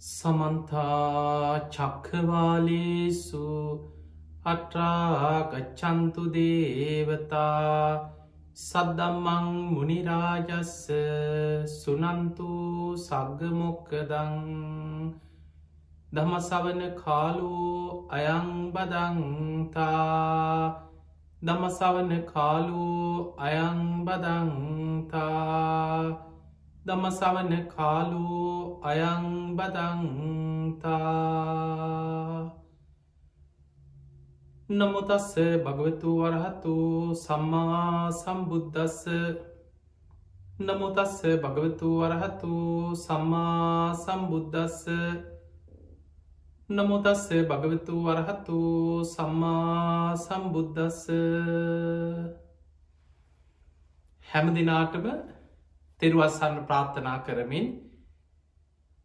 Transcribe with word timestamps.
සමන්තා 0.00 1.68
චක්කවාලේසු 1.68 3.40
අට්‍රාගච්චන්තු 4.44 6.22
දේවතා 6.32 8.00
සද්දම්මං 8.58 9.50
මුනිරාජස්ස 9.72 10.72
සුනන්තු 11.74 12.48
සග්ගමොක්කදං 12.98 14.38
දමසවන 16.10 16.80
කාලු 16.96 17.52
අයංබදංතා 18.10 19.84
දමසවන 21.42 22.10
කාලු 22.26 22.88
අයංබදංතා 23.38 24.40
දමසවන 26.90 27.52
කාලු 27.68 28.38
අයංබදංතා 28.82 30.00
නමුතස්ස 34.70 35.30
භගවතු 35.60 36.10
වරහතු 36.18 36.74
සම්මා 37.16 38.10
සම්බුද්ධස්ස 38.12 38.98
නමුතස්ස 40.60 41.16
භගවතු 41.38 41.88
වරහතු 42.00 42.54
සම්මා 42.96 43.94
සම්බුද්ධස්ස 43.96 44.84
නමුතස්ස 46.68 47.26
භගවතු 47.48 47.94
වරහතු 48.04 48.60
සම්මා 49.06 50.16
සම්බුද්ධස්ස 50.18 51.04
හැම 54.26 54.46
දිනාටම 54.54 55.06
තෙරුවස්සන්න 56.00 56.60
ප්‍රාර්ථනා 56.66 57.18
කරමින් 57.20 57.66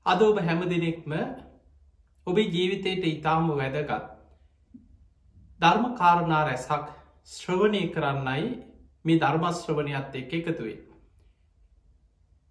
අද 0.05 0.21
ඔබ 0.21 0.37
හැම 0.39 0.61
දෙනෙක්ම 0.65 1.13
ඔබේ 2.27 2.49
ජීවිතයට 2.49 3.05
ඉතාම 3.07 3.47
වැදගත් 3.51 4.11
ධර්ම 5.59 5.85
කාරණා 5.95 6.43
රැසක් 6.43 6.85
ශ්‍රවණය 7.29 7.83
කරන්නයි 7.89 8.45
මේ 9.05 9.19
ධර්මශ්‍රවණයත් 9.19 10.15
එක් 10.15 10.33
එකතුවේ. 10.33 10.77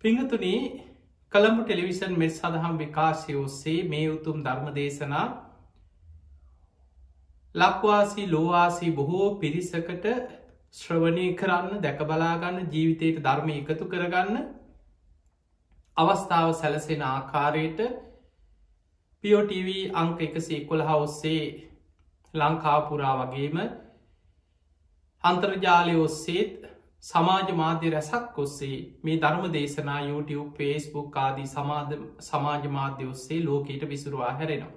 පිංහතුනේ 0.04 0.60
කළඹ 1.32 1.60
ටෙලිවිෂන් 1.62 2.14
මෙත් 2.16 2.32
සඳහම් 2.32 2.76
විකාශය 2.78 3.34
ඔස්සේ 3.36 3.80
මේ 3.86 4.06
උතුම් 4.10 4.38
ධර්ම 4.42 4.69
දේශනා 4.74 5.26
ලක්වාසී 7.54 8.26
ලෝවාසී 8.28 8.92
බොහෝ 8.92 9.28
පිරිසකට 9.36 10.06
ශ්‍රවණය 10.75 11.27
කරන්න 11.34 11.83
දැකබලාගන්න 11.83 12.56
ජීවිතයට 12.69 13.19
ධර්ම 13.22 13.50
එකතු 13.53 13.86
කරගන්න 13.86 14.39
අවස්ථාව 15.97 16.50
සැලසෙන 16.55 17.05
ආකාරයට 17.05 17.83
පියෝටව 19.25 19.69
අංක 19.94 20.19
එකසේ 20.20 20.61
කොළහ 20.64 20.91
ඔස්සේ 20.97 21.44
ලංකාපුරා 22.34 23.14
වගේම 23.20 23.62
අන්තර්ජාලය 25.25 25.97
ඔස්සේත් 26.00 26.66
සමාජ 27.05 27.55
මාධ්‍ය 27.55 27.91
රැසක් 27.91 28.38
ඔස්සේ 28.38 28.77
මේ 29.03 29.19
ධර්ම 29.19 29.47
දේශනා 29.53 30.00
YouTube 30.03 30.50
ෆේස්බුක් 30.56 31.19
ආදී 31.19 31.48
සමාධ 31.48 31.92
සමාජ 32.22 32.70
මාධ්‍ය 32.72 33.06
ඔස්සේ 33.06 33.41
ලෝකයට 33.42 33.88
විසුරවා 33.88 34.33
හැරෙනවා. 34.33 34.72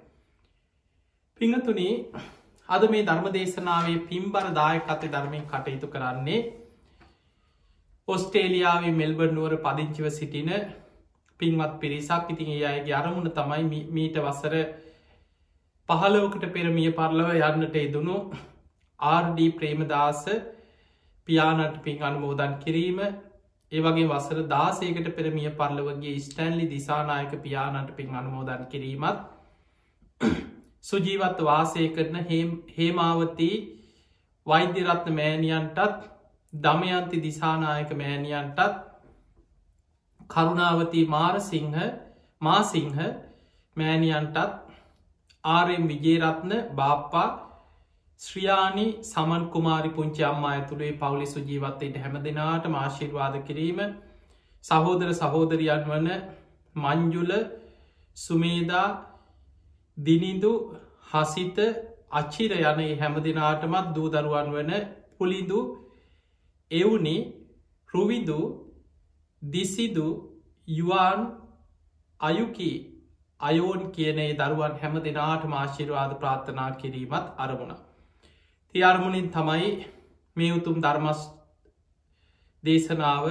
පිංහතුනේ 1.41 1.93
අද 2.69 2.83
මේ 2.89 3.03
ධර්ම 3.03 3.27
දේශනාවේ 3.31 3.99
පින්බර 4.07 4.45
දායකතය 4.53 5.07
ධර්මයෙන් 5.09 5.45
කටයුතු 5.45 5.87
කරන්නේ 5.87 6.39
ඔස්ටේලියාවේ 8.07 8.93
මෙල්බර් 8.93 9.29
නුවර 9.31 9.53
පදිංචිව 9.59 10.07
සිටින 10.11 10.51
පින්වත් 11.39 11.73
පිරිසක්. 11.79 12.25
ඉතින් 12.29 12.49
ඒ 12.49 12.65
අයගේ 12.65 12.93
අරමුණ 12.93 13.31
තමයි 13.31 13.63
මීට 13.91 14.19
වසර 14.19 14.55
පහලෝකට 15.89 16.43
පෙරමිය 16.49 16.91
පරලව 16.91 17.29
යන්නට 17.41 17.77
එදුණු 17.77 18.17
ආර්ඩ 18.99 19.39
ප්‍රේමදාස 19.53 20.25
පියානට 21.27 21.79
පින් 21.83 22.03
අනුමෝදන් 22.03 22.59
කිරීම. 22.59 22.99
ඒවගේ 23.71 24.07
වසර 24.07 24.43
දාසයකට 24.49 25.09
පෙරමිය 25.15 25.49
පරලවගේ 25.53 26.19
ස්ටැන්ලි 26.19 26.67
දිසානායක 26.67 27.33
පියානට 27.41 27.95
පින් 27.95 28.15
අනුමෝදන් 28.15 28.63
කිරීමත් 28.67 29.25
සුජීවත් 30.87 31.39
වාසය 31.43 31.87
කරන 31.89 32.17
හේමාවතී 32.75 33.55
වෛද්‍යරත්න 34.47 35.09
මෑණියන්ටත් 35.13 35.79
දමයන්ති 36.53 37.17
දිසානායක 37.21 37.89
මෑණියන්ටත් 37.95 38.77
කරුණාවතී 40.29 41.05
මාරසිංහ 41.07 41.75
මාසිංහ 42.41 42.95
මෑණියන්ටත් 43.77 44.39
ආරෙන් 45.43 45.83
විජේරත්න 45.87 46.53
බාප්පා 46.75 47.27
ශ්‍රියානි 48.19 48.87
සමන් 49.03 49.43
කුමාරි 49.49 49.89
පුංචි 49.91 50.23
අම්මා 50.23 50.51
ඇතුළේ 50.51 50.93
පවුලි 50.95 51.27
සුජීවත්තයට 51.27 51.97
හැම 51.97 52.15
දෙනාට 52.21 52.65
මාශිර්වාද 52.69 53.35
කිරීම 53.43 53.79
සහෝදර 54.63 55.11
සහෝදරියන් 55.15 55.83
වන 55.85 56.09
මංජුල 56.75 57.31
සුමේදා 58.17 58.87
දිනිදු 59.97 60.53
හසිත 61.11 61.57
අච්චිර 62.11 62.51
යන 62.53 62.99
හැම 62.99 63.15
දෙනාටමත් 63.23 63.87
දූදරුවන් 63.95 64.49
වන 64.51 64.71
පුලිදු 65.17 65.59
එවුනි 66.71 67.17
රුවිදු 67.89 68.39
දිසිදු 69.41 70.07
යුවාන් 70.67 71.21
අයුකි 72.19 72.71
අයෝන් 73.39 73.91
කියනේ 73.91 74.31
දරුවන් 74.35 74.73
හැම 74.77 74.95
දෙනාට 74.99 75.43
මාශිරවාද 75.45 76.11
ප්‍රාර්ථනා 76.19 76.71
කිරීමත් 76.73 77.25
අරමුණ. 77.37 77.73
ති 78.75 78.83
අරමුණින් 78.83 79.27
තමයි 79.29 79.69
මේ 80.35 80.51
උතුම් 80.51 80.77
ධර්මස් 80.81 81.21
දේශනාව 82.63 83.25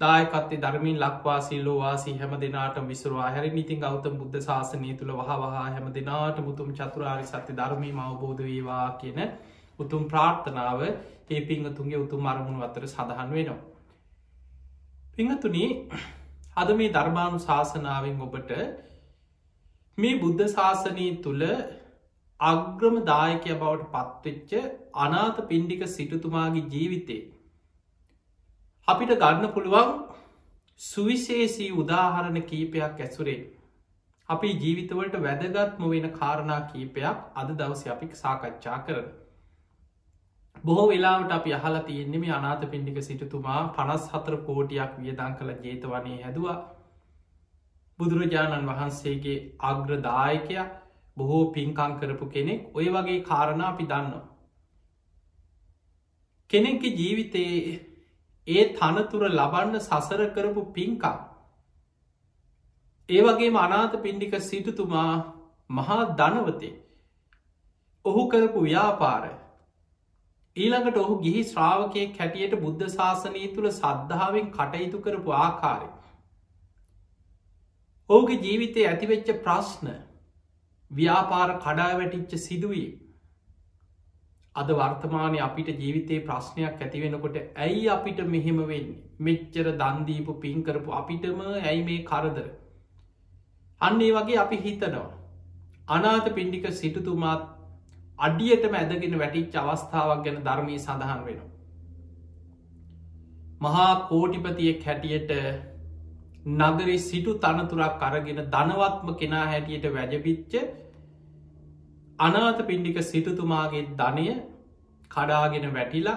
දායකත්තේ 0.00 0.58
ධර්මින් 0.58 0.98
ලක්වාසී 0.98 1.60
ලෝවාසී 1.60 2.16
හැම 2.18 2.34
දෙනාට 2.40 2.76
විසරවා 2.84 3.30
හැරි 3.30 3.48
ඉතින් 3.56 3.80
ගෞතම් 3.80 4.18
බුද්ධ 4.18 4.40
ශාසනය 4.40 4.90
තුළ 4.94 5.12
වහවා 5.12 5.48
හැම 5.54 5.86
දෙනාට 5.92 6.38
මුතුම් 6.40 6.68
චතුරාරි 6.72 7.24
සත්‍ය 7.24 7.56
ධර්මී 7.56 7.94
අවබෝධ 8.00 8.42
වේවා 8.42 8.84
කියන 8.96 9.18
උතුම් 9.78 10.04
ප්‍රාර්ථනාව 10.06 10.84
ඒ 10.84 11.40
පිංහතුන්ගේ 11.42 11.98
උතුම් 11.98 12.26
අරමුණු 12.26 12.62
අතර 12.62 12.86
සඳහන් 12.86 13.32
වෙනවා. 13.32 13.58
පිංහතුනී 15.16 15.70
අද 16.56 16.70
මේ 16.74 16.92
ධර්මාණු 16.92 17.40
ශාසනාවෙන් 17.40 18.20
ඔබට 18.20 18.52
මේ 19.98 20.14
බුද්ධ 20.16 20.44
ශාසනී 20.50 21.10
තුළ 21.20 21.44
අග්‍රම 22.40 23.00
දායකය 23.04 23.56
බවට 23.56 23.90
පත්වෙච්ච 23.94 24.52
අනාත 24.98 25.42
පින්ඩික 25.48 25.84
සිටුතුමාගේ 25.88 26.64
ජීවිතේ 26.68 27.20
අපිට 28.88 29.10
ගන්න 29.14 29.50
පුළුවන් 29.52 29.90
සුවිශේසී 30.80 31.70
උදාහරණ 31.74 32.44
කීපයක් 32.44 33.00
ඇසුරේ 33.00 33.38
අපි 34.28 34.52
ජීවිතවලට 34.54 35.16
වැදගත්ම 35.20 35.82
වෙන 35.86 36.06
කාරණා 36.12 36.60
කීපයක් 36.68 37.18
අද 37.34 37.50
දවස 37.52 37.82
අපි 37.86 38.08
සාකච්ඡා 38.14 38.78
කරන. 38.86 39.10
බොහෝ 40.64 40.86
වෙලාවට 40.88 41.32
අපි 41.32 41.54
අහලා 41.54 41.82
තියෙන්නේ 41.82 42.20
මේ 42.20 42.32
අනාත 42.32 42.64
පින්ඩික 42.66 43.00
සිටතුමා 43.02 43.60
පනස් 43.74 44.06
හතර 44.12 44.38
කෝටියක් 44.46 44.96
වියදං 44.98 45.36
කළ 45.38 45.52
ජේතවනය 45.62 46.14
හැදවා 46.22 46.56
බුදුරජාණන් 47.98 48.70
වහන්සේගේ 48.70 49.36
අග්‍රදායකය 49.64 50.58
බොහෝ 51.16 51.42
පින්කං 51.52 51.98
කරපු 52.00 52.30
කෙනෙක් 52.30 52.72
ඔය 52.74 52.88
වගේ 52.90 53.20
කාරණ 53.24 53.62
අපි 53.64 53.84
දන්නවා. 53.84 54.24
කෙනෙක්ගේ 56.50 56.96
ජීවිතයේ 56.96 57.78
ඒ 58.48 58.68
තනතුර 58.74 59.24
ලබන්න 59.28 59.80
සසර 59.80 60.28
කරපු 60.30 60.64
පින්කම්. 60.72 61.18
ඒ 63.08 63.22
වගේ 63.22 63.50
අනාත 63.58 63.98
පින්ඩික 64.02 64.38
සිටුතුමා 64.42 65.10
මහා 65.70 66.00
ධනවතේ. 66.14 66.72
ඔහු 68.04 68.24
කරපු 68.28 68.62
ව්‍යාපාර 68.62 69.28
ඊළඟට 70.56 70.98
ඔහු 70.98 71.14
ගිහි 71.20 71.44
ශ්‍රාවකය 71.44 72.04
කැටියට 72.12 72.58
බුද්ධ 72.60 72.84
ශාසනී 72.88 73.48
තුළ 73.54 73.70
සද්ධාවෙන් 73.72 74.50
කටයුතු 74.50 75.00
කරපු 75.00 75.34
ආකාරය. 75.36 75.88
ඔහුගේ 78.10 78.40
ජීවිතය 78.40 78.86
ඇතිවෙච්ච 78.86 79.34
ප්‍රශ්න 79.40 79.92
ව්‍යාපාර 80.90 81.50
කඩා 81.58 81.90
වැටිච්ච 81.94 82.40
සිදුවී 82.40 82.88
අද 84.60 84.70
වර්තමානය 84.72 85.38
අපිට 85.40 85.68
ජීවිතයේ 85.76 86.24
ප්‍රශ්නයක් 86.28 86.80
ඇතිවෙනකොට 86.80 87.36
ඇයි 87.58 87.84
අපිට 87.88 88.20
මෙහෙම 88.28 88.58
වෙන්න? 88.70 88.88
මෙච්චර 89.20 89.66
දන්දීපු 89.82 90.34
පින්කරපු 90.40 90.96
අපිටම 91.00 91.44
ඇයි 91.48 91.84
මේ 91.84 92.00
කරදර? 92.04 92.48
අන්නේ 93.80 94.10
වගේ 94.12 94.40
අපි 94.44 94.58
හිතනවා. 94.58 95.06
අනාත 95.88 96.34
පින්ඩික 96.34 96.66
සිටුතුමාත් 96.74 97.46
අඩියටම 98.18 98.74
ඇදගෙන 98.74 99.18
වැටිච් 99.18 99.56
අවස්ථාවක් 99.56 100.24
ගැන 100.24 100.42
ධර්මී 100.42 100.78
සඳහන් 100.78 101.24
වෙනවා. 101.24 101.48
මහා 103.60 103.92
කෝටිපතියෙක් 104.08 104.84
හැටියට 104.84 105.32
නගරේ 106.58 106.98
සිටු 107.00 107.32
තනතුරක් 107.36 108.02
අරගෙන 108.02 108.42
ධනවත්ම 108.48 109.08
කෙනා 109.14 109.46
හැටියට 109.46 109.86
වැජබිච්ච 109.92 110.52
අනාත 112.18 112.60
පින්ඩික 112.66 112.98
සිටුතුමාගේ 113.02 113.84
ධනය 113.96 114.26
කඩාගෙන 115.10 115.66
වැටිලා 115.72 116.16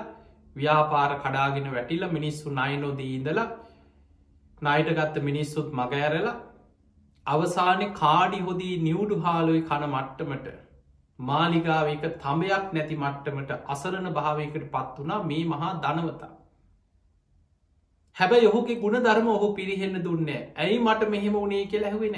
ව්‍යාපාර 0.55 1.11
කඩාගෙන 1.19 1.67
වැටිල 1.71 2.05
මිනිස්සු 2.09 2.49
නයිනොදී 2.51 3.11
ඉඳලා 3.15 3.49
නයිට 4.61 4.89
ගත්ත 4.91 5.23
මිනිස්සුත් 5.23 5.69
මගඇරලා 5.73 6.35
අවසානය 7.25 7.87
කාඩි 7.93 8.39
හොදී 8.39 8.75
නිවුඩු 8.79 9.21
හාලුයි 9.21 9.61
කන 9.61 9.87
මට්ටමට 9.87 10.49
මාලිගාවක 11.19 12.05
තඹයක් 12.17 12.67
නැති 12.73 12.95
මට්ටමට 12.95 13.51
අසරණ 13.67 14.09
භාවයකට 14.11 14.67
පත් 14.71 14.95
වනා 14.99 15.23
මේ 15.23 15.43
මහා 15.45 15.71
ධනවතා. 15.79 16.33
හැබ 18.17 18.31
යොහුගේ 18.39 18.81
ගුණ 18.81 19.03
ධර්ම 19.03 19.27
ඔහු 19.29 19.53
පිරිහෙන්න 19.53 20.03
දුන්නේ 20.03 20.41
ඇයි 20.57 20.79
මට 20.79 21.09
මෙහෙම 21.09 21.35
වුණේ 21.35 21.65
කියල 21.67 21.83
ඇහුවෙන. 21.83 22.17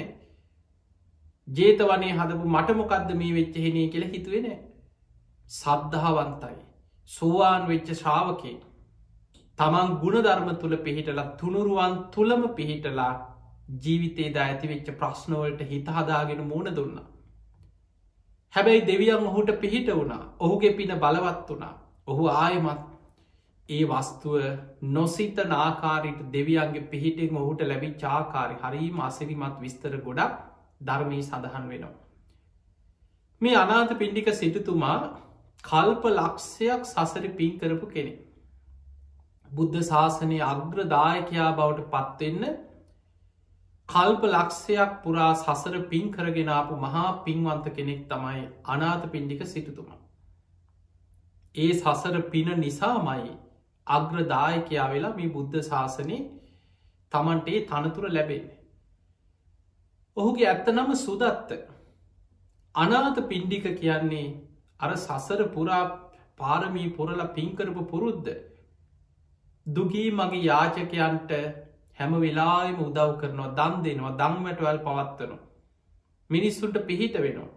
ජේතවනේ 1.48 2.12
හදපු 2.12 2.48
මටමොකක්ද 2.48 3.10
මේ 3.14 3.34
වෙච්චහෙනේ 3.34 3.88
කියල 3.88 4.06
හිතුවෙන. 4.06 4.46
සද්ධාවන්තයි. 5.50 6.56
සෝවාන් 7.10 7.68
වෙච්ච 7.68 7.94
ශ්‍රාවකේ. 7.94 8.56
තමන් 9.58 9.96
ගුණධර්ම 10.00 10.48
තුළ 10.56 10.76
පිහිටලා 10.78 11.26
තුනුරුවන් 11.36 11.98
තුළම 12.10 12.48
පිහිටලා 12.50 13.12
ජීවිතේද 13.80 14.36
ඇතිවෙච්ච 14.38 14.88
ප්‍රශ්නවලට 14.94 15.60
හිත 15.64 15.86
හදාගෙන 15.90 16.42
මුණ 16.46 16.70
දුන්නා. 16.72 17.06
හැබැයි 18.54 18.86
දෙවියන් 18.86 19.26
ඔහුට 19.26 19.52
පිහිට 19.60 19.88
වුණා 19.90 20.22
ඔහුගේ 20.40 20.72
පින 20.72 20.96
බලවත් 20.96 21.48
වුණා 21.48 21.74
ඔහු 22.08 22.26
ආයමත් 22.36 22.82
ඒ 23.68 23.84
වස්තුව 23.84 24.34
නොසිත 24.90 25.36
නාකාරයට 25.46 26.20
දෙවියන්ගේ 26.32 26.88
පිහිටෙන් 26.88 27.36
ඔහුට 27.36 27.62
ලැබි 27.62 27.88
චාකාරි 27.96 28.60
හරීම 28.62 29.00
අසිරිමත් 29.02 29.56
විස්තර 29.60 29.96
ගොඩක් 30.00 30.53
ධර්මී 30.84 31.22
සඳහන් 31.22 31.68
වෙනවා. 31.68 31.94
මේ 33.40 33.56
අනාත 33.56 33.94
පින්ඩික 33.98 34.28
සිටතුමා 34.34 34.98
කල්ප 35.64 36.04
ලක්ෂයක් 36.10 36.86
සසර 36.86 37.32
පින් 37.32 37.58
කරපු 37.58 37.88
කෙනෙ. 37.88 38.14
බුද්ධ 39.50 39.80
ශාසනය 39.82 40.38
අග්‍රදායකයා 40.42 41.50
බවට 41.52 41.90
පත්වෙන්න 41.92 42.56
කල්ප 43.88 44.22
ලක්ෂයක් 44.26 44.96
පුරා 45.02 45.30
සසර 45.34 45.82
පින් 45.86 46.10
කරගෙනාපු 46.10 46.78
මහා 46.78 47.06
පින්වන්ත 47.24 47.70
කෙනෙක් 47.72 48.02
තමයි 48.08 48.44
අනාත 48.66 49.06
පින්ඩික 49.12 49.46
සිටතුමා. 49.46 50.00
ඒ 51.54 51.72
සසර 51.72 52.22
පින 52.30 52.52
නිසාමයි 52.58 53.32
අග්‍රදායකයා 53.86 54.90
වෙලා 54.90 55.14
මේ 55.14 55.30
බුද්ධ 55.30 55.58
ශාසනය 55.62 56.18
තමන්ටේ 57.12 57.64
තනතුර 57.66 58.06
ලැබෙන්නේ. 58.10 58.63
ඔහුගේ 60.16 60.48
ඇත්තනම 60.48 60.90
සුදත්ත 60.96 61.52
අනාත 62.74 63.16
පින්ඩික 63.28 63.64
කියන්නේ 63.74 64.26
අර 64.80 64.90
සසර 64.96 65.40
පුරා 65.48 65.82
පාරමී 66.38 66.92
පුරල 66.96 67.22
පින්කරපු 67.34 67.82
පුරුද්ධ 67.86 68.30
දුගී 69.66 70.10
මගේ 70.12 70.44
යාචකයන්ට 70.44 71.32
හැම 71.98 72.14
වෙලාම 72.18 72.78
උදව් 72.80 73.10
කරනවා 73.20 73.50
දන් 73.58 73.74
දෙනවා 73.82 74.14
දංමටවල් 74.20 74.78
පවත්වනවා. 74.80 75.42
මිනිස්සුන්ට 76.30 76.78
පිහිට 76.84 77.16
වෙනවා. 77.18 77.50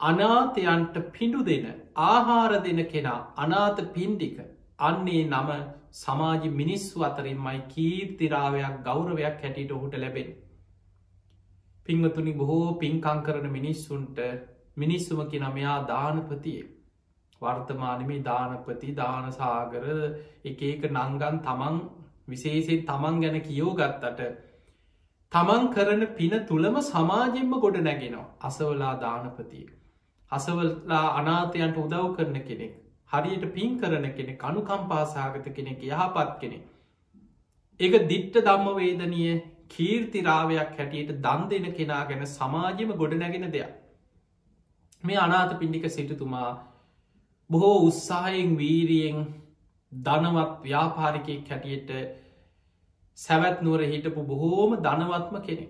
අනාතයන්ට 0.00 0.96
පිඩු 1.10 1.40
දෙන 1.44 1.66
ආහාර 2.04 2.52
දෙන 2.60 2.82
කෙනා 2.86 3.20
අනාත 3.36 3.80
පින්ඩික 3.94 4.38
අන්නේ 4.80 5.24
නම 5.24 5.50
සමාජ 5.94 6.46
මිනිස්සු 6.52 7.04
අතරින්මයි 7.04 7.58
කීර්තිරාවයක් 7.68 8.78
ගෞරවයක් 8.84 9.42
හැටියට 9.42 9.76
ඔහුට 9.78 9.96
ලැබෙන. 9.96 10.30
පිංවතුනි 11.90 12.34
බොහෝ 12.34 12.66
පින්කං 12.76 13.22
කරන 13.22 13.48
මිනිස්සුන්ට 13.50 14.20
මිනිස්සුමකි 14.76 15.38
නමයා 15.40 15.78
දානපතිය. 15.86 16.60
වර්තමානමේ 17.42 18.20
දානපති 18.22 18.94
දානසාගර 18.94 19.86
එක 20.44 20.62
එක 20.64 20.82
නංගන් 20.90 21.40
තමන් 21.40 21.76
විශේෂෙන් 22.28 22.86
තමන් 22.86 23.20
ගැන 23.22 23.38
කියෝ 23.42 23.74
ගත්තට 23.76 24.30
තමන් 25.32 25.68
කරන 25.70 26.06
පින 26.14 26.34
තුළම 26.44 26.76
සමාජෙන්ම 26.84 27.52
ගොඩ 27.58 27.78
නැගෙනවා 27.80 28.26
අසවලා 28.42 28.94
දානපතිය. 28.98 29.66
අසවල්ලා 30.32 31.06
අනාතයන්ට 31.14 31.78
උදව් 31.78 32.10
කරන 32.16 32.36
කෙනෙක් 32.42 32.74
හරියට 33.10 33.46
පින් 33.52 33.78
කරන 33.78 34.06
කෙනෙ 34.12 34.36
කනුකම්පාසාගත 34.36 35.46
කෙනෙක් 35.50 35.80
යහපත් 35.84 36.36
කෙනෙ. 36.40 36.58
එක 37.80 37.94
දිට්ට 38.08 38.42
දම්ම 38.42 38.76
වේදනය 38.76 39.24
කීර්තිරාවයක් 39.70 40.72
හැටියට 40.74 41.12
දන් 41.18 41.42
දෙන 41.50 41.66
කෙනා 41.74 42.02
ගැන 42.06 42.26
සමාජම 42.28 42.90
ගොඩ 42.94 43.14
නැගෙන 43.14 43.46
දෙයක්. 43.50 43.72
මේ 45.04 45.18
අනාත 45.18 45.52
පිණ්ඩික 45.58 45.86
සිටතුමා 45.88 46.50
බොහෝ 47.50 47.76
උත්සාහයෙන් 47.82 48.56
වීරියෙන් 48.58 49.20
ධනවත් 49.92 50.56
ව්‍යාපාරිකයෙක් 50.62 51.48
හැටියට 51.48 51.90
සැවැත් 53.18 53.62
නුවර 53.62 53.82
හිටපු 53.84 54.24
බොහෝම 54.24 54.74
ධනවත්ම 54.78 55.36
කෙනෙ. 55.42 55.68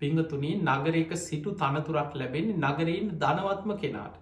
පිංහතුනී 0.00 0.56
නගරයක 0.64 1.12
සිටු 1.18 1.54
තනතුරක් 1.54 2.12
ලැබෙන්නේ 2.14 2.60
නගරයෙන් 2.64 3.08
ධනවත්ම 3.18 3.72
කෙනාට. 3.76 4.20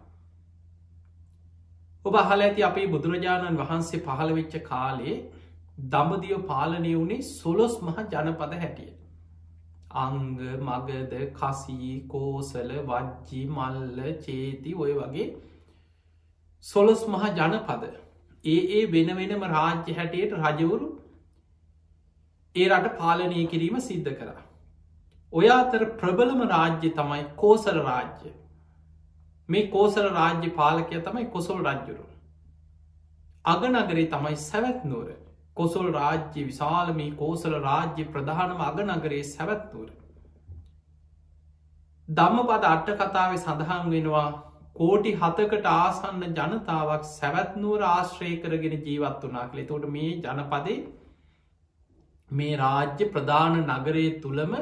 ඔබ 2.04 2.14
අහල 2.16 2.40
ඇති 2.40 2.62
අපේ 2.64 2.86
බුදුරජාණන් 2.88 3.58
වහන්සේ 3.58 4.00
පහළ 4.00 4.32
වෙච්ච 4.34 4.54
කාලේ 4.64 5.16
දඹදියෝ 5.86 6.46
පාලනය 6.46 6.92
වුණේ 6.92 7.26
සොලොස් 7.30 7.74
මහ 7.82 7.96
ජනපද 8.06 8.54
හැටිය. 8.56 8.90
අංග 9.90 10.38
මගද 10.60 11.32
කසී 11.34 12.08
කෝසල 12.08 12.72
වජ්ජි 12.86 13.46
මල්ල 13.48 14.00
චේති 14.20 14.74
ඔය 14.76 14.92
වගේ 14.94 15.28
සොලොස් 16.64 17.06
මහ 17.08 17.30
ජනපද 17.32 17.84
ඒ 18.44 18.58
ඒ 18.72 18.86
වෙන 18.88 19.16
වෙනම 19.16 19.44
රාජ්‍ය 19.46 19.94
හැටියට 19.94 20.34
රජවරු 20.34 20.90
ඒ 22.56 22.68
රට 22.68 22.98
පාලනය 22.98 23.46
කිරීම 23.46 23.80
සිද්ධ 23.80 24.12
කරා. 24.14 24.42
ඔය 25.32 25.48
අතර 25.50 25.86
ප්‍රබලම 25.96 26.44
රාජ්‍ය 26.46 26.92
තමයි 26.92 27.24
කෝසල 27.36 27.80
රාජ්‍ය. 27.80 28.34
මේ 29.48 29.66
කෝසල 29.68 30.10
රාජ්‍ය 30.10 30.50
පාලකය 30.52 31.00
තමයි 31.02 31.26
කොසොල් 31.28 31.64
රජ්ජුරු. 31.64 32.04
අගනගරේ 33.44 34.06
තමයි 34.08 34.36
සැවැත්නුවර 34.38 35.16
කොසොල් 35.58 35.88
රාජ්‍ය 35.92 36.42
විශාලමී 36.42 37.14
කෝසල 37.16 37.56
රාජ්‍ය 37.60 38.04
ප්‍රධානම 38.08 38.60
අගනගරේ 38.62 39.22
සැවැත්නුවර. 39.28 39.88
දම්මපද 42.08 42.66
අට්ට 42.66 42.92
කතාව 43.00 43.34
සඳහන් 43.36 43.90
වෙනවා 43.90 44.28
කෝටි 44.76 45.12
හතකට 45.16 45.66
ආසන්න 45.68 46.22
ජනතාවක් 46.28 47.06
සැවැත්නුවර 47.08 47.84
ආශ්‍රය 47.86 48.32
කරගෙන 48.38 48.76
ජීවත් 48.80 49.24
වනා 49.24 49.46
කළේ 49.48 49.66
තොට 49.66 49.86
මේ 49.90 50.10
ජනපදේ 50.18 50.76
මේ 52.30 52.58
රාජ්‍ය 52.58 53.08
ප්‍රධාන 53.08 53.58
නගරයේ 53.62 54.12
තුළම 54.20 54.54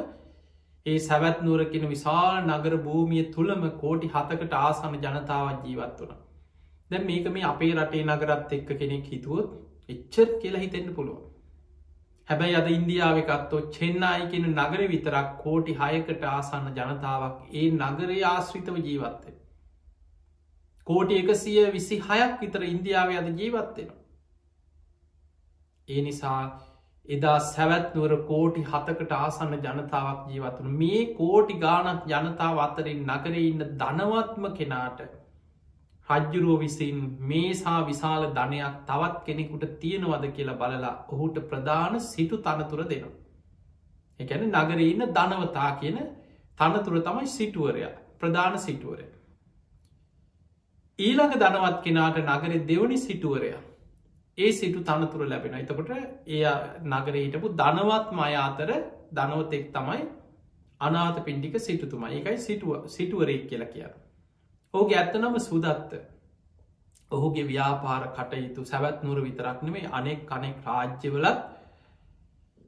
ඒ 0.87 0.97
සැවැත්නුවරකෙන 1.01 1.87
විශාල 1.89 2.41
නගර 2.45 2.79
භූමිය 2.81 3.25
තුළම 3.31 3.69
කෝටි 3.77 4.11
හතකට 4.11 4.59
ආසන 4.59 4.99
ජනතාවත් 4.99 5.65
ජීවත් 5.65 6.03
වන. 6.03 6.19
දැ 6.91 7.05
මේක 7.05 7.31
මේ 7.31 7.47
අපේ 7.47 7.73
රටේ 7.75 8.05
නගරත් 8.07 8.53
එක්ක 8.53 8.75
කෙනෙක් 8.77 9.07
හිතුවොත් 9.07 9.57
එච්චර් 9.89 10.29
කියලා 10.41 10.61
හිතෙන්න්න 10.61 10.95
පුළුවන්. 10.95 11.25
හැබැයි 12.29 12.57
අද 12.57 12.69
ඉන්දියාවකත්තෝ 12.71 13.61
චෙන්නයි 13.71 14.29
කියෙන 14.31 14.47
නගර 14.53 14.83
විතරක් 14.89 15.29
කෝටි 15.39 15.75
හයකට 15.75 16.25
ආසන්න 16.29 16.71
ජනතාවක් 16.75 17.37
ඒ 17.55 17.67
නගරේ 17.73 18.23
ආශ්‍රිතව 18.27 18.79
ජීවත්තේ. 18.81 19.37
කෝටි 20.87 21.21
එකසිය 21.23 21.61
විසි 21.73 22.01
හයක් 22.01 22.41
විතර 22.41 22.63
ඉන්දියාව 22.65 23.13
අද 23.15 23.29
ජීවත්වෙනවා. 23.35 24.01
ඒ 25.89 26.03
නිසා 26.03 26.41
එදා 27.09 27.37
සැවැත්නුවර 27.45 28.13
කෝටි 28.25 28.63
හතකට 28.65 29.13
ආසන්න 29.15 29.55
ජනතාවක් 29.59 30.23
ජීවත්වන 30.29 30.73
මේ 30.75 31.03
කෝටි 31.15 31.59
ගානක් 31.59 32.09
ජනතාව 32.09 32.59
අතරින් 32.61 33.07
නගරේ 33.09 33.45
ඉන්න 33.45 33.63
ධනවත්ම 33.77 34.49
කෙනාට 34.55 35.03
රජ්ජුරුව 36.09 36.61
විසින් 36.61 36.99
මේසා 37.23 37.79
විශාල 37.83 38.25
ධනයක් 38.33 38.77
තවත් 38.85 39.25
කෙනෙකුට 39.25 39.65
තියෙනවද 39.81 40.25
කියලා 40.31 40.57
බලලා 40.57 40.95
ඔහුට 41.09 41.39
ප්‍රධාන 41.45 42.01
සිටු 42.03 42.37
තනතුර 42.39 42.83
දෙනවා. 42.85 43.15
එකැන 44.21 44.49
නගර 44.51 44.81
ඉන්න 44.83 45.07
ධනවතා 45.11 45.71
කියන 45.77 45.99
තනතුර 46.59 46.97
තමයි 47.01 47.27
සිටුවරය 47.29 47.87
ප්‍රධාන 48.17 48.59
සිටුවරය. 48.59 49.07
ඊළඟ 50.99 51.35
ධනවත් 51.37 51.83
කෙනාට 51.83 52.19
නගරේ 52.27 52.65
දෙවනි 52.65 52.99
සිටුවරය 52.99 53.51
ඒ 54.39 54.53
සිටු 54.53 54.81
තනතුර 54.83 55.27
ලැබෙන 55.27 55.55
එතකොට 55.55 55.91
එය 56.29 56.43
නගර 56.85 57.15
හිටපු 57.17 57.55
ධනවත් 57.55 58.09
මය 58.13 58.33
අතර 58.39 58.71
ධනවතෙක් 59.13 59.69
තමයි 59.73 60.03
අනාත 60.81 61.25
පින්ඩික 61.25 61.55
සිටුතුමා 61.61 62.11
ඒකයි 62.11 62.39
සිටුව 62.41 62.89
සිටුවරෙක් 62.89 63.47
කියලා 63.47 63.69
කිය. 63.69 63.87
ඕගේ 64.77 64.99
ඇත්තනම 64.99 65.37
සුදත්ත 65.41 65.93
ඔහුගේ 67.11 67.47
ව්‍යාපාර 67.47 68.03
කටයුතු 68.11 68.65
සැවැත් 68.65 69.03
නුර 69.03 69.19
විතරක් 69.23 69.63
නෙමේ 69.63 69.91
අනෙක් 69.93 70.27
කනෙක් 70.27 70.57
රාජ්‍යවලත් 70.65 71.39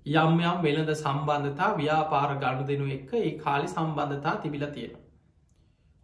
යම් 0.06 0.40
යම් 0.40 0.62
වෙළඳ 0.62 0.90
සම්බන්ධතා 0.94 1.70
ව්‍යාපාර 1.74 2.30
ගණු 2.36 2.64
දෙනු 2.64 2.86
එක්ක 2.88 3.10
ඒ 3.14 3.32
කාලි 3.38 3.68
සම්බන්ධතා 3.68 4.34
තිබිල 4.36 4.64
තියෙන. 4.68 4.94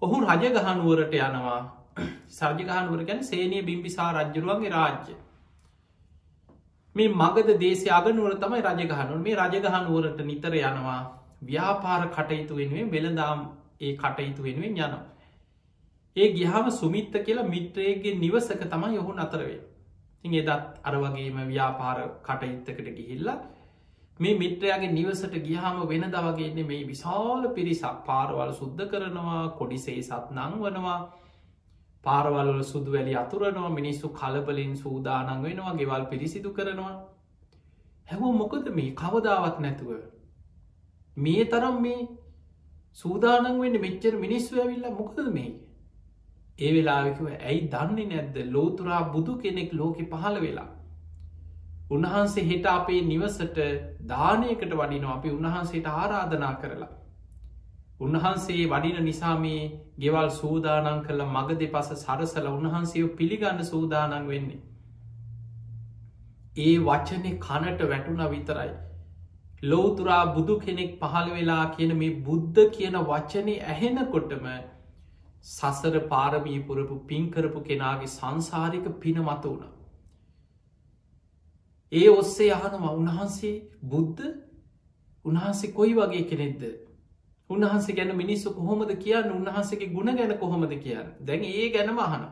ඔහු 0.03 0.17
රජ 0.23 0.45
ගහනුවරට 0.57 1.15
යනවා 1.19 1.61
සර්ජගහනුවර 2.31 3.05
ගැන 3.05 3.23
සේනය 3.23 3.63
බිම්බිසා 3.63 4.11
රජ්ජරුවන්ගේ 4.15 4.71
රාජ්‍ය. 4.71 5.15
මේ 6.97 7.09
මගද 7.11 7.59
දේශය 7.59 7.89
අගනුවර 7.91 8.35
තමයි 8.37 8.63
රජගහනුව 8.63 9.19
මේ 9.21 9.37
රජගහනුවරට 9.37 10.21
නිතර 10.25 10.55
යනවා 10.63 11.01
ව්‍යාපාර 11.43 12.03
කටයුතු 12.09 12.57
වෙනුවෙන් 12.57 12.91
වෙළදාම් 12.91 13.41
ඒ 13.81 13.97
කටයුතු 13.97 14.43
වෙනුවෙන් 14.43 14.73
යනවා. 14.75 15.05
ඒ 16.17 16.29
ගිහාම 16.33 16.71
සුමිත්ත 16.73 17.15
කියලා 17.21 17.49
මිත්‍රයගේ 17.49 18.15
නිවසක 18.17 18.63
තමයි 18.67 18.95
යොහු 18.95 19.13
අතරවේ. 19.19 19.61
ඉ 20.25 20.39
එදත් 20.39 20.51
අර 20.83 20.95
වගේම 20.97 21.39
ව්‍යාපාර 21.49 21.99
කටයුත්තකට 22.23 22.89
ගිහිල්ලා 22.91 23.39
මේ 24.21 24.35
මිත්‍රයාගේ 24.35 24.93
නිවසට 24.93 25.35
ගිහාම 25.41 25.81
වෙන 25.89 26.05
දවගේන්නේ 26.09 26.65
මේ 26.65 26.85
විශාල 26.85 27.43
පිරිසක්. 27.49 27.97
පාරවල් 28.07 28.53
සුද්ධ 28.53 28.83
කරනවා 28.87 29.43
කොඩිසේ 29.59 30.03
සත් 30.03 30.27
නං 30.33 30.53
වනවා 30.61 31.01
පාරවල්ල 32.05 32.63
සුදු 32.65 32.93
වැලි 32.93 33.15
අතුරනවා 33.15 33.71
මිනිස්සු 33.71 34.09
කලබලින් 34.11 34.73
සූදානන් 34.77 35.43
වෙනවා 35.43 35.75
ගෙවල් 35.75 36.05
පිරිසිදු 36.07 36.51
කරනවා. 36.53 36.95
හැවෝ 38.09 38.33
මොකද 38.33 38.67
මේ? 38.71 38.91
කවදාවත් 38.93 39.59
නැතුව. 39.59 39.91
මේ 41.17 41.45
තරම් 41.47 41.77
මේ 41.83 42.09
සූදානන් 42.99 43.61
වෙන්න 43.61 43.81
මෙච්චර 43.81 44.15
මිනිස්සු 44.17 44.53
ඇවිල්ල 44.57 44.91
මොකද 44.93 45.19
මේ? 45.33 45.64
ඒ 46.59 46.73
වෙලාවිකව 46.75 47.27
ඇයි 47.29 47.69
දන්නේ 47.69 48.09
නැද්ද 48.09 48.37
ලෝතුරා 48.49 49.03
බුදු 49.13 49.37
කෙනෙක් 49.37 49.71
ලෝකෙ 49.73 50.05
පහළ 50.07 50.37
වෙලා. 50.41 50.69
උන්වහන්සේ 51.91 52.45
හෙට 52.45 52.67
අපේ 52.69 53.01
නිවසට 53.05 53.59
දානයකට 54.09 54.73
වඩිනවා 54.73 55.15
අපි 55.15 55.31
උන්වහන්සේට 55.31 55.89
ආරාධනා 55.93 56.55
කරලා. 56.57 56.93
උන්වහන්සේ 58.01 58.63
වඩින 58.67 59.01
නිසා 59.05 59.35
මේ 59.39 59.63
ගෙවල් 59.99 60.31
සූදානන් 60.33 61.03
කළ 61.03 61.25
මග 61.27 61.59
දෙපස 61.61 61.91
සරසල 61.97 62.47
උන්වහන්සේෝ 62.49 63.17
පිළිගන්න 63.17 63.65
සූදානන් 63.65 64.29
වෙන්නේ. 64.29 64.63
ඒ 66.57 66.77
වචනෙ 66.81 67.31
කනට 67.39 67.89
වැටුණ 67.91 68.25
විතරයි. 68.31 68.71
ලෝතුරා 69.65 70.23
බුදු 70.35 70.61
කෙනෙක් 70.61 70.95
පහළ 71.01 71.31
වෙලා 71.31 71.65
කියන 71.75 71.97
මේ 71.97 72.15
බුද්ධ 72.23 72.63
කියන 72.71 73.01
වචනේ 73.05 73.59
ඇහෙනකොටම 73.67 74.47
සසර 75.45 75.97
පාරමී 76.07 76.61
පුරපු 76.63 76.97
පින්කරපු 77.07 77.61
කෙනාගේ 77.63 78.11
සංසාරික 78.11 78.87
පින 79.01 79.19
මත 79.21 79.45
වුණ. 79.45 79.65
ඒ 81.93 82.09
ඔස්සේ 82.13 82.51
අහනම 82.53 82.89
උන්වහන්සේ 82.91 83.55
බුද්ධ? 83.85 84.25
උන්හන්සේ 85.25 85.73
කොයි 85.73 85.95
වගේ 85.95 86.25
කෙනෙක්ද? 86.25 86.63
උන්හන්සේ 87.51 87.95
ගැන 87.95 88.17
මිනිස්සු 88.17 88.49
කොහොමද 88.53 88.95
කියන්න? 88.97 89.31
උන්හන්සේගේ 89.33 89.91
ගුණ 89.91 90.17
ගැන 90.17 90.35
කොහොමද 90.39 90.75
කියන්න? 90.79 91.13
දැන් 91.21 91.45
ඒ 91.45 91.69
ගැනම 91.71 91.99
අහන. 91.99 92.25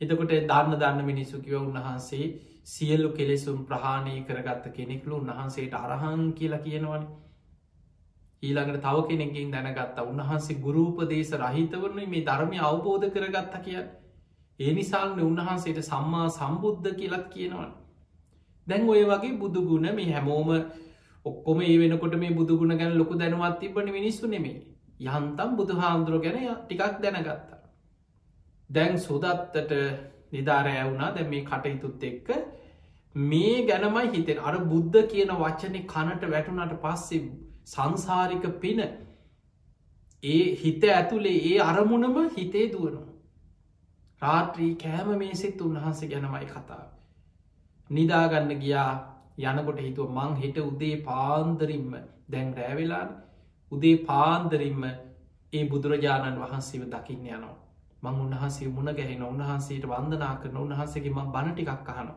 එතකොට 0.00 0.32
දන්න 0.44 0.74
දන්න 0.76 1.04
මිනිස්සු 1.04 1.40
කිව 1.40 1.60
උන්වහන්සේ 1.60 2.32
සියල්ලු 2.64 3.10
කෙලෙසුම් 3.10 3.58
ප්‍රහාණය 3.66 4.16
කරගත්ත 4.24 4.72
කෙනෙක්ලු 4.72 5.16
උන්වහන්සේට 5.16 5.74
අරහන් 5.74 6.32
කියලා 6.32 6.58
කියනවනේ. 6.60 7.06
ඊළඟට 8.42 8.82
තව 8.82 8.96
කෙනෙකින් 9.08 9.50
දැනගත්තා. 9.50 10.04
උන්වහන්සේ 10.04 10.58
ගුරූපදේශ 10.58 11.32
රහිතවරන 11.34 12.00
මේ 12.06 12.24
ධර්මය 12.24 12.58
අවබෝධ 12.60 13.06
කරගත්ත 13.10 13.54
කිය. 13.62 13.80
ඒ 14.60 14.72
නිසාල්න 14.72 15.20
උන්වහන්සේට 15.22 15.82
සම්මා 15.82 16.28
සම්බුද්ධ 16.30 16.94
කියලත් 16.94 17.26
කියනවන. 17.28 17.70
දැන් 18.66 18.88
ඔය 18.88 19.02
වගේ 19.04 19.36
බුදුගුණ 19.36 19.88
මේ 19.94 20.12
හැමෝම 20.12 20.50
ඔක්කොම 21.26 21.60
ඒ 21.62 21.76
වෙනකොට 21.78 22.16
මේ 22.16 22.32
බුදුගුණ 22.32 22.78
ගැන 22.78 22.98
ලොකු 22.98 23.14
දැනුවත් 23.14 23.60
තිබන 23.60 23.88
මිනිස්සු 23.90 24.26
නෙමේ. 24.28 24.56
යහන්තම් 25.00 25.56
බුදු 25.56 25.72
හාමුදුරුව 25.74 26.22
ගැන 26.22 26.36
ටිකක් 26.58 27.00
දැනගත්තා. 27.00 27.58
දැන් 28.70 28.98
සුදත්තට 28.98 29.72
නිධාරය 30.32 30.76
වුණා 30.82 31.10
දැ 31.14 31.26
මේ 31.26 31.44
කටයුතුත් 31.44 32.02
එක්ක 32.02 32.28
මේ 33.14 33.56
ගැනමයි 33.64 34.06
හිතෙන් 34.10 34.38
අර 34.40 34.54
බුද්ධ 34.64 35.02
කියන 35.06 35.30
වචනය 35.34 35.82
කනට 35.86 36.30
වැටුනට 36.30 36.74
පස්සේ 36.82 37.20
සංසාරික 37.66 38.44
පින 38.60 38.80
ඒ 40.22 40.44
හිත 40.54 40.82
ඇතුළේ 40.86 41.38
ඒ 41.44 41.58
අරමුණම 41.62 42.16
හිතේ 42.30 42.66
දුවනු. 42.72 43.02
රාත්‍රී 44.22 44.72
කෑම 44.76 45.08
මේසෙත් 45.18 45.60
උන්වහන්සේ 45.60 46.08
ගැනමයි 46.08 46.46
කතාව. 46.46 46.86
නිදාගන්න 47.90 48.52
ගියා 48.60 48.92
යනකොට 49.38 49.78
හිතුව 49.78 50.08
මං 50.10 50.36
හිට 50.36 50.58
උදේ 50.60 50.96
පාන්දරින්ම 51.02 51.92
දැන් 52.28 52.48
රෑවෙලාන් 52.54 53.10
උදේ 53.72 53.96
පාන්දරින්ම 54.04 54.82
ඒ 55.52 55.64
බුදුරජාණන් 55.66 56.42
වහන්සේව 56.42 56.82
දකින්න 56.88 57.26
යනවා. 57.28 57.56
මං 58.02 58.20
උන්වහන්සේ 58.22 58.68
මුණ 58.68 58.90
ගැහෙන 58.92 59.22
උන්වහන්සේට 59.24 59.84
වන්දනා 59.86 60.34
කරන 60.36 60.56
උන්වහන්සේගේ 60.56 61.12
ම 61.12 61.32
බණටිකක් 61.32 61.90
අහන. 61.90 62.10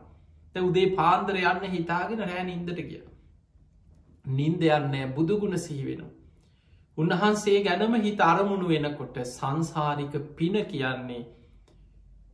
ද 0.54 0.56
උදේ 0.60 0.88
පාන්දර 0.96 1.36
යන්න 1.42 1.72
හිතාගෙන 1.72 2.22
රෑ 2.22 2.44
ඉන්දට 2.50 2.80
ගිය. 2.82 3.02
නින්දයන්නෑ 4.24 5.06
බුදුගුණ 5.08 5.58
සිහිවෙන. 5.58 6.02
උන්වහන්සේ 6.98 7.58
ගැනම 7.62 7.94
හිත 7.96 8.20
අරමුණු 8.22 8.68
වෙනකොට 8.68 9.16
සංසාරික 9.26 10.14
පින 10.36 10.56
කියන්නේ 10.66 11.22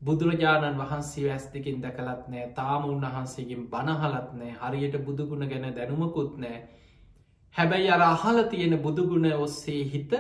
බුදුරජාණන් 0.03 0.79
වහන්සේ 0.79 1.31
ඇස් 1.31 1.47
දෙකින් 1.53 1.81
දැකලත් 1.81 2.25
නෑ 2.29 2.47
තාම 2.53 2.83
උන්වහන්සේගෙන් 2.87 3.63
බණහලත් 3.69 4.33
නෑ 4.35 4.53
හරියට 4.55 4.97
බුදුගුණ 5.01 5.49
ගැන 5.49 5.67
දැනුමකුත් 5.73 6.37
නෑ. 6.39 6.59
හැබැයි 7.57 7.91
අර 7.91 8.03
අහල 8.05 8.43
තියෙන 8.45 8.75
බුදුගුණ 8.81 9.33
ඔස්සේ 9.37 9.83
හිත 9.87 10.13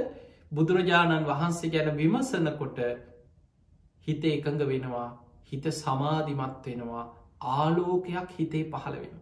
බුදුරජාණන් 0.52 1.26
වහන්සේ 1.26 1.70
ගැන 1.70 1.96
විමසනකොට 1.96 2.78
හිත 4.06 4.25
එකඟ 4.26 4.62
වෙනවා 4.64 5.08
හිත 5.44 5.64
සමාධිමත් 5.75 6.66
වෙනවා 6.66 7.04
ආලෝකයක් 7.54 8.28
හිතේ 8.32 8.64
පහළ 8.66 8.96
වෙන. 8.96 9.14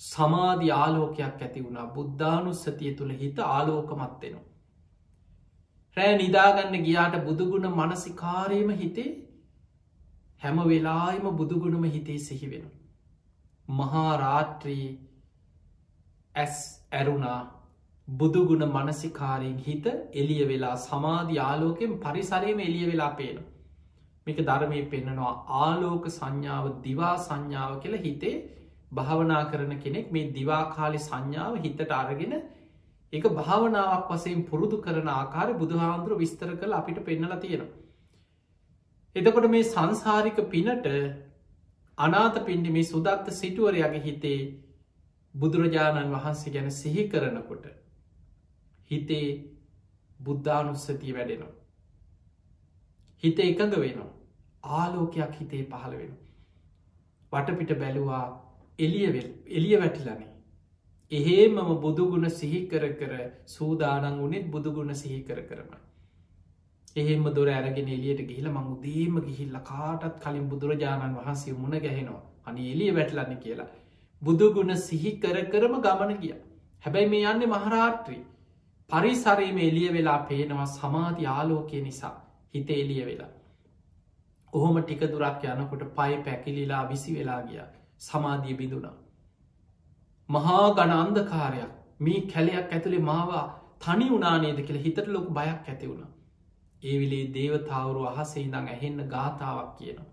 සමාධි 0.00 0.70
ආලෝකයක් 0.72 1.20
ඇති 1.40 1.64
වුණා 1.64 1.86
බුද්ධානුස්සතිය 1.94 2.94
තුළ 2.94 3.12
හිත 3.14 3.38
ආලෝකමත්වෙනවා. 3.46 4.48
රෑ 5.96 6.14
නිදාගන්න 6.16 6.84
ගියාට 6.84 7.16
බුදුගුණ 7.24 7.68
මනසිකාරයම 7.70 8.70
හිතේ 8.74 9.10
හැම 10.42 10.60
වෙලායිම 10.64 11.26
බුදුගුණම 11.36 11.84
හිතේ 11.86 12.18
සිහිවෙන. 12.18 12.68
මහා 13.68 14.12
රාත්‍රී 14.16 14.86
ඇස් 16.34 16.62
ඇරුණා 16.92 17.40
බුදුගුණ 18.08 18.64
මනසිකාරයෙන් 18.68 19.58
හිත 19.60 19.86
එලිය 20.14 20.42
වෙලා 20.48 20.76
සමාධි 20.80 21.38
ආලෝකෙන් 21.40 21.92
පරිසරයම 21.98 22.58
එලිය 22.60 22.86
වෙලා 22.86 23.12
පේන. 23.12 23.38
මේක 24.26 24.40
ධර්මය 24.40 24.82
පෙන්න්නනවා 24.86 25.34
ආලෝක 25.60 26.10
සංඥාව 26.10 26.66
දිවා 26.82 27.14
සංඥාව 27.18 27.78
කියලා 27.80 28.02
හිතේ 28.02 28.34
භාවනා 28.92 29.42
කරන 29.50 29.72
කෙනෙක් 29.78 30.10
මේ 30.10 30.30
දිවාකාලි 30.30 31.00
සංඥාව 31.00 31.54
හිතට 31.58 31.92
අරගෙන 31.92 32.34
එක 33.12 33.28
භාවනාවක් 33.30 34.10
වසයෙන් 34.10 34.42
පුරුදු 34.44 34.80
කරන 34.80 35.08
ආකාර 35.10 35.48
බුදුහාන්දුර 35.54 36.18
විස්තර 36.18 36.50
කළ 36.54 36.72
අපිට 36.72 36.98
පෙන්නල 37.02 37.36
තියෙනවා. 37.36 37.70
එතකොට 39.16 39.48
මේ 39.48 39.64
සංසාරික 39.64 40.38
පිනට 40.48 40.86
අනාත 41.98 42.36
පින්ඩි 42.42 42.70
මේ 42.70 42.84
සුදත්ත 42.84 43.32
සිටුවරයාගේ 43.32 44.02
හිතේ 44.02 44.40
බුදුරජාණන් 45.34 46.12
වහන්සේ 46.12 46.52
ගැන 46.52 46.70
සිහි 46.72 47.08
කරනකොට 47.08 47.66
හිතේ 48.90 49.26
බුද්ධානුස්සතිය 50.20 51.12
වැඩෙනවා. 51.12 51.54
හිත 53.22 53.38
එකඟ 53.40 53.76
වෙනවා 53.78 54.10
ආලෝකයක් 54.64 55.34
හිතේ 55.34 55.62
පහළ 55.66 55.94
වෙන. 55.94 56.14
වටපිට 57.32 57.78
බැලුවා 57.78 58.24
එලිය 58.82 59.76
වැටිලනේ. 59.76 60.28
එහෙමම 61.12 61.72
බුදුගුණ 61.78 62.28
සිහිකර 62.32 62.84
කර 62.94 63.14
සූදානන් 63.46 64.20
වනෙත් 64.20 64.50
බුදුගුණ 64.50 64.94
සිහිකර 64.94 65.38
කරම. 65.42 65.70
එහෙම 66.96 67.24
දොර 67.34 67.48
ඇරගෙන 67.48 67.88
එලියට 67.88 68.22
ගිහිල 68.24 68.48
මං 68.48 68.66
උදේම 68.68 69.20
ගිහිල්ල 69.20 69.58
කාටත් 69.64 70.20
කලින් 70.20 70.48
බුදුරජාණන් 70.48 71.16
වහන්සේ 71.16 71.54
මුණ 71.54 71.78
ගැහෙනවා 71.78 72.22
අනි 72.46 72.72
එලිය 72.72 72.90
වැටලන්න 72.94 73.38
කියලා. 73.38 73.70
බුදුගුණ 74.22 74.76
සිහි 74.78 75.12
කර 75.18 75.38
කරම 75.46 75.76
ගමන 75.80 76.12
ගිය. 76.18 76.34
හැබැයි 76.84 77.08
මේ 77.08 77.24
යන්න 77.26 77.46
මහරාත්‍රී 77.48 78.22
පරිසරීම 78.90 79.58
එලිය 79.60 79.92
වෙලා 79.92 80.18
පේනවා 80.24 80.66
සමාධි 80.68 81.26
ආලෝකය 81.28 81.80
නිසා 81.80 82.14
හිත 82.54 82.70
එලිය 82.72 83.04
වෙලා. 83.06 83.30
ඔහොම 84.52 84.82
ටික 84.82 85.06
දුරක් 85.08 85.46
යනකොට 85.50 85.86
පයි 85.94 86.18
පැකිලිලා 86.24 86.82
විසි 86.88 87.14
වෙලා 87.14 87.40
ගියා. 87.42 87.70
සමාධිය 88.02 88.54
බිඳුනා. 88.54 88.96
මහා 90.28 90.66
ගණ 90.70 90.94
අන්දකාරයක් 90.98 91.72
මේ 92.00 92.20
කැලයක් 92.26 92.72
ඇතුළේ 92.72 93.02
මාවා 93.02 93.46
තනි 93.80 94.08
වනානේද 94.10 94.60
කියල 94.66 94.78
හිතට 94.78 95.06
ලොක 95.08 95.28
බයක් 95.30 95.68
ඇති 95.68 95.90
වුණ. 95.90 96.08
ඒවිලේ 96.82 97.26
දේවතාවරු 97.34 98.06
අහසේ 98.06 98.42
ඉඳං 98.42 98.68
ඇහෙන්න 98.68 99.04
ගාථාවක් 99.08 99.70
කියනවා. 99.78 100.10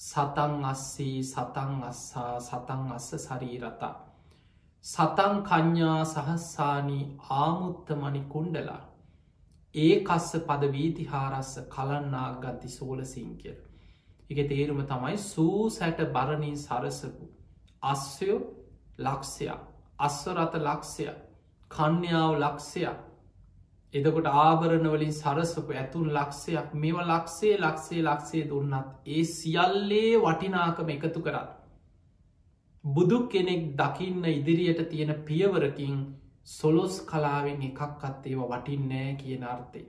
සතන් 0.00 0.54
අස්සේ 0.64 1.18
සතන් 1.24 1.74
අස්සා 1.84 2.32
සතන් 2.40 2.86
අස්ස 2.92 3.10
සරීරතා. 3.18 3.94
සතන් 4.84 5.36
කඥ්ඥා 5.42 6.00
සහස්සානී 6.06 7.04
ආමුත්තමනි 7.32 8.22
කුණ්ඩලා 8.28 8.80
ඒ 9.74 9.92
කස්ස 10.04 10.32
පද 10.48 10.72
වීතිහාරස්ස 10.72 11.52
කලන්නා 11.68 12.30
ගත්ති 12.40 12.68
සෝල 12.68 13.04
සිංකර. 13.06 13.58
එක 14.32 14.42
තේරුම 14.48 14.82
තමයි 14.86 15.16
සූ 15.24 15.70
සැට 15.70 16.02
බරණින් 16.10 16.58
සරසපු. 16.58 17.24
අස්වයෝ 17.84 18.40
ලක්ෂයක් 18.98 19.62
අස්වරත 20.00 20.54
ලක්ෂයක් 20.60 21.18
කන්‍යාව 21.70 22.32
ලක්ෂයක් 22.38 22.98
එදකොට 23.94 24.28
ආභරණවලින් 24.36 25.12
සරසපු 25.12 25.72
ඇතුන් 25.72 26.08
ලක්ෂයක් 26.10 26.68
මෙව 26.74 26.98
ලක්ෂේ 27.02 27.56
ලක්ෂේ 27.58 28.02
ලක්ෂේ 28.02 28.44
දුන්නත් 28.44 29.08
ඒ 29.08 29.24
සියල්ලේ 29.30 30.12
වටිනාකම 30.18 30.88
එකතු 30.88 31.20
කරත්. 31.20 31.50
බුදු 32.84 33.18
කෙනෙක් 33.28 33.62
දකින්න 33.76 34.24
ඉදිරියට 34.30 34.80
තියෙන 34.90 35.12
පියවරකින් 35.22 35.98
සොලොස් 36.48 36.96
කලාවෙන් 37.02 37.62
එකක්කත් 37.62 38.26
ඒව 38.26 38.40
වටින්නෑ 38.46 39.12
කියන 39.16 39.44
අර්ථය. 39.46 39.82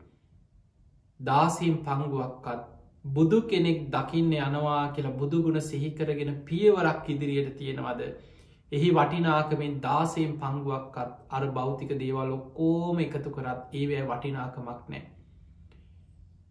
දාසීම් 1.19 1.77
පංගුවක්කත් 1.79 2.61
බුදු 3.05 3.41
කෙනෙක් 3.43 3.79
දකින්න 3.89 4.33
යනවා 4.33 4.83
කියලා 4.89 5.17
බුදුගුණ 5.17 5.61
සිහිකරගෙන 5.61 6.35
පියවරක් 6.45 7.09
ඉදිරියට 7.09 7.57
තියෙනවද. 7.57 8.01
එහි 8.71 8.89
වටිනාකමෙන් 8.91 9.73
දාසයෙන් 9.81 10.37
පංගුවක්කත් 10.37 11.09
අර 11.29 11.43
භෞතික 11.49 11.91
දේවල් 11.99 12.31
ඔක්කෝම 12.31 12.99
එකතු 12.99 13.29
කරත් 13.29 13.59
ඒවෑ 13.73 14.05
වටිනාකමක් 14.09 14.87
නෑ. 14.87 15.03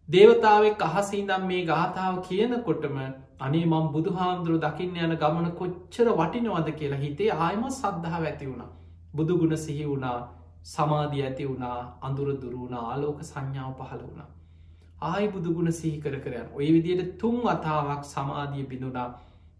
දේවතාවෙක් 0.09 0.81
අහසිදම් 0.81 1.43
මේ 1.45 1.65
ගාථාව 1.65 2.21
කියනකොටම 2.21 2.97
අනේ 3.39 3.65
මං 3.65 3.89
බුදු 3.91 4.13
හාමුදුරු 4.13 4.57
දකින්න 4.59 4.95
යන 4.99 5.17
ගමන 5.17 5.49
කොච්චර 5.53 6.07
වටිනවද 6.13 6.71
කියලා 6.73 6.99
හිතේ 6.99 7.31
ආයම 7.39 7.65
සද්ධාව 7.71 8.23
ඇති 8.23 8.45
වුණා. 8.45 8.71
බුදුගුණ 9.15 9.57
සිහි 9.57 9.85
වුණා 9.85 10.17
සමාධී 10.65 11.23
ඇති 11.23 11.49
වුණා 11.49 11.77
අඳුර 12.01 12.29
දුරුණ 12.37 12.79
ආලෝක 12.81 13.19
සංඥාව 13.23 13.75
පහළ 13.79 14.03
වුණා. 14.03 14.29
ආයි 15.03 15.29
බුදුගුණ 15.29 15.71
සිහිකර 15.73 16.15
කරයන් 16.19 16.47
ඔය 16.53 16.67
විදියට 16.69 17.13
තුන් 17.17 17.39
වතාවක් 17.41 18.03
සමාධිය 18.07 18.65
බිඳුනා 18.65 19.07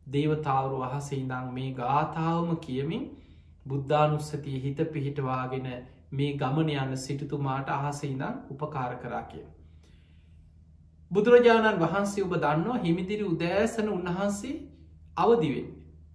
දේවතාවරු 0.07 0.83
අහසඉදං 0.83 1.49
මේ 1.51 1.71
ගාථාවම 1.73 2.53
කියමින් 2.59 3.03
බුද්ධානුස්සතිය 3.65 4.59
හිත 4.59 4.79
පිහිටවාගෙන 4.89 5.67
මේ 6.11 6.31
ගමන 6.35 6.71
යන්න 6.75 6.97
සිටුතුමාට 6.97 7.69
අහසඉදං 7.71 8.25
උපකාර 8.49 8.95
කරා 8.97 9.23
කිය. 9.25 9.45
බුදුරජාණන් 11.11 11.81
වහන්සේ 11.81 12.25
ඔබ 12.25 12.35
දන්නවා 12.37 12.81
හිමිදිරි 12.81 13.25
උදෑසන 13.25 13.89
උන්වහන්සේ 13.89 14.55
අවදිවෙන්. 15.17 15.67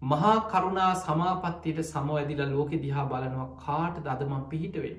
මහා 0.04 0.36
කරුණා 0.48 0.92
සමාපත්තියට 0.96 1.84
සමවැදිල 1.84 2.42
ලෝකෙ 2.48 2.76
දිහා 2.78 3.06
බලනවා 3.06 3.48
කාට 3.58 3.96
දදමන් 4.00 4.44
පිහිටවෙන්. 4.46 4.98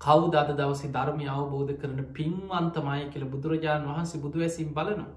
කවු 0.00 0.26
දද 0.28 0.56
දවසේ 0.56 0.90
ධර්මය 0.90 1.28
අවබෝධ 1.28 1.72
කරන 1.76 2.00
පින්වන්තමය 2.12 3.04
කියල 3.12 3.24
බුදුරජාණන් 3.26 3.88
වහන්සේ 3.88 4.20
බුදු 4.20 4.38
ඇසිම් 4.40 4.68
බලනවා. 4.70 5.14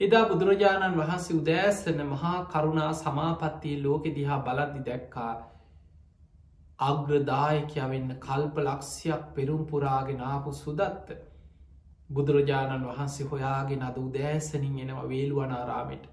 එදා 0.00 0.28
බුදුරජාණන් 0.28 0.96
වහන්සේ 0.96 1.36
උදෑසන 1.36 2.00
මහා 2.06 2.38
කරුණා 2.46 2.92
සමාපත්තිය 2.94 3.74
ලෝකෙ 3.82 4.14
දිහා 4.14 4.38
බලද්දි 4.40 4.80
දැක්කා 4.82 5.34
අග්‍රදායකයා 6.78 7.90
වෙන්න 7.90 8.16
කල්ප 8.20 8.56
ලක්ෂයක් 8.60 9.28
පෙරුම් 9.34 9.62
පුරාගෙන 9.66 10.20
ආපු 10.22 10.52
සුදත්ත 10.54 11.14
බුදුරජාණන් 12.10 12.86
වහන්සේ 12.86 13.26
හොයාගෙන 13.26 13.82
අද 13.82 13.96
උදෑසනින් 13.98 14.80
එනවා 14.80 15.08
වේළුවනාරාමෙට. 15.08 16.04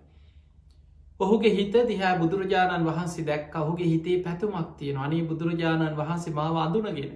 ඔහුගේ 1.20 1.56
හිත 1.56 1.75
දිහා 1.88 2.13
බුදුරජාණන් 2.20 2.88
වහන්සේ 2.88 3.25
දැක්ක 3.25 3.56
ඔහුගේ 3.58 3.88
හිතේ 3.88 4.22
පැතුමක් 4.24 4.77
තියෙන 4.77 4.98
අනේ 5.00 5.24
බුදුරජාණන් 5.25 5.98
වහන්සේ 5.98 6.34
මාව 6.34 6.56
අඳුනගෙන 6.60 7.12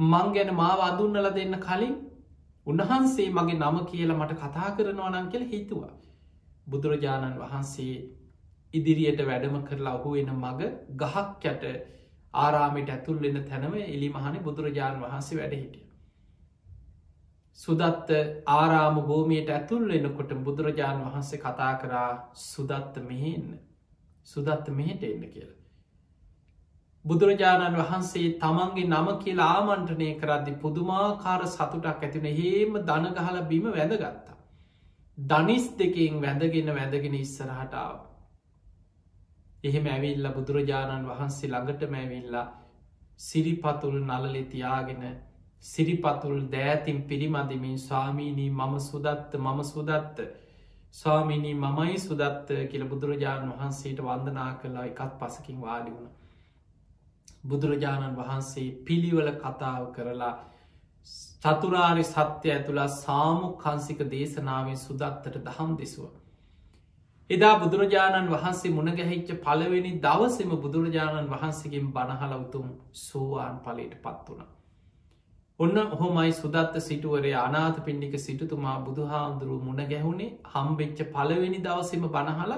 මං 0.00 0.32
ගැන 0.32 0.54
මාව 0.54 0.80
අදුන්නල 0.82 1.28
දෙන්න 1.32 1.56
කලින් 1.58 1.96
උන්වහන්සේ 2.66 3.28
මගේ 3.30 3.56
නම 3.56 3.76
කියලා 3.86 4.16
මට 4.16 4.38
කතා 4.38 4.70
කරනවා 4.72 5.10
නං 5.10 5.28
කියල 5.28 5.44
හිතුවා. 5.46 5.94
බුදුරජාණන් 6.66 7.38
වහන්සේ 7.38 7.94
ඉදිරියට 8.74 9.20
වැඩම 9.22 9.56
කරලා 9.64 9.94
ඔහු 9.94 10.14
එන 10.16 10.30
මග 10.34 10.60
ගහක් 10.96 11.44
යට 11.46 11.64
ආරාමිට 12.34 12.90
ඇතුල්ලෙන 12.90 13.38
තැනව 13.44 13.74
එලි 13.86 14.08
මහන 14.10 14.36
බුදුරජාණන් 14.40 15.02
වහන්සේ 15.02 15.38
වැඩ 15.38 15.54
හිටිය. 15.54 15.86
සුදත්ත 17.58 18.10
ආරාම 18.48 19.00
භූමියයට 19.02 19.50
ඇතුල් 19.50 19.90
එන්නකොට 19.90 20.36
බුදුරජාණන් 20.40 21.06
වහන්සේ 21.06 21.40
කතා 21.40 21.72
කරා 21.76 22.10
සුදත්ත 22.44 22.94
මෙහෙන්න 23.04 23.48
සුදත්ත 24.26 24.68
මෙහෙට 24.70 25.02
එන්න 25.04 25.24
කියලා. 25.28 25.59
බුදුරජාණන් 27.04 27.76
වහන්සේ 27.76 28.26
තමන්ගේ 28.38 28.86
නම 28.86 29.08
කියලා 29.18 29.48
ආමන්ට්‍රනය 29.54 30.08
කරද්දි 30.16 30.52
පුදුමාකාර 30.58 31.46
සතුටක් 31.48 32.02
ඇතින 32.02 32.26
හේම 32.32 32.76
දනගහල 32.82 33.38
බිම 33.46 33.66
වැදගත්තා. 33.70 34.36
දනිස් 35.18 35.66
දෙකින් 35.74 36.20
වැඳගෙන 36.20 36.68
වැඳගෙන 36.70 37.16
ඉස්සරහටාව. 37.16 37.96
එහෙම 39.64 39.88
ඇවිල්ල 39.88 40.28
බුදුරජාණන් 40.30 41.08
වහන්සේ 41.08 41.50
ළඟට 41.50 41.82
මැවිල්ලා 41.90 42.46
සිරිපතුල් 43.20 43.98
නලලෙ 44.02 44.44
තියාගෙන 44.46 45.02
සිරිපතුල් 45.64 46.38
දෑතින් 46.50 47.02
පිරිමදිමින් 47.04 47.78
ස්වාමීනී 47.78 48.50
මම 48.52 48.78
සුදත්ත 48.82 49.34
මම 49.38 49.60
සුදත්ත 49.64 50.24
ස්වාමිනී 50.94 51.56
මමයි 51.56 51.98
සුදත්ත 52.00 52.48
කියල 52.70 52.84
බුදුරජාණන් 52.86 53.52
වහන්සේට 53.52 54.00
වන්දනා 54.02 54.50
කලා 54.54 54.86
එකත් 54.86 55.12
පසකින් 55.18 55.60
වාඩි 55.60 55.92
වුණ. 55.92 56.19
බුදුරජාණන් 57.44 58.16
වහන්සේ 58.16 58.68
පිළිවල 58.84 59.30
කතාව 59.34 59.84
කරලා 59.92 60.34
චතුරාරි 61.42 62.04
සත්‍ය 62.04 62.50
ඇතුළා 62.50 62.88
සාමු 62.94 63.48
කන්සික 63.56 64.00
දේශනාවෙන් 64.06 64.78
සුදත්තට 64.78 65.36
දහම් 65.40 65.70
දෙසුව. 65.76 66.08
එදා 67.30 67.54
බුදුරජාණන් 67.58 68.30
වහන්සේ 68.30 68.72
මුණගැහිච්ච 68.72 69.30
පළවෙනි 69.40 69.92
දවසම 69.98 70.50
බුදුරජාණන් 70.58 71.30
වහන්සේගෙන් 71.30 71.86
බණහල 71.90 72.34
උතුම් 72.36 72.66
සෝවාන් 73.00 73.56
පලට 73.60 73.94
පත් 73.98 74.26
වුණ. 74.28 74.42
ඔන්න 75.60 75.78
හොමයි 75.94 76.32
සුදත්ත 76.34 76.76
සිටුවරේ 76.80 77.36
අනාත 77.38 77.78
පින්ඩික 77.84 78.18
සිටුතුමා 78.18 78.76
බුදුහාන්දුරුව 78.80 79.62
මුණ 79.62 79.82
ගැහුණේ 79.86 80.28
හම්බෙච්ච 80.48 81.00
පළවෙනි 81.10 81.58
දවසම 81.60 82.04
බණහල 82.08 82.54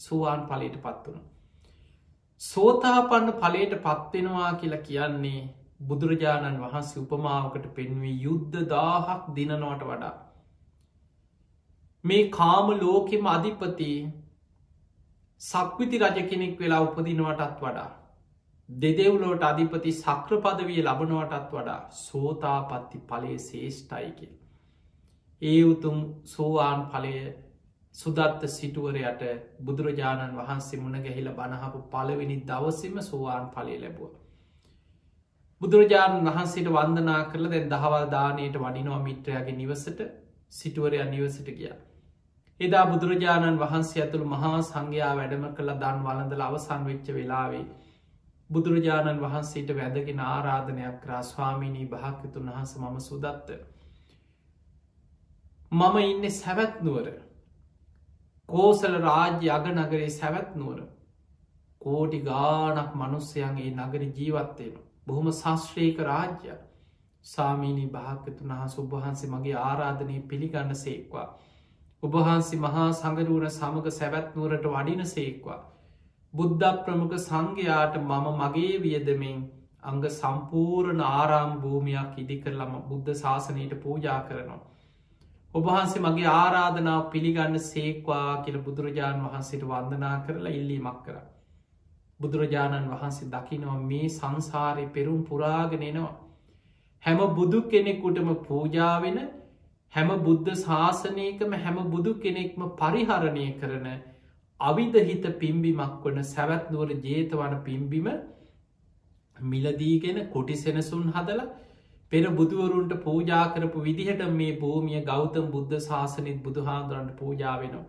සුවාන් 0.00 0.46
පලට 0.46 0.76
පත් 0.78 1.06
වුණ. 1.06 1.31
සෝතාපන්න 2.42 3.28
පලට 3.40 3.74
පත්වෙනවා 3.82 4.52
කියලා 4.60 4.84
කියන්නේ 4.86 5.40
බුදුරජාණන් 5.88 6.62
වහන්සේ 6.62 7.02
උපමාවකට 7.02 7.66
පෙන්වී 7.76 8.14
යුද්ධ 8.22 8.56
දාහක් 8.72 9.28
දිනනවට 9.36 9.84
වඩා. 9.90 10.14
මේ 12.04 12.24
කාම 12.30 12.72
ලෝකෙම 12.80 13.28
අධිපති 13.34 13.90
සක්විති 15.40 16.02
රජ 16.02 16.18
කෙනෙක් 16.30 16.58
වෙලා 16.60 16.80
උපදිනවටත් 16.80 17.62
වඩා. 17.62 17.88
දෙදෙව්ලෝට 18.68 19.42
අධිපති 19.42 19.92
සක්‍රපදවිය 19.94 20.82
ලබනවටත් 20.82 21.48
වඩා 21.52 21.80
සෝතාපත්ති 22.00 23.04
පලේ 23.08 23.38
ශේෂ්ටයිකි. 23.40 24.28
ඒ 25.42 25.62
උතුම් 25.64 25.98
සෝවාන් 26.26 26.86
පලය 26.86 27.14
සුදත්ත 27.94 28.44
සිටුවරයට 28.48 29.22
බුදුරජාණන් 29.60 30.36
වහන්සේ 30.36 30.80
මුණ 30.80 30.98
ගැහිල 31.00 31.28
බණහපු 31.32 31.78
පලවෙනි 31.90 32.36
දවසම 32.42 32.98
සෝවාන් 33.02 33.48
පලේ 33.50 33.78
ලැබුව. 33.78 34.12
බුදුරජාණන් 35.60 36.26
වහන්සේට 36.26 36.68
වන්දනා 36.70 37.20
කරල 37.26 37.48
දැ 37.48 37.62
දහවල් 37.68 38.06
දානයට 38.10 38.56
වඩිනවා 38.56 39.00
මිත්‍රයාගේ 39.00 39.56
නිවසට 39.56 40.00
සිටුවරයා 40.52 41.04
නිවසට 41.06 41.48
ගිය. 41.50 41.72
එදා 42.60 42.84
බුදුරජාණන් 42.86 43.60
වහන්සේ 43.60 44.02
ඇතුළ 44.02 44.24
මහා 44.26 44.58
සංඝයා 44.62 45.12
වැඩම 45.16 45.44
කළ 45.50 45.72
දන් 45.76 46.00
වලඳල 46.04 46.42
අවසන් 46.42 46.86
වෙච්ච 46.86 47.10
වෙලාවේ. 47.10 47.64
බුදුරජාණන් 48.50 49.20
වහන්සේට 49.20 49.74
වැදගෙන 49.76 50.22
ආරාධනයක් 50.26 51.04
රාස්වාමිනී 51.06 51.86
භාකතුන් 51.88 52.48
වහස 52.48 52.72
මම 52.78 52.96
සුදත්ත. 53.00 53.52
මම 55.72 55.96
ඉන්න 56.04 56.30
සැවැත්නුවර 56.32 57.12
කෝසල 58.48 58.94
රාජ්‍ය 59.00 59.50
අග 59.50 59.66
නගරේ 59.68 60.10
සැවැත් 60.10 60.56
නුවර. 60.56 60.80
කෝටි 61.80 62.18
ගානක් 62.22 62.90
මනුස්සයන්ගේ 62.94 63.70
නගර 63.76 64.02
ජීවත්වයෙන 64.10 64.74
බොහොම 65.06 65.30
ශස්ශ්‍රේක 65.32 66.02
රාජ්‍ය 66.02 66.56
සාමීනී 67.24 67.88
භාගතුන් 67.90 68.52
හස 68.54 68.74
උබහන්සේ 68.78 69.30
මගේ 69.30 69.56
ආරාධනය 69.60 70.18
පිළිගන්න 70.26 70.74
සේක්වා. 70.76 71.28
උබහන්සි 72.02 72.58
මහා 72.58 72.88
සඟරුවන 72.94 73.50
සමඟ 73.50 73.90
සැවැත් 73.92 74.36
නුවරට 74.36 74.68
වඩින 74.68 75.02
සේක්වා. 75.06 75.60
බුද්ධ 76.34 76.70
ප්‍රමුඛ 76.82 77.16
සංඝයාට 77.20 77.98
මම 78.00 78.26
මගේ 78.38 78.74
වියදමින් 78.80 79.40
අංග 79.84 80.04
සම්පූර්ණ 80.10 81.02
ආරාම් 81.06 81.56
භූමියක් 81.60 82.18
ඉදිකරලම 82.18 82.76
බුද්ධ 82.88 83.14
ශාසනයට 83.16 83.74
පූජා 83.80 84.20
කරනවා. 84.24 84.60
ඔබහන්සේ 85.54 86.02
මගේ 86.02 86.28
ආරාධනාව 86.32 87.02
පිළිගන්න 87.10 87.56
සේක්වා 87.62 88.28
කියල 88.44 88.58
බුදුරජාණන් 88.60 89.24
වහන්සේට 89.24 89.64
වන්දනා 89.66 90.14
කරලා 90.22 90.52
ඉල්ලීමක් 90.52 91.00
කර. 91.04 91.16
බුදුරජාණන් 92.20 92.88
වහන්සේ 92.92 93.28
දකිනවා 93.28 93.78
මේ 93.82 94.08
සංසාරය 94.10 94.86
පෙරුම් 94.88 95.20
පුරාගෙනෙනවා. 95.24 96.14
හැම 97.04 97.20
බුදු 97.34 97.60
කෙනෙකුටම 97.66 98.30
පූජාවෙන 98.42 99.18
හැම 99.92 100.10
බුද්ධ 100.20 100.50
ශාසනයකම 100.58 101.58
හැම 101.58 101.78
බුදු 101.90 102.14
කෙනෙක්ම 102.18 102.64
පරිහරණය 102.76 103.46
කරන 103.58 103.88
අවිධහිත 104.60 105.26
පිම්බිමක් 105.36 106.04
වන 106.04 106.22
සැවැත්නුවර 106.26 106.94
ජේතවන 107.02 107.58
පිම්බිම 107.62 108.08
මිලදීගෙන 109.36 110.22
කොටි 110.28 110.56
සෙනසුන් 110.58 111.04
හදලා 111.10 111.50
පෙර 112.12 112.22
බුදුවරුන්ට 112.32 112.94
පූජා 113.00 113.44
කරපු 113.52 113.82
විදිහට 113.82 114.22
මේ 114.32 114.52
භූමිය 114.58 115.02
ගෞතම් 115.04 115.46
බුද්ධ 115.50 115.76
ශාසනිත් 115.80 116.38
බුදුහාන්දුරන්ට 116.42 117.12
පූජාවෙනවා. 117.16 117.84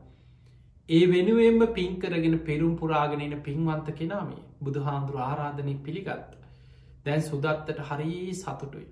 ඒ 0.90 1.04
වෙනුවෙන්ම 1.08 1.62
පින්කරගෙන 1.72 2.38
පෙරුම් 2.42 2.74
පුරාගෙනන 2.76 3.36
පින්වන්ත 3.42 3.90
කෙනාමේ 3.94 4.44
බුදුහාන්දුර 4.62 5.18
ආරාධනය 5.22 5.76
පිළිගත්ත. 5.80 6.34
දැන් 7.04 7.22
සුදත්තට 7.24 7.80
හරි 7.82 8.16
සතුටුයි. 8.36 8.88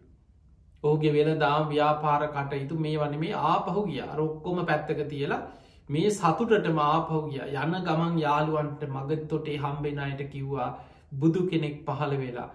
ඕගේ 0.83 1.13
වෙන 1.13 1.39
දාම් 1.39 1.69
ව්‍යාපාර 1.69 2.21
කටයුතු 2.29 2.79
මේ 2.79 2.97
වන 2.97 3.17
මේ 3.19 3.41
ආපහු 3.45 3.83
ගිය 3.85 4.05
රොක්කොම 4.15 4.61
පැත්තක 4.65 5.01
තියලා 5.09 5.41
මේ 5.89 6.09
සතුටට 6.11 6.67
මාපහු 6.73 7.21
ගිය 7.27 7.43
යන්න 7.57 7.77
ගමන් 7.81 8.17
යාළුවන්ට 8.19 8.83
මගත්තොටේ 8.89 9.57
හම්බෙනයට 9.59 10.25
කිව්වා 10.29 10.69
බුදු 11.15 11.41
කෙනෙක් 11.45 11.77
පහළ 11.85 12.17
වෙලා. 12.17 12.49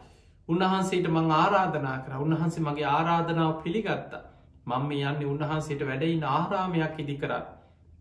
උන්වහන්සේට 0.49 1.07
මං 1.09 1.31
ආරාධනා 1.35 1.99
කර 2.01 2.19
උන්වහන්සේ 2.19 2.63
මගේ 2.63 2.89
ආරාධනාව 2.89 3.53
පිළිගත්තා. 3.63 4.25
මං 4.67 4.83
මේ 4.85 5.05
යන්නේ 5.05 5.27
උන්වහන්සේට 5.27 5.83
වැඩයින් 5.85 6.25
ආරාමයක් 6.31 6.99
ඉදි 6.99 7.17
කරත් 7.17 7.47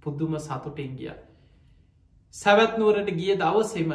පුද්දුම 0.01 0.35
සතුටෙන් 0.39 0.91
ගිය. 0.95 1.13
සැවැත්නුවරට 2.35 3.09
ගිය 3.13 3.33
දවසෙම 3.35 3.91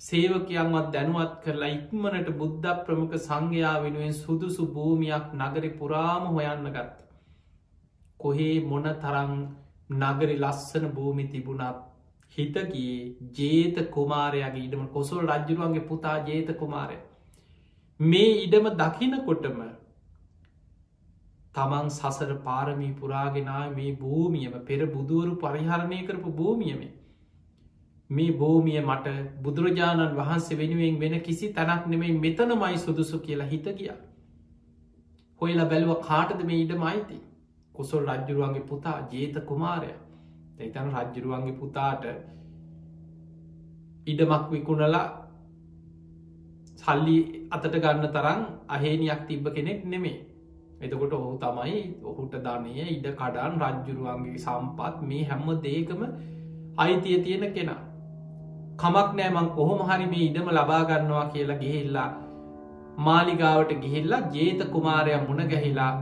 සේවකයන්වත් 0.00 0.88
දැනුවත් 0.92 1.34
කරලා 1.42 1.70
ඉක්මනට 1.70 2.28
බුද්ධ 2.34 2.68
ප්‍රමුඛ 2.80 3.16
සංඝයා 3.18 3.74
වෙනුවෙන් 3.82 4.14
සුදුසු 4.14 4.66
භූමියක් 4.68 5.26
නගරි 5.34 5.70
පුරාම 5.72 6.24
හොයන්න 6.28 6.66
ගත්ත. 6.68 6.96
කොහේ 8.20 8.54
මොන 8.62 8.88
තරං 8.96 9.34
නගරි 9.90 10.36
ලස්සන 10.38 10.86
භූමි 10.90 11.24
තිබුණත් 11.26 11.82
හිතගේ 12.36 12.94
ජේත 13.32 13.76
කුමාරයාගේ 13.90 14.64
ඉඩම 14.64 14.88
කොසොල් 14.88 15.22
රජ්ජුරුවන්ගේ 15.24 15.84
පුතා 15.84 16.16
ජේත 16.22 16.48
කුමාරය. 16.54 16.98
මේ 18.00 18.30
ඉඩම 18.38 18.66
දකිනකොටම 18.74 19.60
තමන් 21.54 21.88
සසර 21.90 22.32
පාරමී 22.40 22.92
පුරාගෙනා 22.94 23.64
මේ 23.70 23.92
භූමියම 23.94 24.56
පෙර 24.64 24.80
බුදුවරු 24.88 25.36
පරිහරණය 25.38 26.00
කරපු 26.02 26.32
භූමියමේ 26.32 26.92
මේ 28.10 28.32
භූමිය 28.32 28.80
මට 28.80 29.14
බුදුරජාණන් 29.42 30.14
වහන්සේ 30.14 30.56
වෙනුවෙන් 30.56 31.00
වෙන 31.00 31.20
කිසි 31.20 31.52
තැනක් 31.52 31.86
නෙමෙයි 31.86 32.18
මෙතනමයි 32.18 32.78
සුදුසු 32.78 33.18
කියලා 33.20 33.46
හිත 33.46 33.66
ගිය. 33.74 33.90
හොයලා 35.40 35.66
බැලුව 35.66 36.02
කාටද 36.02 36.44
මේ 36.44 36.58
ඉඩ 36.58 36.72
මයිති. 36.76 37.18
කොසොල් 37.74 38.06
රජ්ජුරුවන්ගේ 38.06 38.64
පුතා 38.64 38.98
ජේත 39.10 39.36
කුමාරය 39.44 39.92
එතන 40.60 40.92
රජ්ජුරුවන්ගේ 40.94 41.54
පුතාට 41.54 42.04
ඉඩමක් 44.06 44.44
විකුණලා 44.50 45.06
සල්ලි 46.76 47.18
අතට 47.50 47.74
ගන්න 47.74 48.06
තරම් 48.10 48.40
අහේනියක් 48.68 49.20
තිබ්බ 49.28 49.46
කෙනෙක් 49.54 49.84
නෙමේ. 49.86 50.18
එතකොට 50.80 51.12
ඔහු 51.14 51.32
තමයි 51.38 51.78
ඔහුට 52.04 52.34
ධනය 52.40 52.72
ඉඩ 52.88 53.06
කඩන් 53.14 53.60
රජ්ජුරුවන්ගේ 53.62 54.38
සම්පත් 54.38 54.96
මේ 55.02 55.24
හැම්ම 55.24 55.48
දේකම 55.62 56.02
අයිතිය 56.78 57.18
තියෙන 57.24 57.46
කෙනා. 57.54 57.82
කමක් 58.76 59.08
නෑමං 59.14 59.48
කොහොම 59.56 59.80
හරි 59.88 60.06
මේ 60.06 60.24
ඉඩම 60.28 60.48
ලබාගන්නවා 60.50 61.26
කියලා 61.32 61.62
ගිහිල්ලා 61.62 62.10
මාලිගාවට 62.98 63.72
ගිහිල්ලා 63.82 64.26
ජේත 64.32 64.60
කුමාරය 64.72 65.16
මුණ 65.22 65.48
ගැහිලා 65.48 65.92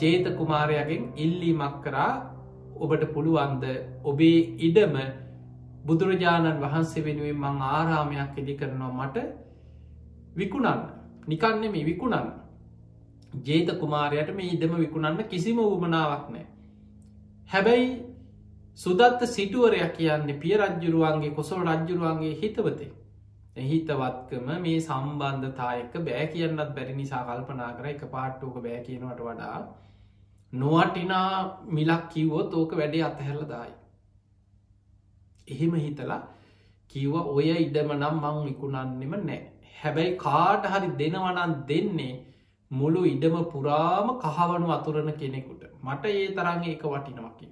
ජේත 0.00 0.26
කුමාරයගෙන් 0.38 1.02
ඉල්ලීමක් 1.16 1.76
කරා 1.84 2.12
ඔබට 2.76 3.04
පුළුවන්ද 3.14 3.64
ඔබේ 4.04 4.38
ඉඩම 4.60 4.96
බුදුරජාණන් 5.86 6.62
වහන්සේ 6.62 7.04
වෙනුවෙන් 7.06 7.38
මං 7.42 7.64
ආරාමයක් 7.70 8.36
ඉදි 8.36 8.54
කරනවා 8.56 8.92
මට 8.98 9.24
විකුණන්න 10.36 10.86
නිකන්න 11.26 11.68
මේ 11.68 11.84
විකුණන්න 11.84 12.32
ජේත 13.44 13.78
කුමාරයට 13.78 14.34
මේ 14.34 14.48
ඉඩම 14.50 14.74
විකුණන්න 14.76 15.24
කිසිම 15.26 15.58
උමනාවක් 15.60 16.26
නෑ 16.30 16.46
හැබැයි 17.48 18.12
සුදත්ත 18.78 19.22
සිටුවරයක් 19.26 19.92
කියන්නේ 19.92 20.36
පිය 20.36 20.56
රජ්ජුරුවන්ගේ 20.56 21.30
කොසොල් 21.32 21.60
රජ්ජුරුවන්ගේ 21.62 22.34
හිතවතේ. 22.34 22.92
එහිතවත්කම 23.56 24.48
මේ 24.60 24.80
සම්බන්ධතායක 24.80 25.92
බෑ 26.00 26.26
කියන්නත් 26.28 26.74
බැරි 26.74 26.94
නිසා 26.94 27.24
කල්පනා 27.24 27.72
කර 27.72 27.86
එක 27.86 28.04
පාට්ටෝක 28.10 28.56
බෑ 28.56 28.80
කියනවට 28.80 29.20
වඩා 29.20 29.58
නොවටිනා 30.52 31.58
මිලක් 31.68 32.08
කිව්වොත් 32.08 32.54
ඕක 32.54 32.72
වැඩේ 32.72 33.02
අතහැරල 33.02 33.44
දායි. 33.46 33.74
එහෙම 35.48 35.74
හිතලා 35.76 36.22
කිව්ව 36.94 37.14
ඔය 37.28 37.50
ඉඩම 37.58 37.92
නම් 37.92 38.16
මං 38.22 38.44
විකුණන්නෙම 38.46 39.14
නෑ. 39.20 39.40
හැබැයි 39.82 40.18
කාට 40.18 40.66
හරි 40.66 40.90
දෙනවනන් 40.98 41.54
දෙන්නේ 41.68 42.12
මුළු 42.70 43.00
ඉඩම 43.06 43.36
පුරාම 43.46 44.12
කහවනු 44.20 44.68
අතුරන 44.70 45.10
කෙනෙකුට 45.14 45.64
මට 45.82 46.04
ඒ 46.12 46.28
තරන්ගේ 46.36 46.74
එක 46.74 46.84
වටිනවකින්. 46.86 47.50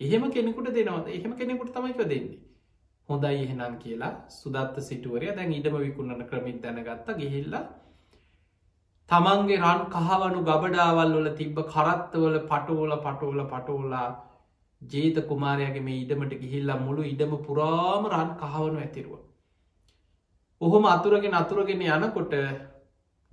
එහෙම 0.00 0.24
කෙනෙකුට 0.30 0.68
දෙනවද 0.70 1.08
එහෙම 1.10 1.32
කෙනෙකුට 1.34 1.72
තමයික 1.72 2.02
දෙන්නේ 2.04 2.38
හොඳයි 3.08 3.40
එහෙනම් 3.40 3.74
කියලා 3.78 4.12
සුදත්ත 4.32 4.78
සිටුවරය 4.82 5.32
දැන් 5.32 5.52
ඉඩම 5.52 5.76
විකුණන 5.78 6.22
ක්‍රමිත් 6.24 6.58
දැනගත්ත 6.62 7.10
ගිහිල්ලා 7.18 7.64
තමන්ගේ 9.10 9.58
රන් 9.64 9.82
කහවනු 9.88 10.40
ගබඩාවල් 10.42 11.12
වල 11.16 11.28
තිබ්බ 11.34 11.58
කරත්තවල 11.66 12.38
පටෝල 12.44 12.92
පටෝල 12.98 13.40
පටෝලා 13.46 14.08
ජේත 14.82 15.18
කුමාරයාගේ 15.28 15.84
මේ 15.84 16.00
ඉඩමට 16.00 16.34
ගිහිල්ලා 16.36 16.78
මුළු 16.80 17.02
ඉඩම 17.04 17.32
පුරාම 17.40 18.10
රන් 18.10 18.30
කහවනු 18.36 18.78
ඇතිරුව. 18.78 19.22
ඔහොම 20.60 20.84
අතුරගෙන 20.86 21.34
අතුරගෙන 21.34 21.82
යනකොට 21.82 22.34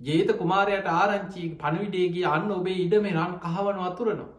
ජේත 0.00 0.30
කුමාරයට 0.38 0.88
ආරංචි 0.92 1.42
පණවිඩේගේ 1.56 2.24
අන්න 2.28 2.50
ඔබේ 2.52 2.78
ඉඩම 2.78 3.06
රන් 3.12 3.36
කහවනු 3.40 3.82
අතුරනවා. 3.82 4.32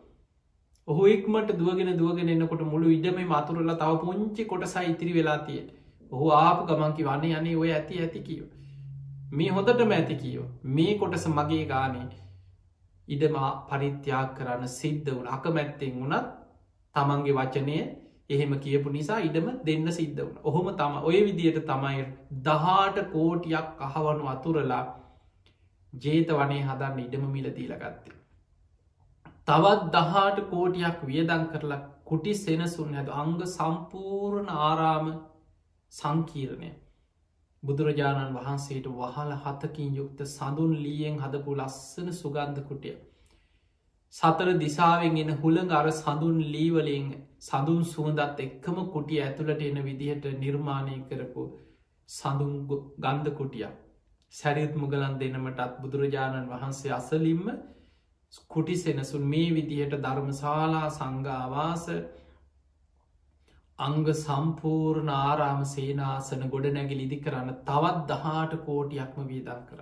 ඔහු 0.87 1.07
ඉක්මට 1.07 1.49
දුවගෙන 1.53 1.97
දුවගෙන 1.97 2.29
එන්නකොට 2.29 2.61
මුළු 2.63 2.89
ඉඩම 2.89 3.17
මතුරල 3.25 3.71
තව 3.75 3.91
පුංචි 4.01 4.45
කොටසයි 4.45 4.91
ඉතිරි 4.91 5.13
වෙලා 5.13 5.39
තිය 5.47 5.63
ඔහු 6.11 6.27
ආපු 6.33 6.67
ගමන්කි 6.67 7.03
වන්නේ 7.03 7.37
යනේ 7.37 7.55
ඔය 7.55 7.71
ඇති 7.71 7.99
ඇති 7.99 8.21
කියව 8.21 8.45
මේ 9.31 9.49
හොඳටම 9.49 9.91
ඇති 9.91 10.15
කියෝ 10.15 10.47
මේ 10.71 10.93
කොටස 10.95 11.25
මගේ 11.29 11.65
ගානේ 11.65 12.07
ඉඩම 13.07 13.35
පරිත්‍යාක් 13.67 14.29
කරන්න 14.37 14.67
සිද්ධ 14.69 15.09
වුණ. 15.09 15.27
අකමැත්තෙන් 15.29 15.93
වුණත් 15.95 16.27
තමන්ගේ 16.95 17.33
වචනය 17.33 17.77
එහෙම 18.29 18.53
කියපු 18.59 18.89
නිසා 18.89 19.19
ඉඩම 19.21 19.47
දෙන්න 19.63 19.91
සිද්ධ 19.91 20.19
වුණ. 20.19 20.37
ඔහොම 20.43 20.67
තම 20.75 20.99
ඔය 21.03 21.17
විදියට 21.21 21.63
තමයි 21.65 22.05
දහාට 22.43 23.01
කෝටියක් 23.11 23.81
අහවනු 23.81 24.27
අතුරලා 24.27 24.83
ජේත 25.93 26.29
වනේ 26.33 26.61
හදන්න 26.63 27.01
ඉඩම 27.01 27.25
මිල 27.29 27.49
දීලගත්තේ 27.51 28.15
තවත් 29.47 29.91
දහාට 29.93 30.39
කෝටියක් 30.49 31.01
වියදං 31.03 31.43
කරලා 31.47 31.83
කුටි 32.03 32.33
සෙනසුන් 32.35 32.95
ඇද 32.95 33.09
අංග 33.15 33.35
සම්පූර්ණ 33.47 34.49
ආරාම 34.61 35.11
සංකීරණය. 35.91 36.71
බුදුරජාණන් 37.63 38.35
වහන්සේට 38.35 38.87
වහල 38.93 39.31
හතකින් 39.43 39.91
යුක්ත 39.95 40.23
සඳුන් 40.27 40.73
ලියෙන් 40.77 41.19
හදපු 41.19 41.55
ලස්සන 41.55 42.09
සුගන්ධ 42.13 42.61
කුටිය. 42.63 42.95
සතර 44.15 44.49
දිසාවෙන් 44.57 45.17
එන 45.17 45.31
හුළඟ 45.37 45.71
අර 45.71 45.87
සඳුන් 45.91 46.37
ලීවලින් 46.47 47.07
සඳුන් 47.41 47.81
සුවඳත් 47.85 48.37
එක්කම 48.39 48.77
කුටිය 48.89 49.21
ඇතුළට 49.21 49.63
එන 49.63 49.79
විදිහට 49.83 50.27
නිර්මාණය 50.39 50.97
කරපු 51.09 51.43
සඳුන් 52.09 52.53
ගන්ධ 52.99 53.31
කුටිය. 53.33 53.67
සැරිත් 54.33 54.73
මුගලන් 54.75 55.17
දෙනමටත් 55.19 55.75
බුදුරජාණන් 55.81 56.49
වහන්සේ 56.49 56.93
අසලින්ම 56.93 57.43
කුටි 58.49 58.77
සෙනසුන් 58.77 59.25
මේ 59.25 59.51
විදිහට 59.51 59.97
ධර්මශාලා 59.99 60.87
සංගාවාස 60.91 61.85
අංග 63.79 64.01
සම්පූර්ණ 64.15 65.13
ආරාම 65.17 65.61
සේනාසන 65.67 66.49
ගොඩ 66.49 66.71
නැගිල් 66.71 67.01
ඉදි 67.01 67.17
කරන්න 67.19 67.53
තවත් 67.63 68.07
දහාට 68.09 68.59
කෝටියක්ම 68.63 69.21
වීදන් 69.27 69.61
කර. 69.67 69.79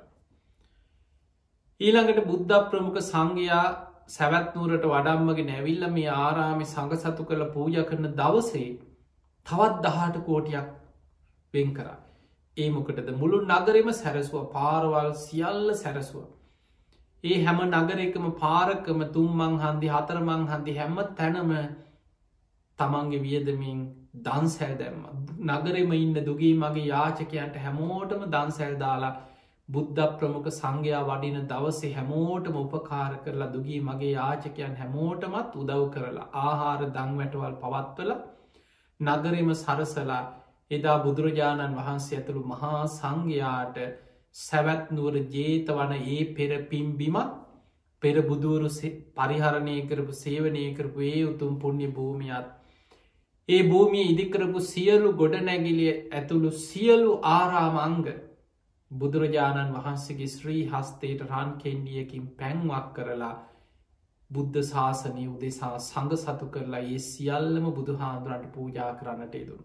ඊළඟට 1.81 2.27
බුද්ධ 2.27 2.61
ප්‍රමුඛ 2.69 3.03
සංඝයා 3.05 3.65
සැවැත්නූරට 4.09 4.85
වඩම්මගේ 4.85 5.45
නැවිල්ල 5.45 5.83
මේ 5.89 6.09
ආරාමි 6.17 6.65
සඟ 6.65 6.95
සතු 6.97 7.25
කළ 7.25 7.45
පූජ 7.49 7.77
කරන 7.83 8.09
දවසේ 8.13 8.69
තවත් 9.47 9.83
දහට 9.85 10.23
කෝටියක් 10.23 10.69
වෙන් 11.53 11.73
කරා. 11.73 11.97
ඒ 12.57 12.69
මොකටද 12.69 13.09
මුළු 13.15 13.41
නගරෙම 13.47 13.89
සැරසුව 13.93 14.45
පාරවල් 14.51 15.09
සියල්ල 15.17 15.73
සැරසුව. 15.75 16.25
ඒ 17.23 17.39
හැම 17.41 17.59
නගරෙකම 17.65 18.25
පාරකම 18.37 19.03
තුම්මං 19.11 19.59
හන්දි 19.59 19.89
හතරමං 19.89 20.47
හන්දි 20.47 20.77
හැම 20.77 20.95
තැනම 21.15 21.51
තමන්ගේ 22.79 23.21
වියදමින් 23.21 23.83
දන්සැල් 24.21 24.73
දැම්ම 24.77 25.03
නගරෙම 25.49 25.93
ඉන්න 25.95 26.17
දුගේ 26.21 26.55
මගේ 26.57 26.87
යාචකයන්ට 26.87 27.55
හැමෝටම 27.59 28.25
දන්සැල් 28.29 28.75
දාලා 28.77 29.13
බුද්ධ 29.69 29.99
ප්‍රමුඛ 30.13 30.49
සංඝයා 30.49 31.03
වඩින 31.03 31.37
දවසේ 31.47 31.91
හැමෝටම 31.91 32.55
උපකාර 32.57 33.11
කරලා 33.19 33.49
දුගී 33.49 33.81
මගේ 33.81 34.11
යාචකයන් 34.11 34.73
හැමෝටමත් 34.75 35.53
උදව් 35.55 35.83
කරලා 35.89 36.25
ආහාර 36.41 36.81
දංවැටවල් 36.89 37.55
පවත්වල 37.61 38.11
නගරෙම 38.99 39.51
සරසලා 39.55 40.23
එදා 40.71 40.97
බුදුරජාණන් 40.99 41.77
වහන්සේ 41.77 42.17
ඇතුළු 42.17 42.43
මහා 42.45 42.81
සංඝයාට 42.89 43.79
සැවැත්නුවර 44.35 45.15
ජේත 45.31 45.71
වන 45.71 45.93
ඒ 46.07 46.19
පෙර 46.33 46.51
පිම්බිමත් 46.65 47.33
පෙර 48.03 48.15
බුදුවරු 48.23 48.69
පරිහරණය 49.15 49.77
කරපු 49.85 50.13
සේවනය 50.15 50.65
කරපු 50.73 51.07
ඒ 51.07 51.23
උතුම් 51.25 51.55
පුුණ්‍ය 51.57 51.87
භූමියත් 51.91 52.51
ඒ 53.49 53.63
භූමිය 53.65 54.05
ඉදිකරපු 54.07 54.59
සියලු 54.65 55.09
ගොඩනැගිලිය 55.15 55.95
ඇතුළු 55.95 56.51
සියලු 56.59 57.11
ආරාමංග 57.31 58.07
බුදුරජාණන් 58.93 59.75
වහන්සේගේ 59.75 60.29
ශ්‍රී 60.29 60.61
හස්තේට 60.69 61.21
රන් 61.25 61.51
කෙන්ඩියකින් 61.57 62.25
පැන්වක් 62.37 62.89
කරලා 62.95 63.33
බුද්ධ 64.29 64.59
ශාසනය 64.63 65.25
උදෙසා 65.27 65.75
සඟ 65.79 66.17
සතු 66.17 66.49
කරලා 66.49 66.81
ඒ 66.87 66.99
සියල්ලම 67.03 67.69
බුදුහාන්දුරන්ට 67.73 68.49
පූජා 68.51 68.89
කරන්නට 68.95 69.35
යුතුරු. 69.35 69.63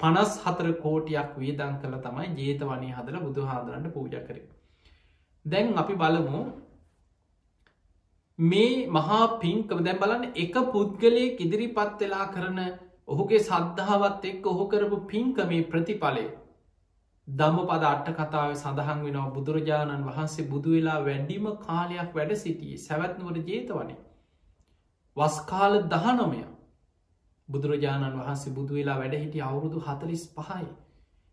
පනස් 0.00 0.34
හතර 0.42 0.68
කෝටියක් 0.78 1.32
වේදං 1.36 1.74
කළ 1.78 1.96
තමයි 2.02 2.28
ජේත 2.40 2.62
වනේ 2.64 2.92
හදර 2.92 3.18
බුදුහාදුරන්ට 3.20 3.92
පූජ 3.92 4.14
කර. 4.20 4.38
දැන් 5.44 5.74
අපි 5.76 5.94
බලමු 5.96 6.40
මේ 8.38 8.86
මහා 8.90 9.20
පින්කම 9.38 9.82
දැම් 9.82 9.98
බලන්න 9.98 10.24
එක 10.36 10.54
පුද්ගලයෙක් 10.70 11.40
ඉදිරිපත් 11.40 12.00
වෙලා 12.00 12.30
කරන 12.30 12.60
ඔහුගේ 13.08 13.42
සද්ධාවත් 13.42 14.24
එක් 14.26 14.46
ඔහු 14.46 14.64
කරපු 14.68 14.98
පින්කමේ 15.06 15.62
ප්‍රතිඵලය 15.66 16.24
දම්ම 17.28 17.66
පද 17.66 17.84
අට්ට 17.86 18.10
කතාව 18.14 18.54
සඳහන් 18.54 19.02
වෙනවා 19.02 19.30
බුදුරජාණන් 19.30 20.06
වහන්සේ 20.06 20.48
බුදු 20.48 20.70
වෙලා 20.70 20.98
වැඩිම 21.02 21.46
කාලයක් 21.60 22.10
වැඩ 22.12 22.34
සිටියේ 22.36 22.80
සැවැත්නුවට 22.80 23.48
ජේතවනේ 23.48 23.98
වස්කාල 25.16 25.76
දහනොමය 25.88 26.42
බුදුරජාණන් 27.48 28.18
වහන්සේ 28.18 28.52
බුදු 28.52 28.74
වෙලා 28.74 28.98
වැඩ 28.98 29.16
හිටිය 29.16 29.42
අවුරුදු 29.42 29.82
හතලිස් 29.82 30.24
පහයි 30.32 30.68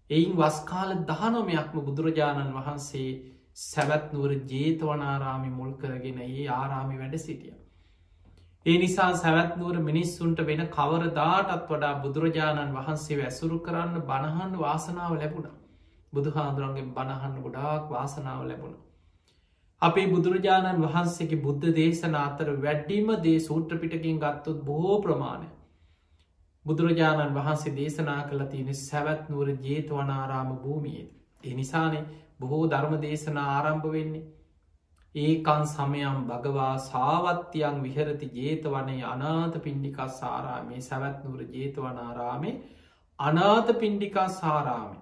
එයින් 0.09 0.33
වස්කාල 0.37 0.89
දහනොමයක්ම 1.05 1.77
බුදුරජාණන් 1.81 2.53
වහන්සේ 2.53 3.09
සැවැත්නුවර 3.55 4.31
ජේතවනාරාමි 4.47 5.49
මුල් 5.51 5.71
කරගෙන 5.75 6.19
ඒ 6.21 6.47
ආරාමි 6.49 6.97
වැඩ 6.97 7.17
සිටිය. 7.19 7.53
ඒ 8.65 8.77
නිසා 8.77 9.09
සැවැත්නුවර 9.15 9.77
මිනිස්සුන්ට 9.81 10.39
වෙන 10.43 10.63
කවරදාටත් 10.69 11.67
වඩා 11.69 11.93
බුදුරජාණන් 12.01 12.75
වහන්සේ 12.75 13.17
වැසුරු 13.17 13.59
කරන්න 13.59 14.01
බණහන් 14.03 14.59
වාසනාව 14.59 15.15
ලැබුණ. 15.15 15.60
බුදුහාදුරන්ගේ 16.13 16.87
බණහන්න 16.91 17.35
ගොඩාක් 17.39 17.83
වාසනාව 17.89 18.41
ලැබුණ. 18.45 18.75
අපේ 19.81 20.07
බුදුරජාණන් 20.07 20.83
වහන්සේගේ 20.83 21.41
බුද්ධ 21.41 21.67
දේශන 21.73 22.17
අතර 22.17 22.49
වැඩ්ඩීම 22.57 23.09
දේ 23.21 23.39
සූට්‍රපිටකින් 23.41 24.19
ගත්තොත් 24.19 24.59
බොහෝ 24.63 24.97
ප්‍රමාණය. 25.01 25.47
බුදුරජාණන් 26.65 27.35
වහන්සේ 27.35 27.75
දේශනා 27.75 28.19
කළ 28.23 28.43
තියෙන 28.47 28.77
සැවැත් 28.79 29.23
නුවර 29.29 29.49
ජේතවනාරාම 29.61 30.51
භූමියද. 30.57 31.09
එනිසානේ 31.43 32.03
බොහෝ 32.39 32.63
ධර්ම 32.67 32.93
දේශනා 33.01 33.47
ආරම්භ 33.51 33.89
වෙන්නේ. 33.89 34.27
ඒකන් 35.15 35.63
සමයම් 35.67 36.19
භගවා 36.25 36.75
සාවත්‍යයන් 36.81 37.79
විහරති 37.81 38.27
ජේතවනේ 38.33 39.01
අනාත 39.05 39.55
පින්ඩිකා 39.61 40.09
සාරාමේ 40.15 40.81
සැවැත්නුවර 40.81 41.41
ජේතවනාරාමේ 41.51 42.53
අනාත 43.19 43.73
පින්ඩිකා 43.79 44.27
සාරාමි 44.31 45.00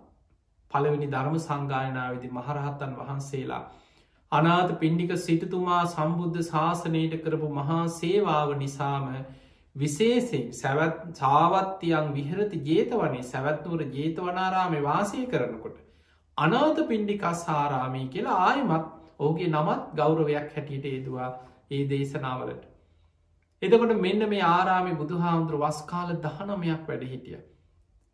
පළවෙනි 0.71 1.07
ධර්ම 1.07 1.35
සංගායනාවදි 1.39 2.31
මහරහත්තන් 2.31 2.95
වහන්සේලා 2.97 3.63
අනාත 4.31 4.71
පින්ඩික 4.79 5.11
සිටතුමා 5.19 5.81
සම්බුද්ධ 5.87 6.39
ශාසනයට 6.43 7.15
කරපු 7.23 7.49
මහා 7.51 7.81
සේවාව 7.91 8.55
නිසාම 8.57 9.05
විශේසිෙන් 9.75 10.47
සැවත් 10.53 11.01
සාවත්‍යයන් 11.15 12.13
විහරති 12.13 12.63
ජේතවනේ 12.65 13.25
සැවත්නුවර 13.25 13.83
ජේතවනාරාමේ 13.91 14.83
වාසය 14.83 15.25
කරනකොට 15.27 15.77
අනාත 16.37 16.81
පින්ඩිකා 16.87 17.35
සාරාමී 17.37 18.07
කියලා 18.07 18.39
ආයමත් 18.43 18.89
ඕගේ 19.19 19.49
නමත් 19.49 19.95
ගෞරවයක් 19.95 20.49
හැටියට 20.49 20.85
ඒදවා 20.87 21.29
ඒ 21.71 21.83
දේශනාවලට. 21.87 22.63
එදකොට 23.61 23.93
මෙන්න 23.99 24.29
මේ 24.29 24.43
ආරාමි 24.47 24.93
බුදුහාමුදුර 24.95 25.57
වස්කාල 25.61 26.13
දහනමයක් 26.19 26.85
වැඩ 26.87 27.03
හිටිය. 27.07 27.39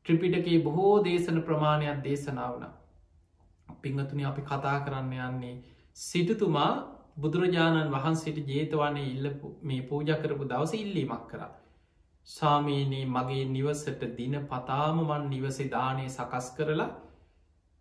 ත්‍රිපිටකේ 0.06 0.58
බොහෝ 0.62 0.96
දේශන 1.04 1.40
ප්‍රමාණයක් 1.42 2.04
දේශනාවන. 2.04 2.66
පිංහතුනි 3.82 4.26
අපි 4.26 4.42
කතා 4.44 4.78
කරන්න 4.80 5.14
යන්නේ 5.22 5.56
සිටතුමා 5.98 6.72
බුදුරජාණන් 7.18 7.92
වහන්සේට 7.92 8.40
ජේතවන්නේ 8.48 9.06
ඉල්ලපු 9.08 9.54
මේ 9.62 9.82
පූජ 9.84 10.12
කරපු 10.16 10.46
දවස 10.46 10.74
ඉල්ලීමක් 10.76 11.24
කර. 11.28 11.42
සාමීනී 12.28 13.06
මගේ 13.08 13.46
නිවසට 13.48 14.02
දින 14.18 14.36
පතාමමන් 14.46 15.30
නිවසේ 15.30 15.70
දානය 15.70 16.06
සකස් 16.08 16.48
කරලා 16.58 16.92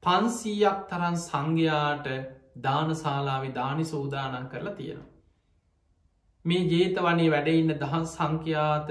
පන්සීයක් 0.03 0.81
තරන් 0.89 1.17
සංඝයාට 1.21 2.09
දානශාලාවි 2.63 3.51
දානි 3.53 3.85
සූදානන් 3.85 4.49
කරලා 4.49 4.75
තියෙනවා. 4.75 5.13
මේ 6.45 6.65
ජේතවනේ 6.67 7.31
වැඩඉන්න 7.31 7.79
දහන් 7.79 8.05
සංඛ්‍යාත 8.09 8.91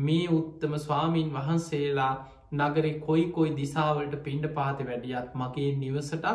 මේ 0.00 0.26
උත්තම 0.30 0.74
ස්වාමීන් 0.78 1.32
වහන්සේලා 1.32 2.14
නගරෙ 2.52 2.92
කොයි 3.00 3.26
කොයි 3.30 3.52
දිසාවලට 3.54 4.16
පින්ඩ 4.24 4.46
පාති 4.54 4.84
වැඩියත් 4.84 5.34
මගේ 5.34 5.70
නිවසටත් 5.76 6.26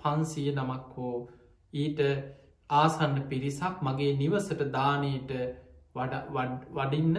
පන්සිය 0.00 0.48
නමක් 0.52 0.84
හෝ 0.94 1.16
ඊට 1.72 2.00
ආසන්න 2.70 3.16
පිරිසක් 3.24 3.82
මගේ 3.82 4.12
නිවසට 4.16 4.62
දානයට 4.70 5.30
වඩින්න 5.94 7.16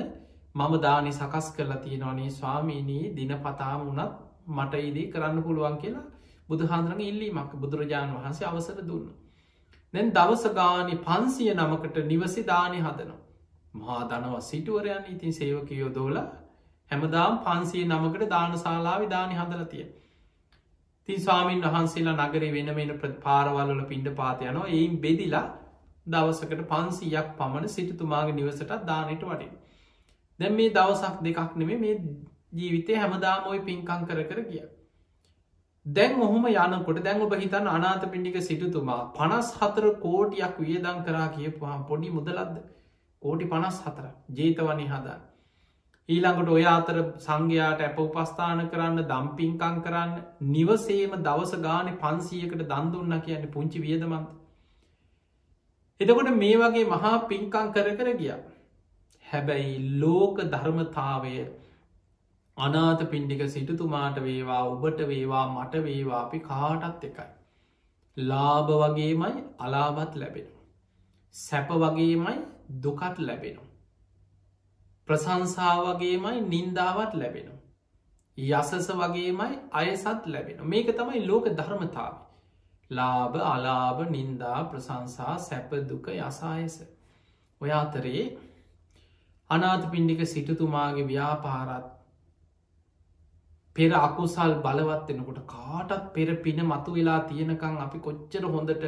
මම 0.56 0.74
දානි 0.80 1.12
සකස් 1.12 1.48
කරලා 1.52 1.78
තියෙනවානේ 1.78 2.30
ස්වාමීනී 2.32 3.16
දින 3.16 3.34
පතාම 3.40 3.82
වනත් 3.88 4.14
මට 4.50 4.74
ඉදී 4.82 5.08
කරන්න 5.08 5.44
පුළුවන් 5.44 5.78
කියලා 5.78 6.06
බුදුහාන්දුරන 6.50 7.02
ඉල්ලීමක් 7.02 7.52
බුදුරජාණන් 7.56 8.16
වහන්සේ 8.16 8.48
අවසර 8.48 8.80
දුන්න. 8.84 9.10
දැන් 9.94 10.12
දවස 10.12 10.46
ගානි 10.54 10.96
පන්සිය 11.00 11.52
නමකට 11.54 11.98
නිවසි 12.06 12.44
දානය 12.44 12.80
හදනවා. 12.80 13.20
මහා 13.74 14.02
දනව 14.06 14.42
සිටුවරයන් 14.42 15.04
ඉතින් 15.08 15.34
සේවකයෝ 15.34 15.90
දෝල 15.92 16.18
හැමදාම් 16.92 17.40
පන්සිය 17.40 17.86
නමකට 17.86 18.30
දානශලාවි 18.30 19.08
දානි 19.08 19.36
හදලතිය. 19.36 19.86
තින් 21.10 21.20
ස්වාමීන් 21.20 21.62
වහන්සේලා 21.66 22.16
නගර 22.20 22.46
වෙන 22.50 22.76
වෙන 22.76 22.92
පාරවල්ල 23.22 23.84
පින්ඩ 23.86 24.10
පාතයනවා 24.16 24.68
එයින් 24.70 24.96
බෙදිලා 25.00 25.46
දවසකට 26.06 26.66
පන්සියක් 26.68 27.30
පමණ 27.38 27.70
සිටතුමාගේ 27.70 28.36
නිවසටත් 28.36 28.74
දානයට 28.86 29.24
වටින්. 29.24 29.54
දැන් 30.40 30.54
මේ 30.54 30.70
දවසක් 30.72 31.16
දෙකක් 31.22 31.56
නෙමේ 31.56 31.78
මේ 31.78 31.96
ජීවිතය 32.54 32.96
හැමදාම 32.96 33.48
ඔයි 33.48 33.62
පින්කං 33.62 34.06
කර 34.06 34.22
කර 34.26 34.44
කිය. 34.44 34.66
දැන් 35.86 36.22
ඔහොම 36.22 36.46
යනකොට 36.48 37.02
දැන් 37.02 37.22
ඔබ 37.22 37.34
හිතන්න 37.36 37.68
අනාත 37.70 38.06
පිණ්ඩික 38.08 38.38
සිටුතුමා 38.42 39.00
පනස් 39.14 39.50
හතර 39.56 39.90
කෝටියක් 40.00 40.60
වියදං 40.60 41.02
කරා 41.04 41.28
කියපුහම් 41.30 41.82
පොඩි 41.88 42.12
මුදලද්ද 42.12 42.62
කෝටි 43.22 43.46
පනස් 43.48 43.82
හතර 43.84 44.06
ජේතවනි 44.34 44.88
හදන්න. 44.88 45.29
ඊළඟට 46.10 46.50
ඔය 46.50 46.64
අතර 46.68 46.98
සංඝයාට 47.20 47.82
ඇප 47.82 48.00
උපස්ථාන 48.00 48.62
කරන්න 48.70 49.02
දම්පින්කං 49.06 49.76
කරන්න 49.84 50.14
නිවසේම 50.50 51.16
දවස 51.22 51.54
ගාන 51.62 51.92
පන්සියකට 51.98 52.64
දන්දුන්න 52.66 53.18
කියන්න 53.22 53.46
පුංචි 53.52 53.82
වියදමන්ත. 53.82 54.30
එතකොට 56.00 56.32
මේ 56.36 56.58
වගේ 56.58 56.88
මහා 56.88 57.14
පින්කං 57.30 57.72
කර 57.72 57.94
කර 57.94 58.14
ගිය. 58.18 58.34
හැබැයි 59.26 59.78
ලෝක 60.00 60.44
ධර්මතාවය 60.48 61.36
අනාත 62.58 63.06
පින්ඩික 63.12 63.46
සිටතුමාට 63.50 64.20
වේවා 64.22 64.62
ඔබට 64.68 65.08
වේවා 65.08 65.46
මට 65.50 65.86
වේවා 65.86 66.22
අපි 66.22 66.40
කාටත් 66.42 67.04
එකයි. 67.04 67.30
ලාභ 68.18 68.72
වගේමයි 68.76 69.48
අලාබත් 69.60 70.16
ලැබෙන. 70.16 70.52
සැප 71.36 71.70
වගේමයි 71.80 72.38
දුකත් 72.82 73.20
ලැබෙනු. 73.22 73.69
ප්‍රසංසා 75.10 75.76
වගේමයි 75.80 76.42
නින්දාවත් 76.46 77.14
ලැබෙන. 77.16 77.48
යසස 78.38 78.90
වගේමයි 78.94 79.56
අයසත් 79.74 80.28
ලැබෙන 80.28 80.60
මේක 80.66 80.90
තමයි 80.94 81.22
ලෝක 81.26 81.46
ධර්මතාව. 81.52 82.16
ලාභ 82.92 83.38
අලාභ 83.46 84.02
නින්දා 84.10 84.60
ප්‍රසංසා 84.66 85.38
සැප 85.40 85.72
දුක 85.88 86.08
යසායස. 86.10 86.76
ඔය 87.62 87.72
අතරේ 87.74 88.26
අනාත 89.50 89.84
පින්ඩික 89.92 90.22
සිටතුමාගේ 90.28 91.08
ව්‍යාපාරත් 91.08 91.88
පෙර 93.76 93.92
අකුසල් 94.00 94.54
බලවත්වෙනකොට 94.60 95.40
කාටත් 95.48 96.06
පෙර 96.14 96.30
පින 96.38 96.60
මතු 96.64 96.94
වෙලා 96.94 97.20
තියෙනකං 97.24 97.76
අපි 97.78 98.00
කොච්චර 98.00 98.44
හොඳට 98.48 98.86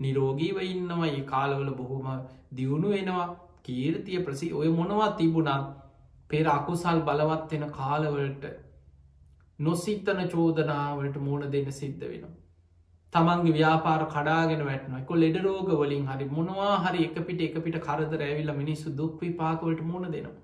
නිරෝගීව 0.00 0.58
ඉන්නවා 0.64 1.10
ඒ 1.10 1.22
කාලවල 1.24 1.70
බොහොම 1.74 2.10
දියුණු 2.54 2.88
වෙනවා 2.88 3.28
කීර්තිය 3.64 4.20
ප්‍රසි 4.20 4.52
ඔය 4.54 4.68
මොනවා 4.70 5.12
තිබුණත් 5.16 5.70
පෙර 6.30 6.44
අකුසල් 6.48 7.00
බලවත් 7.02 7.50
වෙන 7.52 7.72
කාලවලට 7.72 8.44
නොසිත්තන 9.58 10.22
චෝදනාවලට 10.28 11.16
මූුණ 11.18 11.50
දෙන්න 11.50 11.72
සිද්ධ 11.72 12.04
වෙනවා. 12.04 12.36
තමන්ගේ 13.12 13.54
ව්‍යාපාර 13.54 14.02
කඩාගෙන 14.08 14.62
වැටන 14.64 15.00
කො 15.04 15.16
ලෙඩ 15.16 15.40
රෝග 15.40 15.72
වලින් 15.76 16.06
හරි 16.06 16.28
මොනවා 16.28 16.76
හරි 16.80 17.00
එක 17.04 17.18
පිට 17.26 17.42
එක 17.42 17.58
පිට 17.64 17.80
කරදර 17.80 18.22
ඇවිල්ල 18.22 18.54
මිනිස්සු 18.54 18.94
දුක්වී 18.94 19.34
පාකවලට 19.34 19.82
මුණ 19.84 20.06
දෙනවා. 20.08 20.38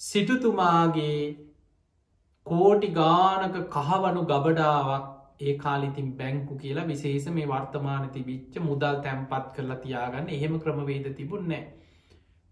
සිටුතුමාගේ 0.00 1.18
කෝටි 2.46 2.88
ගානක 2.92 3.56
කහවනු 3.70 4.22
ගබඩාවක් 4.26 5.06
ඒ 5.40 5.54
කාලිතින් 5.56 6.10
බැංකු 6.14 6.56
කියලා 6.56 6.86
විශේෂ 6.86 7.28
මේ 7.30 7.46
වර්තමාන 7.46 8.04
තිබිච්ච 8.10 8.60
මුදල් 8.62 9.00
තැම්පත් 9.02 9.48
කරලා 9.54 9.78
තියාගන්න 9.78 10.28
එහෙම 10.30 10.60
ක්‍රමවේද 10.60 11.08
තිබුන්නෑ. 11.14 11.62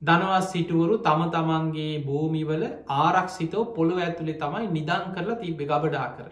දනවස් 0.02 0.46
සිටුවරු 0.52 0.94
තම 1.00 1.20
තමන්ගේ 1.32 1.90
භූමිවල 2.04 2.62
ආරක්ෂිතව 2.94 3.60
පොළොව 3.74 3.98
ඇතුළේ 4.00 4.38
තමයි 4.38 4.70
නිදන් 4.70 5.04
කරලා 5.14 5.40
තිබ්බෙ 5.42 5.64
ගබඩා 5.64 6.06
කර. 6.16 6.30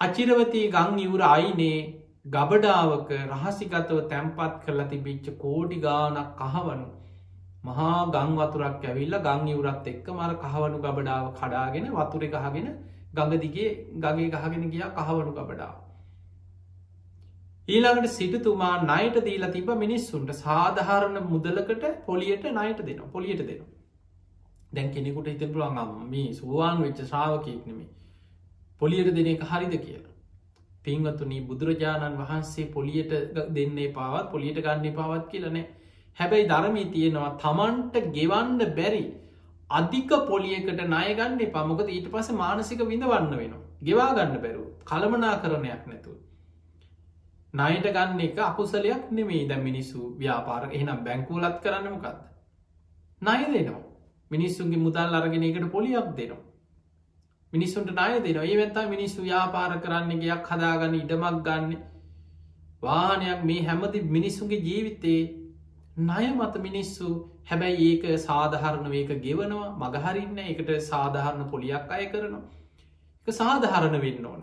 අචිරවතී 0.00 0.66
ගං 0.74 1.00
ඉවර 1.06 1.22
අයිනේ 1.28 1.80
ගබඩාවක 2.28 3.10
රහසිගතව 3.30 3.98
තැම්පත් 4.12 4.54
කරලා 4.62 4.90
තිබිච්ච 4.92 5.26
කෝඩි 5.42 5.78
ගානක් 5.78 6.30
කහවනු 6.42 6.86
මහා 7.64 7.96
ගං 8.14 8.36
වතුරක් 8.38 8.84
ඇවිල්ල 8.84 9.18
ගං 9.26 9.50
ඉවරත් 9.54 9.90
එක්ක 9.92 10.06
මර 10.14 10.32
කහවනු 10.44 10.78
ගබඩාව 10.86 11.26
කඩාගෙන 11.40 11.90
වතුර 11.92 12.28
ගහගෙන 12.28 12.70
ගඟදිගේ 13.12 13.68
ගගේ 13.98 14.30
ගහගෙන 14.34 14.70
ගියා 14.72 14.94
කහවනු 14.98 15.32
ගබඩාව. 15.32 15.85
ඊළඟට 17.68 18.10
සිටතුමා 18.10 18.74
නයට 18.84 19.16
දීලා 19.24 19.50
තිබ 19.50 19.70
මිනිස්සුන්ට 19.76 20.32
සාධහරණ 20.36 21.18
මුදලකට 21.24 21.84
පොලියට 22.06 22.44
නයට 22.52 22.82
දෙන 22.82 23.00
පොලියට 23.12 23.42
දෙන 23.42 23.62
දැන් 24.72 24.90
කෙනෙකුට 24.90 25.30
හිත 25.32 25.46
පුළුවන් 25.46 26.10
මේ 26.10 26.26
සුවාන් 26.32 26.82
වෙච්ච 26.82 27.00
ශ්‍රාවකයෙක් 27.04 27.64
නෙමේ 27.66 27.88
පොලියට 28.80 29.10
දෙන 29.14 29.28
එක 29.28 29.42
හරිද 29.44 29.74
කියලා? 29.78 30.14
පින්වතුනී 30.84 31.40
බුදුරජාණන් 31.42 32.18
වහන්සේ 32.18 32.66
පොලියට 32.68 33.12
දෙන්නේ 33.54 33.88
පාවත් 33.92 34.30
පොලියට 34.30 34.60
ගන්නේ 34.60 34.92
පාවත් 34.92 35.24
කියලනෑ 35.30 35.64
හැබැයි 36.18 36.48
ධර්මී 36.48 36.84
තියෙනවා 36.90 37.30
තමන්ට 37.40 37.96
ගෙවන්ඩ 38.12 38.62
බැරි 38.76 39.06
අධික 39.70 40.14
පොලියකට 40.28 40.84
ණයගන්න 40.84 41.42
පමොක 41.52 41.82
ඊට 41.88 42.06
පස 42.12 42.30
මානසික 42.34 42.80
විඳවන්න 42.84 43.32
වෙනවා. 43.32 43.64
ගෙවා 43.82 44.14
ගන්න 44.14 44.40
බැරු 44.40 44.64
කළමනා 44.84 45.34
කරණයක් 45.38 45.82
නැතුව. 45.86 46.16
නයට 47.56 47.86
ගන්න 47.88 48.20
එක 48.20 48.38
අකුසලයක් 48.40 49.10
නෙමේ 49.10 49.48
ද 49.48 49.58
මිනිස්සු 49.58 50.00
ව්‍යාපාර 50.18 50.62
එහනම් 50.70 51.04
බැංකූලත් 51.04 51.60
කරන්නමකක්ද. 51.62 52.18
නය 53.22 53.44
දෙනවා. 53.48 53.84
මිනිස්සුන්ගේ 54.30 54.78
මුදල් 54.78 55.14
අරගෙන 55.14 55.42
එකට 55.42 55.70
පොලියක් 55.70 56.08
දෙනවා. 56.16 56.44
මිනිස්සුන්ට 57.52 57.90
නය 57.90 58.20
දෙනවා. 58.20 58.44
ඒ 58.44 58.56
වෙත්තා 58.56 58.88
මිනිස්සු 58.88 59.22
ව්‍යාපාර 59.22 59.78
කරන්න 59.78 60.20
ගයක් 60.20 60.50
හදාගන්න 60.50 60.94
ඉඩමක් 60.96 61.44
ගන්න. 61.44 61.72
වානයක් 62.82 63.44
මේ 63.44 63.62
හැමති 63.62 64.02
මිනිස්සුන්ගේ 64.10 64.60
ජීවිතේ 64.60 65.22
නය 66.00 66.26
මත 66.30 66.54
මිනිස්සු 66.58 67.06
හැබැයි 67.44 67.86
ඒක 67.86 68.04
සාධහරණ 68.20 68.90
වේක 68.90 69.10
ගෙවනවා 69.20 69.70
මගහරින්න 69.82 70.38
එකට 70.44 70.70
සාධහරණ 70.82 71.50
පොලියක් 71.50 71.90
අය 71.90 72.04
කරනවා. 72.06 72.44
එක 73.26 73.34
සාධහරණ 73.34 74.00
වෙන්න 74.00 74.26
ඕන. 74.26 74.42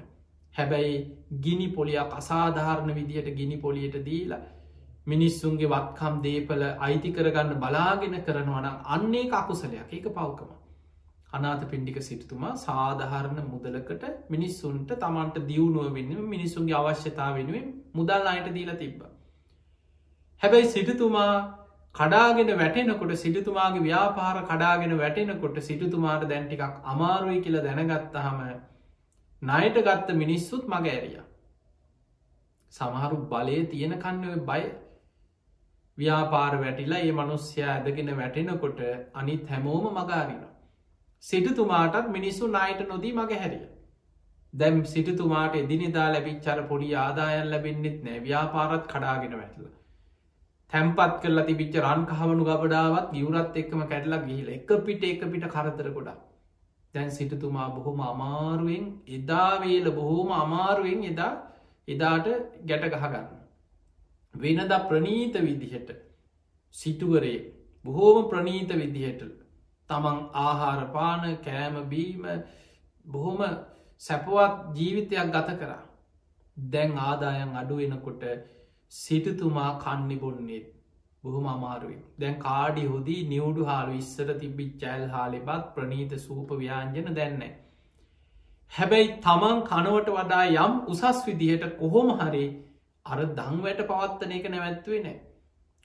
හැබැයි 0.56 0.98
ගිනි 1.40 1.68
පොලියක් 1.70 2.14
අසාධාරණ 2.14 2.96
විදිහට 2.96 3.30
ගිනි 3.36 3.58
පොලියට 3.58 3.98
දීලා 4.06 4.42
මිනිස්සුන්ගේ 5.08 5.68
වත්කම් 5.68 6.20
දේපල 6.22 6.62
අයිති 6.80 7.12
කරගන්න 7.12 7.56
බලාගෙන 7.58 8.20
කරනවන 8.22 8.68
අන්නේ 8.90 9.24
අකුසලයක් 9.34 9.90
ඒක 9.90 10.06
පවකම 10.10 10.52
අනාත 11.30 11.66
පින්ඩික 11.66 11.98
සිටතුමා 12.02 12.54
සාධහරණ 12.58 13.42
මුදලකට 13.48 14.06
මිනිස්සුන්ට 14.30 14.94
තමන්ට 14.98 15.42
දියුණුව 15.48 15.90
වෙන්න 15.94 16.14
මිනිස්සුන්ගේ 16.28 16.76
අවශ්‍යතා 16.76 17.30
වෙනුවෙන් 17.34 17.68
මුදල් 17.94 18.28
අයට 18.28 18.50
දීලා 18.52 18.76
තිබ්බ. 18.76 19.02
හැබැයි 20.42 20.70
සිටතුමා 20.70 21.34
කඩාගෙන 21.96 22.52
වැටෙනකොට 22.56 23.16
සිටතුමාගේ 23.18 23.84
ව්‍යාපාර 23.84 24.38
කඩාගෙන 24.44 24.94
වැටෙනකොට 24.98 25.58
සිටතුමාට 25.62 26.30
දැන්ටිකක් 26.30 26.64
අමාරුයි 26.86 27.42
කියලා 27.42 27.66
දැනගත්තහම 27.66 28.40
නයට 29.44 29.78
ගත්ත 29.80 30.14
මිනිස්සුත් 30.16 30.68
මග 30.68 30.88
ඇරිය. 30.90 31.18
සමහරු 32.74 33.18
බලය 33.32 33.58
තියෙන 33.72 33.96
කන්නව 34.00 34.46
බය 34.50 34.64
ව්‍යාපාර 35.98 36.54
වැටිලා 36.62 37.02
ඒ 37.02 37.12
මනුස්්‍යයා 37.12 37.74
ඇදගෙන 37.74 38.12
වැටෙනකොට 38.22 38.80
අනිත් 39.14 39.46
හැමෝම 39.50 39.86
මගාරින. 39.92 40.42
සිටතුමාටත් 41.24 42.10
මිනිස්සු 42.10 42.50
නයට 42.50 42.88
නොදී 42.88 43.14
මග 43.14 43.42
හැරිය. 43.44 43.68
දැම් 44.54 44.82
සිටතුමාට 44.86 45.56
එදිනිදා 45.56 46.08
ලැබිච්චර 46.12 46.60
පොඩි 46.72 46.96
ආදායන් 47.04 47.52
ලැබෙන්න්නෙත් 47.52 48.04
නෑ 48.04 48.26
ව්‍යාපාරත් 48.28 48.92
කඩාගෙන 48.94 49.40
වැටල. 49.40 49.66
තැම්පත් 50.74 51.18
කල 51.24 51.48
තිබිච්ච 51.50 51.82
රන් 51.82 52.06
කහවනු 52.12 52.44
ගබඩාවත් 52.46 53.12
ගියවරත් 53.16 53.58
එක්කම 53.62 53.82
කැටලා 53.90 54.26
ගිහිල 54.28 54.54
එක 54.58 54.72
පිට 54.86 55.04
එක 55.10 55.32
පිට 55.34 55.52
කරතර 55.56 55.90
ගොඩා 55.98 56.22
දැන් 56.94 57.12
සිටතුමා 57.12 57.70
බොහොම 57.70 58.00
අමාරුවෙන් 58.04 58.86
එදාවේල 59.10 59.88
බොහෝම 59.92 60.32
අමාරුවෙන් 60.34 61.04
එදා 61.04 61.32
එදාට 61.88 62.28
ගැට 62.64 62.86
ගහගන්න. 62.94 63.28
වෙනද 64.36 64.74
ප්‍රනීත 64.84 65.36
විදිහට 65.40 65.90
සිටුවරේ 66.76 67.40
බොහෝම 67.86 68.30
ප්‍රනීත 68.30 68.72
විදිහට 68.74 69.24
තමන් 69.90 70.20
ආහාරපාන 70.36 71.24
කෑම 71.40 71.76
බීම 71.86 72.24
බොහොම 73.06 73.42
සැපවත් 74.02 74.54
ජීවිතයක් 74.76 75.28
ගත 75.30 75.50
කරා. 75.60 75.84
දැන් 76.58 76.98
ආදායන් 77.00 77.52
අඩුවෙනකොට 77.56 78.24
සිටතුමා 78.92 79.72
කන්නි 79.80 80.18
බොන්නේෙත් 80.18 80.68
බොහොම 81.24 81.46
අමාරුවෙන් 81.48 82.00
දැන් 82.20 82.40
කාඩි 82.40 82.86
හොදී 82.86 83.20
නිවුඩු 83.28 83.66
හාලු 83.66 83.98
ඉස්සර 83.98 84.30
තිබි 84.36 84.66
චැල් 84.78 85.04
හාලිබත් 85.10 85.68
ප්‍රනීත 85.76 86.16
සූප 86.20 86.56
ව්‍යාන්ජන 86.56 87.12
දැන්න. 87.14 87.44
හැබැයි 88.74 89.12
තමන් 89.22 89.62
කනවට 89.66 90.16
වඩා 90.16 90.46
යම් 90.60 90.74
උසස් 90.88 91.22
විදිහට 91.26 91.70
කොහොම 91.78 92.10
හරි 92.20 92.46
අර 93.06 93.20
දංවැට 93.36 93.86
පවත්තන 93.86 94.34
එක 94.34 94.50
නැවැත්වේ 94.50 95.00
නෑ. 95.02 95.20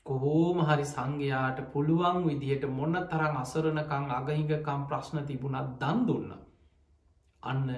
කොහෝම 0.07 0.61
හරි 0.63 0.85
සංඝයාට 0.87 1.59
පුළුවන් 1.73 2.19
විදිහට 2.25 2.65
මොන්න 2.73 2.99
තරම් 3.07 3.35
අසරණකං 3.39 4.15
අගහිඟකම් 4.15 4.87
ප්‍රශ්න 4.87 5.27
තිබුණත් 5.27 5.75
දන් 5.81 6.01
දුන්න. 6.07 6.33
අන්න 7.43 7.69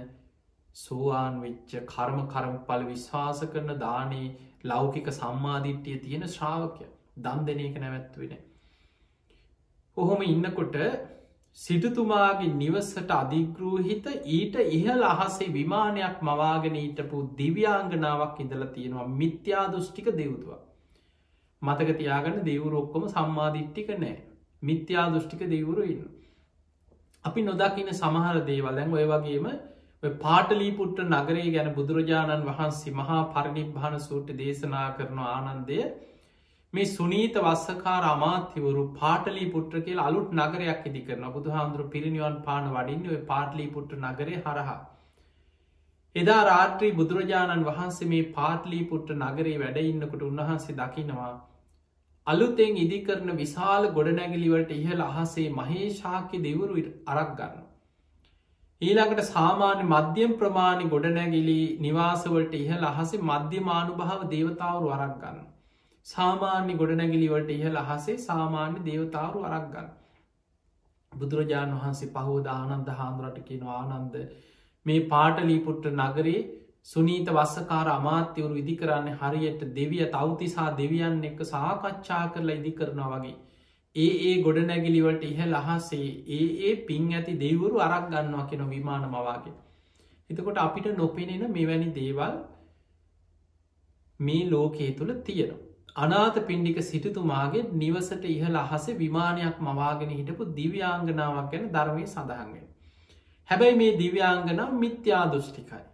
සෝවාන් 0.77 1.40
වෙච්ච 1.40 1.75
කර්ම 1.87 2.23
කරම්පල 2.29 2.87
විශ්වාස 2.87 3.42
කරන 3.49 3.75
දානේ 3.79 4.29
ලෞකික 4.64 5.12
සම්මාධිට්්‍යය 5.12 5.99
තියෙන 5.99 6.27
ශ්‍රාවකය. 6.29 6.87
දන් 7.20 7.46
දෙන 7.46 7.61
එක 7.61 7.78
නැවැත්වෙන. 7.78 8.37
ඔහොම 9.96 10.22
ඉන්නකොට 10.24 10.76
සිටතුමාගේ 11.56 12.54
නිවසට 12.54 13.11
අධිග්‍රූහිත 13.12 14.06
ඊට 14.28 14.56
ඉහල 14.70 15.02
අහසේ 15.04 15.50
විමානයක් 15.50 16.18
මවාගෙන 16.22 16.76
ඊටපු 16.76 17.22
දිව්‍යාංගනාවක් 17.38 18.40
ඉඳල 18.40 18.64
තියෙනවා 18.68 19.09
මිත්‍යා 19.14 19.64
දෘෂ්ටික 19.68 20.09
දෙව්තුව. 20.14 20.50
මතක 21.62 21.96
තියාගන්න 21.96 22.44
දෙවුරොක්කොම 22.44 23.04
සම්මාධිට්ටික 23.09 23.90
නෑ 23.96 24.16
මිත්‍යා 24.62 25.06
දෘෂ්ටික 25.09 25.42
දෙවුරු 25.48 25.83
ඉන්න. 25.85 26.04
අපි 27.24 27.40
නොදකින 27.42 27.90
සමහර 27.92 28.38
දේවල්ලැන් 28.44 28.92
ඔය 28.92 29.06
වගේම 29.06 29.48
පාටලීපුට්ට 30.02 31.00
නගරේ 31.06 31.48
ගැන 31.50 31.74
බුදුරජාණන් 31.74 32.46
වහන්සේ 32.46 32.92
මහා 32.92 33.22
පරිනිබ්භාන 33.30 33.96
සූට්ට 34.00 34.38
දේශනා 34.38 34.87
කරන 34.92 35.18
ආනන්දය 35.26 35.80
මේ 36.74 36.87
සුනීත 36.87 37.37
වස්සකාර 37.38 38.02
අමාත්‍යවරු 38.04 38.83
පාටලී 38.94 39.50
පුට්‍ර 39.50 39.80
කියල 39.80 40.00
අලුත් 40.00 40.28
නගරයක් 40.35 40.85
ඉදි 40.85 41.02
කරන 41.02 41.26
බුදු 41.33 41.50
හාන්දුරු 41.50 41.87
පිරිනිවන් 41.88 42.37
පාන 42.44 42.68
වඩින්න 42.70 43.09
ඔය 43.09 43.20
පාටලී 43.30 43.70
පුට්‍ර 43.72 43.98
නගරය 44.00 44.37
හරහා. 44.38 44.77
එදා 46.16 46.38
රාත්‍රී 46.44 46.92
බුදුරජාණන් 46.94 47.66
වහන්සේ 47.66 48.08
මේ 48.08 48.31
පාටලී 48.33 48.87
පුට්‍ර 48.87 49.18
නගරේ 49.18 49.56
වැඩඉන්නකොට 49.58 50.25
උන්වහන්සේ 50.25 50.77
දකිනවා. 50.77 51.35
අලුතෙන් 52.27 52.79
ඉදි 52.79 53.02
කරන 53.02 53.37
විශාල 53.37 53.90
ගොඩනැගලිවලට 53.92 54.73
ඉහළ 54.73 55.04
අහසේ 55.04 55.50
මහේශාක්‍ය 55.52 56.40
දෙවරු 56.40 56.81
අරක් 57.12 57.37
ගන්න. 57.37 57.62
ඊළඟට 58.83 59.29
සාමාන්‍ය 59.29 59.87
මධ්‍යම් 59.88 60.37
ප්‍රමාණි 60.38 60.90
ගොඩනැගිලි 60.90 61.62
නිවාසවලට 61.81 62.54
ඉහළ 62.58 62.85
අහසේ 62.88 63.27
මධ්‍යමානු 63.29 63.96
භාව 63.96 64.29
දේවතාවරු 64.31 64.92
අරක් 64.96 65.16
ගන්න. 65.23 65.48
සාමාන්‍ය 66.07 66.75
ගොඩනැගිලිවලට 66.75 67.51
ඉහළ 67.51 67.77
අහසේ 67.79 68.17
සාමාන්‍ය 68.21 68.79
දේවතාරු 68.85 69.42
අරක්ගන්න. 69.46 69.90
බුදුරජාණන් 71.13 71.77
වහන්සේ 71.77 72.11
පහෝද 72.11 72.46
ආනන්ද 72.48 72.88
හාමුරට 72.92 73.38
කියෙන 73.44 73.69
ආනන්ද 73.71 74.17
මේ 74.87 75.07
පාටලීපුට්ට 75.07 75.87
නගරේ 75.92 76.40
සුනීත 76.85 77.31
වස්සකාර 77.31 77.88
අමාත්‍යවරු 77.90 78.57
ඉදි 78.57 78.75
කරන්න 78.77 79.17
හරියට 79.17 79.63
දෙවිය 79.75 80.05
තවතිසා 80.09 80.69
දෙවියන් 80.75 81.23
එක්ක 81.25 81.40
සාකච්ඡා 81.46 82.25
කරලා 82.29 82.57
ඉදි 82.57 82.73
කරනවා 82.73 83.11
වගේ 83.15 83.37
ඒ 83.96 84.11
ඒ 84.25 84.35
ගොඩනැගිලිවට 84.42 85.25
ඉහ 85.25 85.40
ලහසේ 85.46 86.11
ඒ 86.31 86.44
ඒ 86.65 86.77
පින් 86.85 87.11
ඇති 87.13 87.38
දෙවරු 87.38 87.81
අරක් 87.81 88.07
ගන්නවා 88.09 88.46
කෙන 88.46 88.63
විමාන 88.69 89.09
මවාගෙන. 89.09 89.57
එතකොට 90.31 90.59
අපිට 90.59 90.87
නොපෙනෙන 90.96 91.44
මෙවැනි 91.53 91.90
දේවල් 91.94 92.38
මේ 94.21 94.44
ලෝකයේ 94.48 94.92
තුළ 94.92 95.13
තියෙනවා. 95.23 95.69
අනාත 95.97 96.47
පින්ඩික 96.47 96.79
සිටතුමාගේ 96.83 97.69
නිවසට 97.75 98.25
ඉහල 98.27 98.57
අහස 98.57 98.87
විමානයක් 98.97 99.59
මවාගෙන 99.61 100.11
හිටපු 100.11 100.45
දිව්‍යාංගනාවක් 100.55 101.51
ගැන 101.51 101.69
ධර්මය 101.69 102.07
සඳහන්ගෙන. 102.07 102.67
හැබැයි 103.49 103.77
මේ 103.77 103.99
දිව්‍යාංගනම් 103.99 104.75
මිත්‍යා 104.77 105.25
දෘෂ්ටිකයි. 105.27 105.85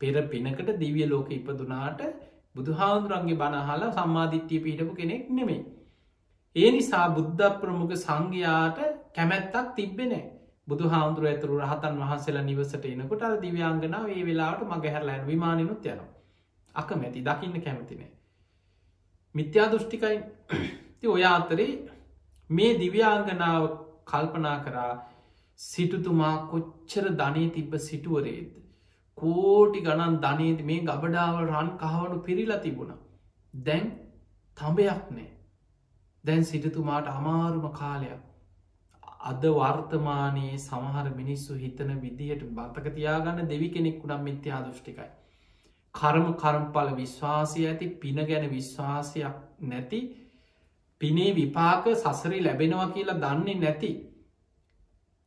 පෙර 0.00 0.14
පිනකට 0.24 0.68
දිවිය 0.78 1.06
ලෝක 1.06 1.30
ඉපදුනාට 1.30 2.00
බුදුහාන්දුරන්ගේ 2.54 3.36
බණහලා 3.36 3.92
සම්මාධිත්‍යය 3.92 4.60
පිහිටපු 4.60 4.94
කෙනෙක් 4.94 5.30
නෙමේ. 5.30 5.62
ඒ 6.56 6.70
නිසා 6.70 7.06
බුද්ධ 7.10 7.44
ප්‍රමුඛ 7.60 7.94
සංඝයාට 7.96 8.78
කැමැත්තක් 9.14 9.74
තිබෙනෑ 9.76 10.24
බුදු 10.68 10.88
හාමුදුරුව 10.88 11.28
ඇතුරු 11.28 11.60
රහතන් 11.60 11.96
වහන්සේලා 12.00 12.42
නිවසට 12.42 12.84
එනකොට 12.86 13.22
අර 13.22 13.34
දිව්‍යංගනාව 13.40 14.06
ඒ 14.08 14.22
වෙලාට 14.24 14.60
මගහැරලෑන් 14.64 15.26
විමානනුත් 15.26 15.86
යනවා. 15.86 16.12
අකමැති 16.74 17.20
දකින්න 17.20 17.56
කැමතිනේ. 17.60 18.10
මිත්‍යා 19.34 19.70
දෘෂ්ටිකයි 19.70 20.18
ති 20.98 21.06
ඔය 21.06 21.24
අතරේ 21.26 21.72
මේ 22.50 22.72
දිව්‍යාංගනාව 22.78 23.64
කල්පනා 24.06 24.58
කරා 24.64 24.92
සිටුතුමා 25.58 26.34
කොච්චර 26.50 27.06
ධනය 27.12 27.44
තිබ්බ 27.50 27.74
සිටුවරේද. 27.80 28.50
කෝටි 29.18 29.80
ගණන් 29.80 30.20
ධනේද 30.20 30.60
මේ 30.64 30.80
ගබඩාවල් 30.82 31.48
රන් 31.48 31.70
කහවනු 31.78 32.20
පිරිලා 32.20 32.60
තිබුණ. 32.60 32.92
දැන් 33.54 33.90
තඹයක් 34.56 35.10
නෑ. 35.10 35.28
දැන් 36.24 36.44
සිටතුමාට 36.44 37.08
අමාරුම 37.08 37.66
කාලයක්. 37.72 38.22
අද 39.24 39.44
වර්තමානයේ 39.52 40.56
සමහර 40.58 41.06
මිනිස්සු 41.12 41.54
හිතන 41.56 41.92
විදිහට 42.00 42.48
බතක 42.52 42.94
තියාගන්න 42.94 43.48
දෙවි 43.48 43.68
කෙනෙක් 43.70 44.02
වුනම් 44.02 44.24
මිත්‍යා 44.24 44.62
දෘෂ්ටිකයි. 44.62 45.10
කරම 45.94 46.26
කරම්පල 46.34 46.90
විශ්වාසය 46.94 47.66
ඇති 47.66 47.86
පින 48.00 48.18
ගැන 48.24 48.46
විශ්වාසයක් 48.50 49.36
නැති 49.62 50.00
පිනේ 51.00 51.30
විපාක 51.34 51.84
සසරි 51.94 52.42
ලැබෙනවා 52.42 52.88
කියලා 52.88 53.20
දන්නේ 53.20 53.56
නැති 53.56 53.90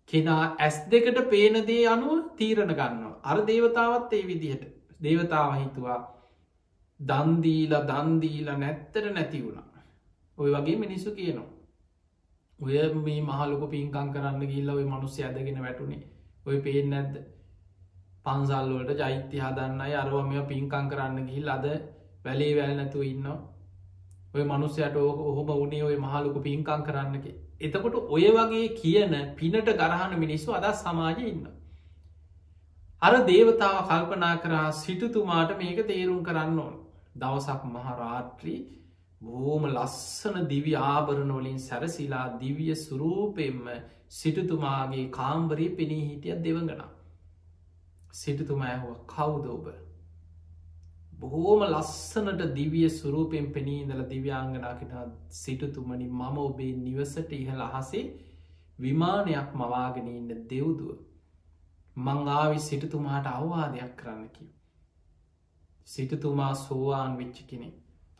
කෙනා 0.10 0.44
ඇස් 0.58 0.78
දෙකට 0.92 1.20
පේනදේ 1.30 1.84
අනුව 1.88 2.14
තීරණ 2.38 2.74
ගන්නවා. 2.74 3.16
අර 3.24 3.38
දේවතාවත් 3.46 4.14
ඒ 4.14 4.28
විදිහට. 4.28 4.64
දේවතාව 5.04 5.52
හිතුවා 5.56 6.00
දන්දීල 7.00 7.74
දන්දීල 7.84 8.50
නැත්තර 8.56 9.06
නැති 9.12 9.44
වුණා. 9.44 9.84
ඔය 10.38 10.50
වගේ 10.52 10.78
මිනිස්සු 10.78 11.12
කියනවා. 11.12 11.50
ඔය 12.60 12.76
මේ 13.00 13.22
මහලොක 13.22 13.64
පින්කං 13.70 14.14
කරන්න 14.14 14.48
ගිල්ල 14.48 14.70
ඔය 14.70 14.86
මනුස්්‍ය 14.86 15.24
ඇදගෙන 15.24 15.60
වැටුනේ. 15.62 16.04
ඔය 16.46 16.58
පේෙන් 16.62 16.90
නැද්ද? 16.90 17.16
පන්සල්ලෝට 18.28 18.94
ජෛත්‍ය 18.98 19.38
හදන්න 19.40 19.82
අරව 19.98 20.16
මෙ 20.26 20.46
පින්කං 20.46 20.88
කරන්න 20.88 21.28
ගිහිල් 21.28 21.50
අද 21.50 21.68
වැලේ 22.24 22.54
වැල් 22.54 22.74
නැතුව 22.76 23.04
ඉන්න 23.06 23.28
ඔය 24.34 24.44
මනුස්සයට 24.46 24.98
ඔහොම 25.02 25.52
උනේ 25.58 25.84
ඔය 25.84 25.98
මහලොක 25.98 26.40
පින්කං 26.44 26.82
කරන්නක 26.84 27.28
එතකොට 27.62 27.96
ඔය 28.10 28.26
වගේ 28.32 28.74
කියන 28.76 29.14
පිනට 29.36 29.70
ගරහන 29.76 30.18
මිනිස්සු 30.18 30.50
අදස් 30.54 30.82
සමාජය 30.82 31.24
ඉන්න 31.28 31.46
අර 33.02 33.14
දේවතාව 33.26 33.78
කල්පනා 33.86 34.36
කරා 34.40 34.68
සිටුතුමාට 34.74 35.52
මේක 35.58 35.80
තේරුම් 35.86 36.22
කරන්න 36.24 36.60
ඕන. 36.60 36.76
දවසක් 37.16 37.62
මහරාත්‍රී 37.68 38.60
බෝම 39.22 39.64
ලස්සන 39.68 40.36
දිවි 40.46 40.74
ආභරණවලින් 40.84 41.60
සැරසිලා 41.60 42.28
දිවිය 42.40 42.76
සුරූපෙන්ම 42.78 43.66
සිටුතුමාගේ 44.12 45.06
කාම්බරී 45.12 45.70
පෙනී 45.72 46.04
හිටිය 46.04 46.36
දෙවඟනා 46.40 46.90
සිටතුම 48.14 48.62
ඇහුව 48.64 48.96
කවුද 49.08 49.46
ඔබ? 49.48 49.68
බොහෝම 51.14 51.62
ලස්සනට 51.64 52.42
දිවිය 52.54 52.90
සුරූපයෙන් 52.92 53.52
පෙනීදල 53.52 54.02
දිව්‍යාංගනාකට 54.10 54.94
සිටතුමනි 55.36 56.08
මම 56.12 56.38
ඔබේ 56.40 56.74
නිවසට 56.78 57.32
ඉහල 57.34 57.62
අහසේ 57.64 58.06
විමානයක් 58.80 59.50
මවාගෙන 59.54 60.08
ඉන්න 60.10 60.30
දෙව්දුව. 60.50 60.98
මංආවි 61.98 62.60
සිටතුමාට 62.60 63.28
අවවාදයක් 63.28 63.94
කරන්නකි 63.96 64.46
සිටතුමා 65.88 66.54
සෝවාන් 66.56 67.18
වෙච්ච 67.18 67.38
කෙනෙ 67.48 67.70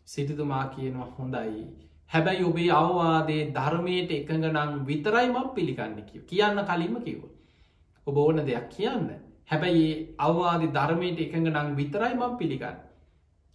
සිටතුමා 0.08 0.66
කියනවා 0.68 1.10
හොඳයි. 1.18 1.64
හැබැයි 2.12 2.44
ඔබේ 2.44 2.72
අවවාදේ 2.74 3.42
ධර්මයට 3.52 4.12
එකඟ 4.12 4.48
නං 4.50 4.74
විතරයි 4.86 5.28
මක් 5.28 5.48
පිළිගන්න 5.56 5.98
කිව 6.06 6.22
කියන්න 6.26 6.62
කලින්ම 6.66 6.96
කිව 7.04 7.22
ඔබ 8.08 8.18
ඕන 8.18 8.46
දෙයක් 8.46 8.70
කියන්න. 8.70 9.08
හැබැයි 9.50 9.88
අවවාදි 10.20 10.68
ධර්මයට 10.76 11.20
එකඟ 11.26 11.50
නං 11.52 11.70
විතරයි 11.76 12.14
මං 12.14 12.34
පිළිගන්න. 12.40 12.78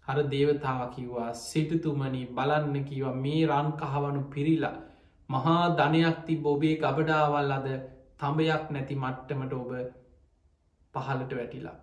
හර 0.06 0.18
දේවතාව 0.30 0.80
කිව්වා 0.94 1.30
සිටතුමනි 1.40 2.22
බලන්න 2.36 2.76
කිව 2.88 3.04
මේ 3.18 3.42
රන් 3.48 3.68
කහවනු 3.80 4.22
පිරිලා 4.32 4.76
මහා 5.28 5.58
ධනයක් 5.78 6.18
ති 6.26 6.36
බොබේ 6.46 6.78
ගබඩාවල් 6.78 7.52
අද 7.58 7.68
තඹයක් 8.20 8.64
නැති 8.70 8.96
මට්ටමට 8.96 9.52
ඔබ 9.54 9.70
පහලට 10.94 11.36
වැටිලා. 11.38 11.76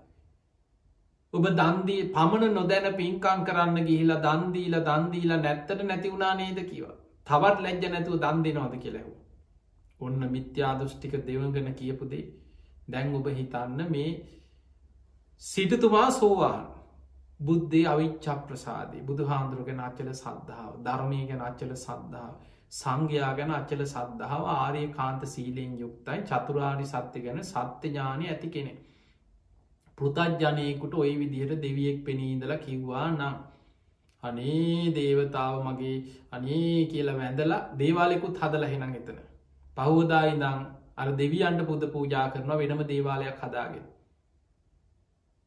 ඔබ 1.34 1.46
දන්දී 1.54 2.10
පමණ 2.16 2.54
නොදැන 2.54 2.90
පින්කං 2.96 3.46
කරන්න 3.48 3.88
ගිහිලා 3.88 4.20
දන්දීල 4.26 4.76
දන්දීල 4.82 5.34
නැත්තට 5.38 5.82
නැති 5.84 6.14
වුණා 6.14 6.34
නේද 6.36 6.60
කිව. 6.66 6.86
තවත් 7.28 7.58
ලැජ්ජ 7.62 7.88
නැතුව 7.88 8.22
දන් 8.26 8.44
දෙනවාද 8.44 8.76
කෙලෙහු. 8.84 9.14
ඔන්න 10.02 10.22
මිත්‍යාදෘෂ්ටික 10.36 11.16
දෙවගන 11.26 11.74
කියපුදේ 11.76 12.26
දැන් 12.90 13.16
ඔබ 13.16 13.28
හිතන්න 13.32 13.82
මේ 13.90 14.10
සිටතුමා 15.42 16.10
සෝවාන් 16.12 16.62
බුද්ධේ 17.40 17.86
අවිච්චා 17.88 18.38
ප්‍රසාදේ 18.44 19.02
බුදු 19.04 19.26
හාන්දුරුව 19.26 19.66
ගැන 19.66 19.82
අච්චල 19.82 20.10
සද්ධාව 20.14 20.74
ධර්මය 20.84 21.20
ගැන 21.28 21.42
අච්චල 21.42 21.74
සද්ධාව 21.78 22.34
සංඝයා 22.72 23.32
ගැන 23.34 23.52
අච්චල 23.52 23.84
සද්ධාව 23.86 24.44
ආරය 24.54 24.84
කාන්ත 24.90 25.24
සීලයෙන් 25.26 25.78
යුක්තයි 25.80 26.20
චතුරාරි 26.24 26.86
සත්‍ය 26.86 27.20
ගැන 27.20 27.40
සත්‍යඥානය 27.44 28.26
ඇති 28.28 28.50
කෙනෙ. 28.50 28.74
පෘතජ්ජනයකුට 29.98 30.94
ඔය 30.96 31.14
විදිහට 31.16 31.56
දෙවියෙක් 31.60 32.04
පෙනීදල 32.06 32.54
කිව්වා 32.58 33.08
නම් 33.10 33.38
අනේ 34.24 34.94
දේවතාව 34.94 35.56
මගේ 35.64 35.96
අනේ 36.32 36.76
කියලා 36.86 37.18
වැඳලා 37.18 37.62
දේවාලෙකුත් 37.78 38.36
හදල 38.38 38.66
හෙනම් 38.66 38.94
එතන. 38.94 39.20
පහෝදායිදං 39.78 40.62
අර 41.00 41.08
දෙවියන්ට 41.14 41.64
පුද 41.66 41.86
පූජා 41.90 42.26
කරන 42.30 42.52
වෙනම 42.60 42.84
දේවාලයක් 42.86 43.42
හදාගෙන. 43.42 43.86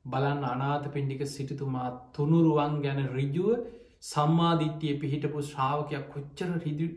බලන් 0.05 0.45
අනාත 0.47 0.85
පින්ඩික 0.91 1.23
සිටිතුමා 1.29 1.89
තුනුරුවන් 2.15 2.77
ගැන 2.85 3.01
රිජුව 3.11 3.49
සම්මාධිත්‍යය 4.03 4.95
පිහිටපු 5.01 5.43
ශ්‍රාවකයක් 5.45 6.05
කොච්චර 6.13 6.51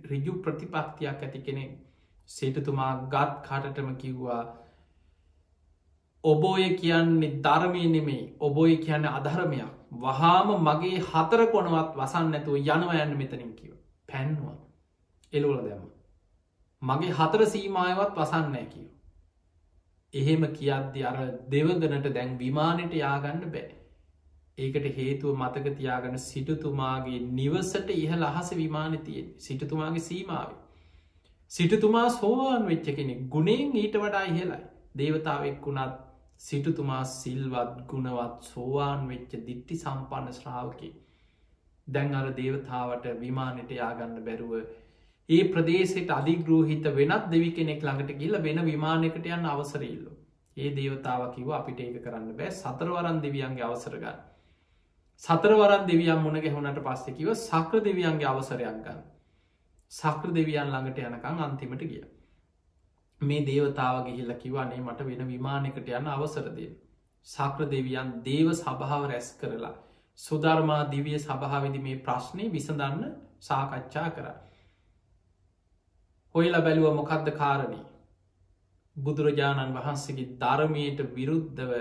රිජු 0.10 0.34
ප්‍රතිපක්තියක් 0.42 1.20
ඇති 1.20 1.42
කෙනෙක්. 1.42 1.72
සේටතුමා 2.30 2.92
ගත් 3.08 3.34
කාටටම 3.48 3.90
කිව්වා 3.96 4.44
ඔබෝය 6.24 6.70
කියන්නේ 6.76 7.34
ධර්මය 7.40 7.82
නෙමෙයි. 7.90 8.24
ඔබෝය 8.42 8.78
කියන්න 8.78 9.12
අධර්මයක්. 9.12 9.74
වහාම 9.96 10.50
මගේ 10.60 11.00
හතර 11.02 11.42
කොනවත් 11.52 11.92
වසන්න 11.96 12.32
නැතුව 12.32 12.56
යනව 12.58 12.92
යන්න 12.96 13.18
මෙතනින් 13.18 13.52
කිව 13.56 13.74
පැන්වා 14.08 14.56
එලෝල 15.34 15.60
දැම 15.60 15.84
මගේ 16.86 17.14
හතර 17.14 17.46
සීමායවත් 17.48 18.18
වසන්නෑ 18.18 18.66
කියව. 18.66 18.92
එහෙම 20.14 20.46
කියද්දි 20.54 21.04
අර 21.04 21.18
දෙවගනට 21.52 22.14
දැන් 22.14 22.38
විමානයට 22.38 22.94
යාගන්න 22.96 23.50
බෑ. 23.52 23.72
ඒකට 24.58 24.86
හේතුව 24.98 25.36
මතක 25.38 25.74
තියාගන 25.78 26.20
සිටතුමාගේ 26.22 27.20
නිවසට 27.32 27.90
ඉහල 27.96 28.24
අහස 28.24 28.52
විමාන 28.56 28.98
තියෙන් 29.00 29.34
සිටතුමාගේ 29.40 30.04
සීමාව. 30.04 30.54
සිටතුමා 31.52 32.08
සෝවාන් 32.12 32.68
වෙච්ච 32.68 32.88
කෙනෙ 32.96 33.16
ගුණෙන් 33.30 33.76
ඊට 33.76 33.98
වඩා 33.98 34.24
ඉහලයි 34.26 34.62
දේවතාවෙක් 34.98 35.66
වුණත් 35.66 35.98
සිටතුමා 36.42 37.04
සිල්වත් 37.06 37.76
ගුණවත් 37.88 38.42
සෝවාන් 38.44 39.04
වෙච්ච 39.10 39.36
දිට්ටි 39.44 39.76
සම්පන්න 39.78 40.34
ශ්‍රාවකි. 40.34 40.90
දැන් 41.88 42.16
අර 42.16 42.32
දේවතාවට 42.34 43.06
විමානයට 43.20 43.72
යාගන්න 43.74 44.26
බැරුව 44.26 44.54
ඒ 45.30 45.44
ප්‍රදේශයට 45.46 46.12
අධිග්‍රෝහිත 46.12 46.86
වෙනත් 46.94 47.26
දෙවි 47.30 47.50
කෙනෙක් 47.52 47.82
ළඟට 47.82 48.18
ගිල්ල 48.18 48.38
වෙන 48.40 48.60
විමානයකට 48.64 49.26
යන්න 49.28 49.46
අවසරල්ලු. 49.48 50.12
ඒ 50.58 50.70
දේවතාව 50.72 51.24
කිව 51.32 51.50
අපිට 51.52 51.80
ඒක 51.80 51.98
කරන්න 52.04 52.32
බෑ 52.34 52.52
සතරවරන් 52.54 53.22
දෙවියන්ගේ 53.22 53.64
අවසරගන්න. 53.64 54.20
සතරවරන් 55.24 55.88
දෙවියන් 55.88 56.22
මුණ 56.22 56.40
ගැහුණට 56.40 56.80
පස්සෙකිව 56.82 57.34
සක්‍ර 57.36 57.82
දෙවියන්ගේ 57.82 58.28
අවසරයක් 58.28 58.78
ගන්න. 58.80 59.02
සක්‍ර 59.92 60.32
දෙවියන් 60.32 60.70
ළඟට 60.70 61.02
යනකං 61.02 61.42
අන්තිමට 61.42 61.84
ගිය. 61.86 62.06
මේ 63.22 63.46
දේවතාව 63.46 64.06
ගිහිල්ල 64.06 64.34
කිවන්නේ 64.36 64.82
මට 64.82 65.06
වෙන 65.06 65.28
විමානකට 65.28 65.92
යන්න 65.92 66.08
අවසරදය. 66.10 66.70
සක්‍ර 67.28 67.68
දෙවියන් 67.68 68.16
දේව 68.24 68.54
සභාව 68.54 69.10
රැස් 69.10 69.34
කරලා. 69.42 69.76
සුධර්මා 70.20 70.84
දිවිය 70.92 71.20
සභාවිදි 71.20 71.80
මේ 71.82 72.02
ප්‍රශ්නය 72.02 72.52
විසඳන්න 72.52 73.06
සාකච්ඡා 73.42 74.10
කරා. 74.12 74.36
හොයිල 76.36 76.56
බැලුව 76.62 76.88
මොකක්ද 76.94 77.28
කාරණී? 77.34 77.84
බුදුරජාණන් 78.96 79.76
වහන්සේගේ 79.76 80.32
ධර්මයට 80.38 81.00
විරුද්ධව 81.12 81.72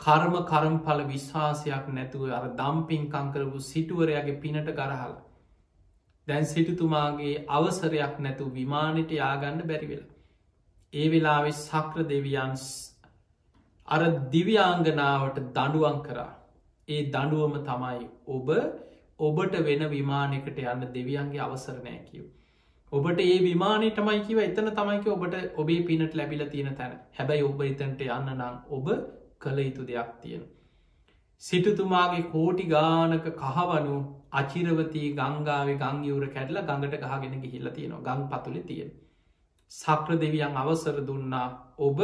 කර්ම 0.00 0.34
කරම්ඵල 0.44 1.00
විශ්වාසයක් 1.06 1.86
නැතුව 1.90 2.24
අර 2.32 2.46
දම්පින්කං 2.54 3.30
කරපු 3.32 3.60
සිටුවරයාගේ 3.64 4.40
පිනට 4.40 4.68
කරහල 4.74 5.14
දැන් 6.28 6.46
සිටුතුමාගේ 6.46 7.34
අවසරයක් 7.50 8.18
නැතු 8.18 8.48
විමානයට 8.52 9.14
යාගන්න 9.16 9.62
බැරිවෙලා 9.64 10.18
ඒ 10.92 11.06
වෙලාවෙ 11.08 11.52
සක්‍ර 11.58 12.04
දෙවියන්ස් 12.06 12.66
අර 13.88 14.02
දිව්‍යාංගනාවට 14.30 15.40
දඩුවන් 15.50 15.98
කරා. 16.02 16.28
ඒ 16.88 17.00
දඩුවම 17.08 17.56
තමයි 17.64 18.04
ඔබ 18.28 18.52
ඔබට 19.20 19.56
වෙන 19.62 19.86
විමානකට 19.90 20.62
යන්න 20.64 20.86
දෙවියන්ගේ 20.92 21.42
අවසරණය 21.42 21.96
කිව්. 22.04 22.28
ඔබට 22.92 23.20
ඒ 23.22 23.34
විමානයටමයි 23.40 24.20
කිව 24.22 24.38
එතන 24.40 24.68
තමයික 24.72 25.04
ඔබට 25.08 25.34
ඔබේ 25.56 25.82
පිනට 25.82 26.14
ලැබිල 26.14 26.40
තියෙන 26.46 26.70
තැන 26.74 26.96
හැබැයි 27.18 27.44
ඔබ 27.44 27.60
එතන්ට 27.62 28.00
යන්න 28.06 28.32
නම් 28.32 28.56
ඔබ 28.70 28.88
කළ 29.38 29.60
යුතු 29.60 29.84
දෙයක් 29.84 30.10
තියෙන. 30.22 30.42
සිටතුමාගේ 31.42 32.24
කෝටි 32.28 32.66
ගානක 32.68 33.28
කහවනු 33.36 33.94
අචිරවතී 34.32 35.12
ගංගාවේ 35.14 35.78
ගංයවර 35.78 36.26
කැඩල 36.30 36.60
ගඟට 36.62 36.98
ගහගෙන 37.04 37.38
ගිහිල්ල 37.44 37.70
තියෙනවා 37.70 38.04
ගං 38.08 38.26
පතුලි 38.28 38.64
තියෙන. 38.64 38.90
සක්‍ර 39.72 40.18
දෙවියන් 40.18 40.58
අවසර 40.58 41.00
දුන්නා 41.04 41.46
ඔබ 41.80 41.98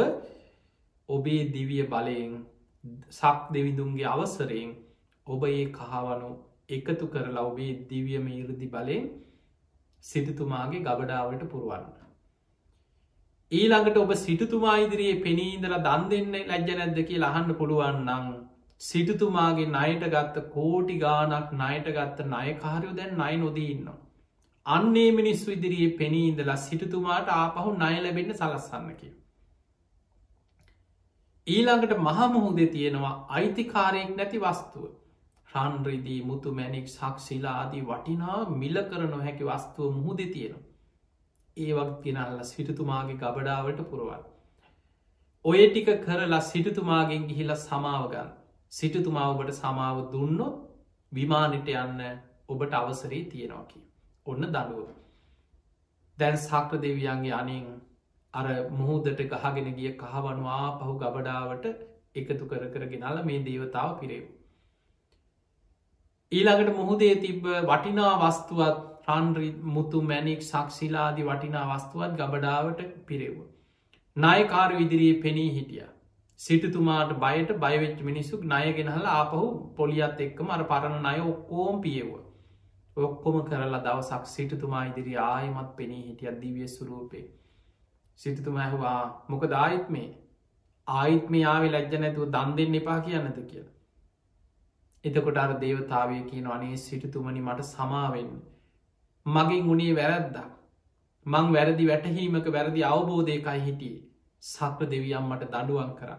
ඔබේ 1.09 1.43
දිවිය 1.51 1.83
බලයෙන් 1.85 2.33
සක් 3.11 3.37
දෙවිදුන්ගේ 3.51 4.07
අවසරයෙන් 4.07 4.75
ඔබ 5.27 5.41
ඒ 5.45 5.63
කහවනු 5.73 6.33
එකතු 6.71 7.05
කරලා 7.09 7.45
ඔබේ 7.45 7.71
දිවියම 7.89 8.27
ඉරදි 8.33 8.67
බලයෙන් 8.69 9.07
සිටතුමාගේ 10.03 10.83
ගබඩාවට 10.87 11.43
පුරුවන්න. 11.51 11.85
ඊළඟට 13.51 13.97
ඔබ 14.01 14.11
සිටතුමා 14.23 14.77
ඉදිරියේ 14.85 15.21
පෙනීදලා 15.25 15.83
දන් 15.85 16.09
දෙන්න 16.11 16.33
ලැජ්ජ 16.49 16.71
නැද්ද 16.79 16.99
කිය 17.09 17.23
අහන්න 17.29 17.53
පුළුවන්නම් 17.59 18.25
සිටතුමාගේ 18.81 19.69
නයට 19.75 20.03
ගත්ත 20.15 20.43
කෝටි 20.55 20.97
ගානක් 21.03 21.53
නයට 21.61 21.87
ගත්ත 21.97 22.27
නයකාරයෝ 22.33 22.97
දැන් 22.97 23.15
නය 23.21 23.37
නොදී 23.43 23.69
ඉන්නවා. 23.75 23.97
අන්නේ 24.65 25.09
මිනිස්සු 25.11 25.51
ඉදිරියේ 25.51 25.95
පෙනීඉදලා 25.99 26.57
සිටතුමාට 26.65 27.33
ආපහු 27.35 27.71
නය 27.83 27.95
ලැබෙන්න 28.03 28.37
සලස්සන්නකි. 28.39 29.09
ඊළඟට 31.47 31.93
මහමුහුදේ 32.07 32.69
තියෙනවා 32.73 33.15
අයිතිකාරයෙක් 33.37 34.09
නැති 34.15 34.39
වස්තුව 34.39 34.87
රන්රිදී 35.57 36.21
මුතු 36.23 36.53
මැනික් 36.53 36.87
සක්ෂිලාදී 36.89 37.83
වටිනා 37.83 38.39
මිල 38.55 38.81
කර 38.85 39.03
නොහැකි 39.07 39.45
වස්තුව 39.45 39.93
මුහුද 39.93 40.23
තියෙනවා. 40.27 40.65
ඒවක් 41.57 41.93
ගෙනල්ල 42.03 42.41
සිටතුමාගේ 42.45 43.17
ගබඩාවට 43.17 43.79
පුරුවන්. 43.89 44.23
ඔය 45.45 45.61
ටික 45.65 45.89
කරලා 46.03 46.43
සිටතුමාගෙන් 46.43 47.27
ගිහිල 47.29 47.55
සමාවගන්න 47.57 48.29
සිටතුමා 48.71 49.27
ඔබට 49.29 49.51
සමාව 49.53 49.99
දුන්නොත් 50.11 50.55
විමානිට 51.11 51.69
යන්න 51.75 52.01
ඔබට 52.49 52.73
අවසරේ 52.73 53.23
තියෙනවාකි. 53.25 53.79
ඔන්න 54.25 54.47
දනුව. 54.47 54.87
දැන් 56.17 56.37
සක්‍ර 56.37 56.81
දෙවියන්ගේ 56.81 57.33
අනින් 57.33 57.67
අර 58.33 58.47
මුහුදට 58.71 59.21
ගහගෙන 59.25 59.69
ගිය 59.75 59.91
කහවනවා 59.95 60.65
පහු 60.79 60.97
ගබඩාවට 60.97 61.65
එකතු 62.15 62.45
කර 62.45 62.67
කරගෙනල 62.69 63.23
මේ 63.25 63.43
දේවතාව 63.43 63.99
පිරේව්. 63.99 64.25
ඊළඟට 66.31 66.77
මුහුදේ 66.77 67.13
තිබ්බ 67.17 67.45
වටිනා 67.65 68.13
වස්තුවත් 68.21 68.79
රන්රි 69.09 69.49
මුතු 69.67 69.99
මැනික් 70.01 70.41
සක්ෂිලාදි 70.43 71.27
වටිනා 71.27 71.67
වස්තුවත් 71.69 72.17
ගබඩාවට 72.17 72.81
පිරෙව්ව. 73.05 73.37
නායකාර 74.17 74.71
විදිරයේ 74.77 75.21
පෙනී 75.21 75.51
හිටිය. 75.51 75.85
සිටතුමාට 76.39 77.13
බයට 77.15 77.53
බයවෙච් 77.57 78.01
මිනිස්සුක් 78.01 78.43
නයගෙනහල 78.45 79.07
ආපහු 79.11 79.39
පොලියත් 79.77 80.19
එක්කම 80.19 80.49
අර 80.49 80.65
පරණ 80.65 81.07
අය 81.13 81.23
ඔක්කෝම් 81.23 81.79
පියව. 81.81 82.11
ඔක්කොම 82.97 83.39
කරලා 83.45 83.81
දවසක් 83.87 84.33
සිටතුමා 84.33 84.83
ඉදිරි 84.85 85.15
ආයමත් 85.23 85.71
පෙනී 85.77 86.03
හිටිය 86.03 86.35
දිවිය 86.43 86.67
සුරූපේ. 86.67 87.25
සිටතුම 88.19 88.61
ඇහවා 88.65 88.99
මොක 89.29 89.47
දායිත් 89.47 89.89
මේ 89.89 90.11
ආයිත් 90.87 91.29
මේ 91.29 91.47
ආවේ 91.47 91.73
ලැජ්ජ 91.73 91.97
නැතුව 91.97 92.29
දන් 92.35 92.55
දෙන්න 92.57 92.79
එපා 92.81 92.99
කියන්නද 93.01 93.41
කියලා. 93.45 93.76
එතකොට 95.07 95.39
අර 95.43 95.51
දේවතාවය 95.63 96.19
කියන 96.29 96.47
අනේ 96.55 96.77
සිටතුමනි 96.83 97.41
මට 97.41 97.67
සමාවෙන්න. 97.69 98.35
මගින් 99.25 99.71
උනේ 99.73 99.95
වැරැද්දක්. 99.95 100.53
මං 101.25 101.47
වැරදි 101.53 101.87
වැටහීමක 101.87 102.47
වැරදි 102.55 102.83
අවබෝධයකයි 102.83 103.59
හිටියේ 103.61 104.03
සක්‍ර 104.43 104.87
දෙවියම් 104.93 105.25
මට 105.31 105.49
දඩුවන් 105.53 105.91
කර. 105.99 106.11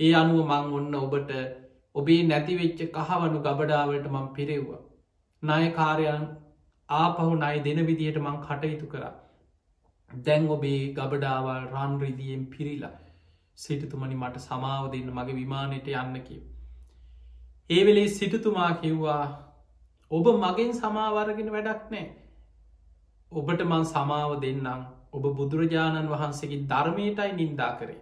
ඒ 0.00 0.12
අනුව 0.14 0.40
මං 0.46 0.72
ඔන්න 0.78 0.94
ඔබට 1.00 1.32
ඔබේ 1.94 2.22
නැතිවෙච්ච 2.22 2.80
කහවනු 2.96 3.42
ගබඩාවට 3.42 4.06
මං 4.12 4.26
පිරෙව්වා. 4.36 4.80
නායකාරයන් 5.42 6.24
ආපහු 6.88 7.28
නයි 7.34 7.60
දෙන 7.66 7.86
විදිහට 7.86 8.18
මං 8.20 8.40
කටයුතු 8.46 8.86
කර. 8.86 9.04
දැන් 10.10 10.48
ඔබේ 10.48 10.80
ගබඩාවල් 10.94 11.68
රන්රිදියෙන් 11.74 12.42
පිරිලා 12.46 12.94
සිටතුමනි 13.58 14.16
මට 14.16 14.44
සමාව 14.44 14.90
දෙන්න 14.92 15.10
මගේ 15.10 15.38
විමානයට 15.40 15.88
යන්න 15.94 16.18
කිව. 16.22 16.42
ඒ 17.70 17.82
වෙලේ 17.86 18.08
සිටතුමා 18.10 18.72
කිව්වා 18.76 19.24
ඔබ 20.10 20.26
මගෙන් 20.38 20.72
සමාවරගෙන 20.74 21.50
වැඩක් 21.50 21.84
නෑ 21.90 22.06
ඔබට 23.32 23.62
මං 23.62 23.84
සමාව 23.86 24.32
දෙන්නම්. 24.40 24.82
ඔබ 25.12 25.24
බුදුරජාණන් 25.36 26.10
වහන්සේගේ 26.10 26.66
ධර්මයටයි 26.66 27.30
නින්දා 27.34 27.70
කරේ. 27.78 28.00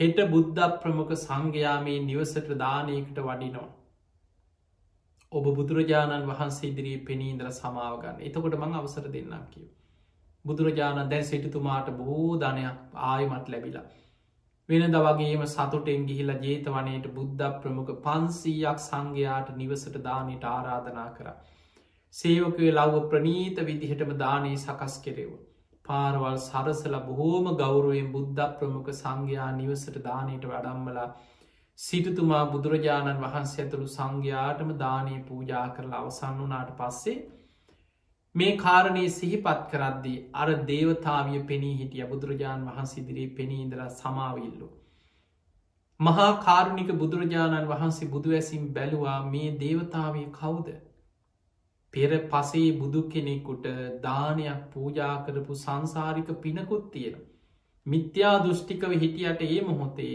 හෙට 0.00 0.18
බුද්ධ 0.28 0.60
ප්‍රමුඛ 0.78 1.14
සංඝයාමේ 1.16 1.98
නිවසට 2.02 2.48
දානයකට 2.56 3.18
වඩිනෝ 3.20 3.66
ඔබ 5.32 5.46
බුදුරජාණන් 5.52 6.26
වහන්සේ 6.26 6.70
ඉදිරී 6.70 6.98
පෙනීන්දර 7.04 7.50
සමාවගන්න 7.52 8.22
එතකොට 8.22 8.56
මං 8.56 8.74
අවසර 8.74 9.06
දෙන්නම් 9.08 9.44
කිව 9.50 9.68
බුදුරජාණන් 10.44 11.10
දැන් 11.10 11.24
සිටිතුමාට 11.24 11.92
බොහෝ 11.92 12.32
ධනයක් 12.38 12.78
ආයමත් 13.04 13.48
ලැබිලා. 13.48 13.86
වෙනද 14.68 14.96
වගේම 14.98 15.42
සතුටෙන් 15.46 16.04
ගිහිලා 16.06 16.42
ජේතවනයට 16.42 17.08
බුද්ධ 17.12 17.48
ප්‍රමුඛ 17.58 17.90
පන්සීයක් 18.02 18.78
සංඝයාට 18.80 19.50
නිවසට 19.56 19.98
දානයට 20.02 20.46
ආරාධනා 20.46 21.10
කර. 21.12 21.34
සේවකය 22.14 22.70
ලව්ව 22.70 23.02
ප්‍රනීත 23.08 23.60
විදිහටම 23.62 24.14
දානයේ 24.18 24.56
සකස් 24.58 24.96
කෙරෙව. 25.00 25.34
පාරවල් 25.84 26.38
සරසල 26.38 26.96
බොහෝම 27.02 27.52
ගෞරුවෙන් 27.56 28.10
බුද්ධ 28.10 28.42
ප්‍රමුඛ 28.56 28.90
සංඝයා 28.94 29.50
නිවසට 29.54 29.98
දානයට 30.02 30.46
වඩම්මලා 30.46 31.08
සිටතුමා 31.78 32.44
බුදුරජාණන් 32.48 33.22
වහන්සේ 33.22 33.62
ඇතුළු 33.62 33.88
සංඝයාටම 33.90 34.70
දානය 34.78 35.16
පූජා 35.24 35.66
කරලා 35.70 36.00
අවසන් 36.00 36.40
වනාට 36.40 36.70
පස්සේ 36.76 37.18
මේ 38.34 38.54
කාරණය 38.56 39.02
සිහිපත් 39.10 39.60
කරද්දී 39.72 40.22
අර 40.34 40.48
දේවතාවිය 40.68 41.42
පෙනී 41.44 41.74
හිටිය 41.74 42.06
බුදුරජාණන් 42.06 42.70
වහන්සිදිරී 42.70 43.26
පෙනීඉදර 43.36 43.82
සමාවිල්ලු. 43.92 44.68
මහා 46.00 46.30
කාරුණික 46.40 46.90
බුදුරජාණන් 46.94 47.68
වහන්සේ 47.68 48.08
බුදුවැසිම් 48.08 48.64
බැලුවා 48.72 49.20
මේ 49.26 49.52
දේවතාවය 49.58 50.24
කවුද. 50.32 50.72
පෙර 51.94 52.10
පසේ 52.28 52.66
බුදු 52.76 53.02
කෙනෙකුට 53.08 53.68
දානයක් 54.02 54.66
පූජා 54.72 55.14
කරපු 55.26 55.54
සංසාරික 55.56 56.32
පිනකුත් 56.40 56.92
තියෙන. 56.92 57.16
මිත්‍යා 57.86 58.36
දෘෂ්ටිකව 58.40 58.96
හිටියට 58.96 59.44
ඒ 59.44 59.60
මොහොතේ 59.62 60.14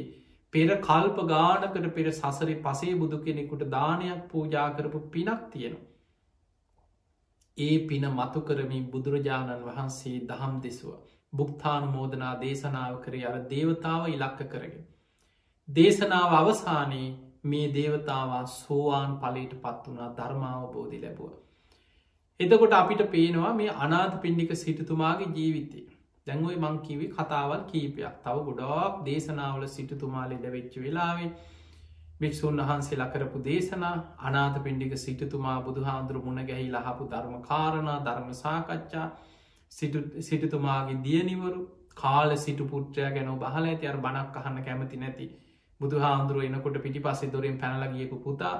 පෙර 0.53 0.67
කල්ප 0.81 1.23
ගානකට 1.27 1.87
පෙර 1.95 2.11
සසරි 2.13 2.55
පසේ 2.61 2.97
බුදු 2.97 3.21
කෙනෙකුට 3.21 3.69
දානයක් 3.71 4.27
පූජා 4.27 4.67
කරපු 4.71 5.07
පිනක් 5.09 5.47
තියෙනවා. 5.51 5.85
ඒ 7.59 7.77
පින 7.83 8.05
මතු 8.11 8.41
කරමින් 8.41 8.85
බුදුරජාණන් 8.87 9.63
වහන්සේ 9.63 10.17
දහම් 10.27 10.55
දෙසුව. 10.59 10.93
බුක්තාන 11.33 11.87
මෝදනා 11.87 12.33
දේශනාව 12.37 12.95
කරේ 13.01 13.25
අර 13.25 13.35
දේවතාව 13.49 14.07
ඉලක්ක 14.09 14.39
කරගෙන. 14.47 14.85
දේශනාව 15.69 16.31
අවසානයේ 16.35 17.09
මේ 17.43 17.67
දේවතාවා 17.73 18.45
සෝවාන් 18.53 19.13
පලට 19.17 19.61
පත් 19.61 19.83
වනා 19.89 20.09
ධර්මාවබෝධි 20.15 21.01
ලැබුව. 21.01 21.31
එතකොට 22.39 22.73
අපිට 22.73 23.03
පේනවා 23.11 23.53
මේ 23.53 23.77
අනාත 23.79 24.13
පින්ඩික 24.21 24.51
සිටතුමාගේ 24.55 25.29
ජීවිතය. 25.35 25.81
දැන්වයි 26.27 26.57
මංකිවි 26.57 27.07
කතාවල් 27.09 27.61
කීපයක් 27.65 28.15
තව 28.23 28.35
ගොඩාක් 28.45 28.99
දේශනාවල 29.05 29.63
සිටතුමා 29.67 30.25
ලෙඩ 30.27 30.45
වෙච්ච 30.49 30.73
වෙලාවේ 30.77 31.29
භික්‍ෂූන් 32.19 32.61
වහන්සේ 32.61 32.97
ලකරපු 32.97 33.41
දේශනා 33.41 33.95
අනාත 34.19 34.55
පින්ඩික 34.63 34.93
සිටතුමා 34.97 35.57
බුදුහාන්දුරු 35.61 36.21
මුණ 36.21 36.41
ගැහි 36.45 36.67
ලහපු 36.69 37.03
ධර්ම 37.07 37.35
කාරණා 37.43 37.99
ධර්ම 38.01 38.31
සාකච්ඡා. 38.35 39.07
සිටතුමාගේ 40.21 40.97
දියනිවරු 40.99 41.61
කාල 41.95 42.35
සිටු 42.37 42.65
පුට්‍රය 42.65 43.07
ගැන 43.09 43.31
බහල 43.37 43.65
ඇති. 43.65 43.85
අර 43.87 43.97
බණක් 43.97 44.35
අහන්න 44.37 44.59
කැමති 44.63 44.97
නැති. 44.97 45.27
බුදුහාන්දුරුව 45.81 46.43
එනකොට 46.43 46.77
පිටි 46.79 46.99
පස්සේ 47.01 47.31
දොරින් 47.31 47.57
පැනලගියපු 47.57 48.17
පුතා 48.19 48.55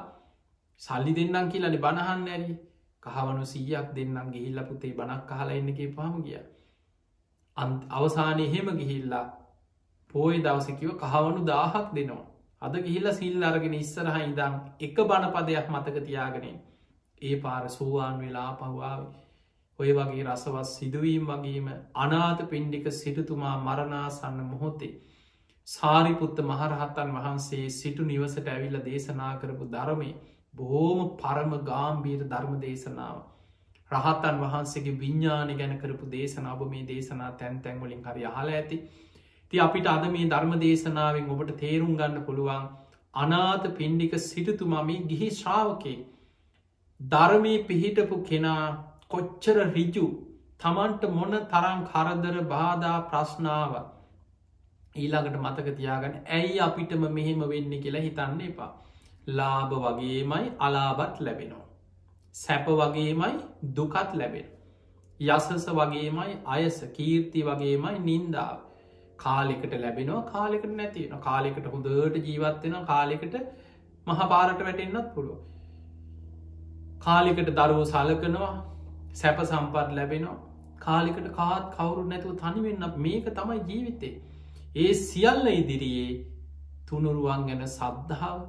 සල්ලි 0.82 1.14
දෙන්නම් 1.14 1.52
කියලනි 1.52 1.80
බණහන්න 1.80 2.28
ඇරි. 2.30 2.56
කහවනු 3.04 3.44
සීයක් 3.46 3.92
දෙන්නම් 3.94 4.32
ගිහිල්ල 4.32 4.64
පුතේ 4.64 4.94
බණක් 4.94 5.30
කහලා 5.30 5.52
එන්නගේ 5.54 5.92
පාම 5.94 6.16
ගිය. 6.24 6.40
අවසානය 7.92 8.44
එහෙම 8.44 8.68
ගිහිල්ලා 8.78 9.26
පෝය 10.14 10.36
දවසකිව 10.40 10.92
කහවනු 10.98 11.42
දාහක් 11.46 11.88
දෙනවා. 11.94 12.26
අද 12.62 12.74
ගිහිල්ල 12.80 13.08
සිල් 13.14 13.44
අරගෙන 13.44 13.76
ඉස්සරහ 13.76 14.16
ඉදම් 14.22 14.56
එක 14.80 14.98
බණපදයක් 15.04 15.68
මතක 15.70 16.04
තියාගෙනෙන් 16.04 16.58
ඒ 17.22 17.36
පාර 17.38 17.70
සෝවාන් 17.70 18.18
වෙලා 18.20 18.52
පහවාාව. 18.56 19.04
ඔය 19.80 19.92
වගේ 19.94 20.24
රසවස් 20.26 20.72
සිදුවීම් 20.76 21.26
වගේම 21.28 21.68
අනාත 21.98 22.42
පින්ඩික 22.48 22.92
සිටතුමා 22.94 23.56
මරණාසන්න 23.60 24.42
මොහොතේ 24.46 24.94
සාරිපුත්ත 25.68 26.40
මහරහත්තන් 26.44 27.16
වහන්සේ 27.16 27.66
සිටු 27.72 28.06
නිවසට 28.06 28.48
ඇවිල්ල 28.48 28.78
දේශනා 28.84 29.34
කරපු 29.38 29.66
ධරමය 29.70 30.12
බොහෝම 30.54 31.02
පරම 31.18 31.52
ගාම්බීර 31.64 32.22
ධර්ම 32.26 32.56
දේශනාව. 32.60 33.18
රහත්තන් 33.92 34.40
වහන්සේගේ 34.40 34.98
විඤ්ඥාන 34.98 35.52
ගැන 35.58 35.76
කරපු 35.78 36.10
දේශනාව 36.10 36.64
මේ 36.68 36.84
දේශනා 36.86 37.32
තැන් 37.34 37.62
තැන්වලින් 37.62 38.02
හරි 38.04 38.26
අහල 38.28 38.52
ඇති. 38.52 38.78
ති 39.54 39.60
අපිට 39.60 39.88
අද 39.88 40.06
මේ 40.10 40.28
ධර්ම 40.28 40.54
දේශනාවෙන් 40.60 41.30
ඔබට 41.30 41.52
තේරුම් 41.58 41.94
ගන්න 41.96 42.26
පුළුවන් 42.26 42.70
අනාත 43.14 43.68
පින්ඩික 43.76 44.16
සිටතුමමි 44.22 44.98
ගිහි 45.06 45.30
ශ්‍රාවකේ 45.34 45.98
ධර්මී 47.00 47.60
පිහිටපු 47.66 48.24
කෙනා 48.24 48.66
කොච්චර 49.10 49.58
රිජු 49.70 50.08
තමන්ට 50.62 51.08
මොන 51.12 51.40
තරම් 51.48 51.80
කරදර 51.88 52.38
බාධා 52.48 52.98
ප්‍රශ්නාව 53.08 53.74
ඊළඟට 54.96 55.40
මතක 55.40 55.74
තියාගන්න 55.74 56.22
ඇයි 56.32 56.60
අපිටම 56.62 57.04
මෙහෙම 57.10 57.42
වෙන්න 57.48 57.74
කියලා 57.78 58.02
හිතන්න 58.02 58.40
එපා. 58.44 58.72
ලාභ 59.30 59.74
වගේමයි 59.78 60.46
අලාබත් 60.60 61.20
ලැබෙනවා. 61.20 61.66
සැප 62.36 62.66
වගේමයි 62.76 63.36
දුකත් 63.74 64.16
ලැබෙන. 64.16 64.48
යසස 65.20 65.70
වගේමයි 65.74 66.34
අයස 66.48 66.80
කීර්ති 66.94 67.44
වගේමයි 67.44 68.00
නින්දාව. 68.02 68.58
කාලෙකට 69.20 69.74
ලැබෙනවා 69.78 70.22
කාලෙකට 70.28 70.74
නැතින 70.74 71.16
කාලෙකට 71.22 71.66
හොඳට 71.68 72.20
ජීවත්වෙන 72.24 72.76
කාලෙකට 72.86 73.36
මහපාරට 74.08 74.62
වැටෙන්න්නත් 74.62 75.14
පුළුව. 75.14 75.40
කාලෙකට 77.00 77.50
දරුවෝ 77.54 77.88
සලකනවා 77.88 78.54
සැප 79.14 79.42
සම්පත් 79.44 79.90
ලැබෙනවා. 79.94 80.38
කාලිකට 80.80 81.28
කාත් 81.34 81.66
කවුරු 81.74 82.04
නැතුව 82.06 82.38
තනිවෙන්න 82.38 82.86
මේක 82.98 83.26
තමයි 83.34 83.60
ජීවිතේ. 83.64 84.16
ඒ 84.76 84.94
සියල්ල 85.00 85.48
ඉදිරියේ 85.50 86.12
තුනුරුවන් 86.88 87.46
ගැන 87.48 87.66
සද්ධාව 87.70 88.40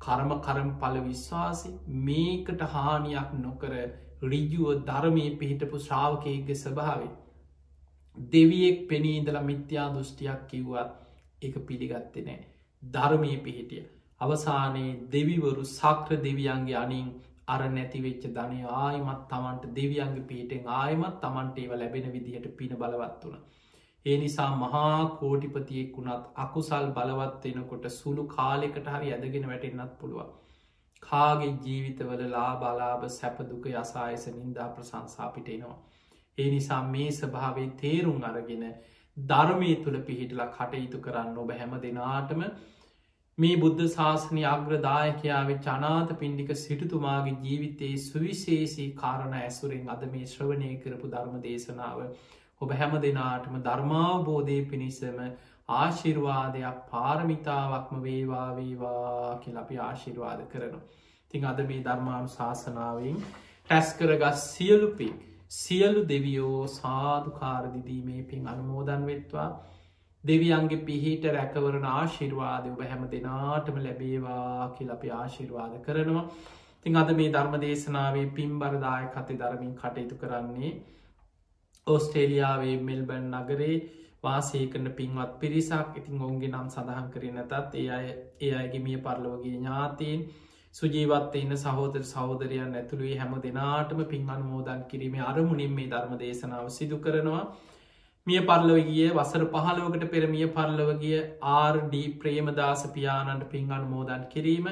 කරම 0.00 0.30
කරම් 0.40 0.70
පල 0.76 0.96
විශ්වාසි 1.00 1.72
මේකට 2.02 2.62
හානියක් 2.70 3.34
නොකර 3.38 3.74
රිජුව 4.24 4.70
ධර්මය 4.84 5.26
පිහිටපු 5.36 5.80
ශ්‍රාවකයගේ 5.80 6.56
ස්භාවේ 6.56 7.12
දෙවියෙක් 8.16 8.88
පෙනීදල 8.88 9.38
මිත්‍යා 9.42 9.88
දෘෂ්ටියක් 9.88 10.40
කිව්වත් 10.48 10.92
එක 11.42 11.54
පිළිගත්තේ 11.66 12.24
නෑ 12.24 12.40
ධර්මය 12.82 13.32
පිහිටිය 13.38 13.84
අවසානයේ 14.20 14.98
දෙවිවරු 15.12 15.64
සක්‍ර 15.68 16.18
දෙවියන්ගේ 16.20 16.76
අනින් 16.76 17.08
අර 17.48 17.62
නැතිවෙච්ච 17.68 18.26
ධනය 18.30 18.60
ආයමත් 18.78 19.22
තමන්ට 19.28 19.64
දෙවියන්ගේ 19.72 20.26
පීටෙන් 20.26 20.68
ආයමත් 20.74 21.16
තමන්ට 21.20 21.58
ඒව 21.58 21.72
ලැබෙන 21.74 22.06
විදිහට 22.12 22.46
පින 22.56 22.76
බලවත් 22.76 23.24
වුණ. 23.24 23.40
ඒ 24.06 24.16
නිසා 24.18 24.50
මහා 24.56 25.00
කෝටිපතියෙක් 25.16 25.96
වුණත් 25.96 26.28
අකුසල් 26.36 26.86
බලවත් 26.90 27.48
වෙනකොට 27.48 27.88
සුළු 27.92 28.26
කාලෙකට 28.28 28.86
හරි 28.88 29.12
ඇදගෙන 29.12 29.48
වැටෙන්න්නත් 29.48 29.96
පුළුවන්. 29.98 30.30
කාගේ 31.02 31.52
ජීවිතවල 31.64 32.22
ලා 32.30 32.52
බලාභ 32.56 33.08
සැපදුක 33.10 33.66
යසායස 33.72 34.26
නින්දා 34.32 34.68
ප්‍රසංසාපිටෙනවා. 34.70 35.76
ඒ 36.38 36.50
නිසා 36.50 36.82
මේ 36.86 37.08
ස්භාවේ 37.12 37.68
තේරුම් 37.76 38.24
අරගෙන 38.24 38.66
ධර්මය 39.16 39.72
තුළ 39.78 39.98
පිහිටලා 40.02 40.50
කටයුතු 40.50 41.00
කරන්න 41.00 41.38
ඔබ 41.38 41.50
හැම 41.54 41.74
දෙනාටම 41.80 42.44
මේ 43.38 43.56
බුද්ධ 43.58 43.82
ශාසනය 43.88 44.44
අග්‍රදායකයාවේ 44.46 45.58
ජනාත 45.60 46.12
පින්ඩික 46.18 46.52
සිටුතුමාගේ 46.56 47.36
ජීවිතයේ 47.42 47.96
සුවිශේෂී 48.00 48.90
කාරණ 48.96 49.36
ඇසුරෙන් 49.36 49.90
අද 49.90 50.04
මේ 50.08 50.28
ශ්‍රවණය 50.28 50.70
කරපු 50.78 51.10
ධර්ම 51.10 51.38
දේශනාව 51.42 52.02
ඔබ 52.60 52.74
හැම 52.74 52.96
දෙනාටම 53.00 53.58
ධර්මාවබෝධය 53.62 54.58
පිණිසම 54.66 55.18
ආශිර්වාදයක් 55.70 56.78
පාරමිතාවක්ම 56.90 58.02
වේවාවේවා 58.02 59.38
කියලපි 59.38 59.78
ආශිර්වාද 59.80 60.40
කරනවා. 60.48 60.82
තිං 61.30 61.44
අද 61.46 61.60
මේ 61.64 61.82
ධර්මාණු 61.82 62.30
ශාසනාවෙන් 62.30 63.20
ටැස් 63.26 63.92
කරගස් 63.94 64.48
සියලුපි 64.48 65.08
සියලු 65.52 66.02
දෙවියෝ 66.04 66.66
සාධකාරදිදීමේ 66.68 68.22
පින් 68.24 68.46
අනුමෝදන් 68.46 69.06
වෙත්වා. 69.06 69.48
දෙවියන්ගේ 70.24 70.84
පිහිට 70.84 71.24
රැකවරන 71.30 71.86
ආශිර්වාද 71.90 72.68
ඔබ 72.68 72.80
හැම 72.84 73.02
දෙනාටම 73.10 73.78
ලැබේවා 73.80 74.68
කියල 74.74 74.90
අපි 74.90 75.10
ආශිර්වාද 75.12 75.74
කරනවා. 75.82 76.26
තින් 76.86 76.96
අද 76.96 77.10
මේ 77.14 77.30
ධර්ම 77.30 77.56
දේශනාවේ 77.60 78.26
පින්බරදාය 78.32 79.08
කතේ 79.10 79.38
ධරමින් 79.38 79.74
කටයුතු 79.76 80.16
කරන්නේ 80.16 80.70
ඕස්ටේලියාවේ 81.86 82.76
මෙල්බන් 82.82 83.26
නගරේ 83.32 83.76
වාසය 84.22 84.62
කරන 84.68 84.88
පින්වත් 84.92 85.32
පිරිසක්. 85.38 85.88
ඉතින් 85.96 86.20
ඔවුන්ගේ 86.20 86.50
නම් 86.50 86.68
සඳහන් 86.68 87.10
කරන 87.10 87.36
නැතත් 87.36 87.76
ඒ 87.76 87.88
අය 87.90 88.06
ඒ 88.40 88.52
අයගේ 88.56 88.82
මිය 88.82 88.98
පරලෝගේ 89.00 89.54
ඥාතීන් 89.54 90.24
සුජීවත් 90.74 91.34
එන්න 91.34 91.54
සහෝදර 91.56 92.02
සහෝදරයන් 92.04 92.72
ඇතුළුවේ 92.74 93.16
හැම 93.16 93.34
දෙනාටම 93.40 94.00
පින් 94.06 94.30
අනුමෝදන් 94.30 94.80
කිරීම 94.86 95.18
අරමුණින් 95.24 95.72
මේ 95.72 95.88
ධර්ම 95.88 96.14
දේශනාව 96.16 96.70
සිදු 96.70 96.98
කරනවා. 96.98 97.42
මිය 98.26 98.40
පරලවගිය 98.42 99.10
වසර 99.10 99.44
පහලෝකට 99.50 100.06
පෙරමිය 100.10 100.46
පරලවගිය 100.50 101.20
ආර්ඩ 101.52 101.94
ප්‍රේමදාස 102.18 102.84
පියාණන්ට 102.90 103.44
පින් 103.50 103.68
අනුමෝදන් 103.70 104.24
කිරීම. 104.28 104.70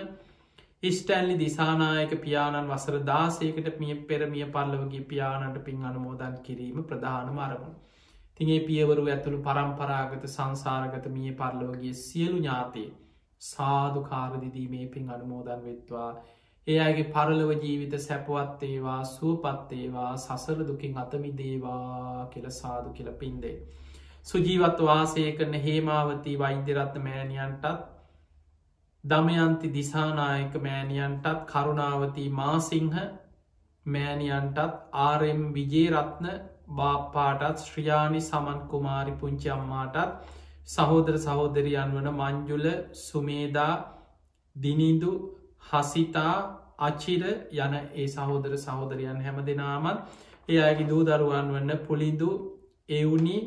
ඉස්ටැල්ලි 0.82 1.36
දිසානායක 1.38 2.16
පියාණන් 2.20 2.70
වසර 2.70 2.98
දාසයකට 3.04 3.76
මිය 3.78 3.94
පෙරමිය 4.06 4.46
පරලවගේ 4.48 5.04
පියාණන්ට 5.06 5.62
පින් 5.62 5.84
අනුමෝදන් 5.84 6.40
කිරීම 6.42 6.80
ප්‍රධාන 6.84 7.30
මරමුණ. 7.32 7.76
තිගේ 8.36 8.60
පියවරු 8.62 9.06
ඇතුළු 9.08 9.38
පරම්පරාගත 9.42 10.26
සංසාරගත 10.28 11.06
මිය 11.10 11.32
පරලෝගේ 11.34 11.94
සියලු 11.98 12.38
ඥාතේ 13.40 13.48
සාධකාරදිදීමේ 14.00 14.86
පින් 14.86 15.10
අනුමෝදන් 15.10 15.64
වෙත්වා 15.64 16.24
ඒ 16.66 16.80
අයගේ 16.80 17.12
පරලව 17.12 17.50
ජීවිත 17.62 17.94
සැපවත්තේවා 17.98 19.04
සුවපත්තේවා 19.04 20.16
සසර 20.16 20.58
දුකින් 20.66 20.98
අතමි 20.98 21.30
දේවා 21.38 22.26
කියල 22.26 22.50
සාදු 22.50 22.90
කියල 22.90 23.12
පින්දේ. 23.12 23.56
සුජීවත් 24.22 24.78
වාසය 24.80 25.32
කරන 25.32 25.54
හේමාවතී 25.58 26.38
වෛද්‍යරත්න 26.38 27.02
මෑණියන්ටත් 27.02 27.64
දමයන්ති 29.04 29.72
දිසානායක 29.74 30.54
මෑණියන්ටත් 30.58 31.46
කරුණාවතී 31.46 32.28
මාසිංහ 32.30 32.98
මෑණියන්ටත් 33.86 34.58
ආරෙම් 34.92 35.54
විජේරත්න 35.54 36.28
බාප්පාටත් 36.76 37.58
ශ්‍රියානි 37.58 38.20
සමන් 38.20 38.60
කුමාරි 38.68 39.12
පුංචි 39.12 39.50
අම්මාටත් 39.50 40.38
සහෝදර 40.68 41.16
සහෝදරියන් 41.18 41.90
වන 41.90 42.08
මංජුල 42.12 42.66
සුමේදා 42.98 43.74
දිනිදු 44.56 45.12
හසිතා 45.62 46.34
අචිර 46.80 47.22
යන 47.58 47.74
ඒ 47.94 48.08
සහෝදර 48.08 48.52
සහෝදරයන් 48.58 49.18
හැම 49.20 49.38
දෙනාමත් 49.44 49.98
ඒ 50.48 50.60
අයගේ 50.60 50.88
දූ 50.88 51.02
දරුවන් 51.04 51.48
වන්න 51.54 51.82
පුලිදු 51.86 52.30
එවුනි 52.90 53.38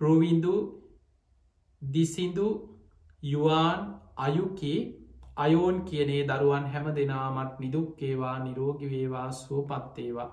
රෝවින්දු 0.00 0.54
දිසිදු 1.82 2.48
යුවාන් 3.22 3.80
අයුකි 4.18 4.74
අයෝන් 5.36 5.76
කියනේ 5.84 6.22
දරුවන් 6.24 6.64
හැම 6.66 6.86
දෙනාමත් 6.92 7.58
නිදුක්කේවා 7.60 8.36
නිරෝගිවේවා 8.40 9.28
සුවපත්තේවා 9.34 10.30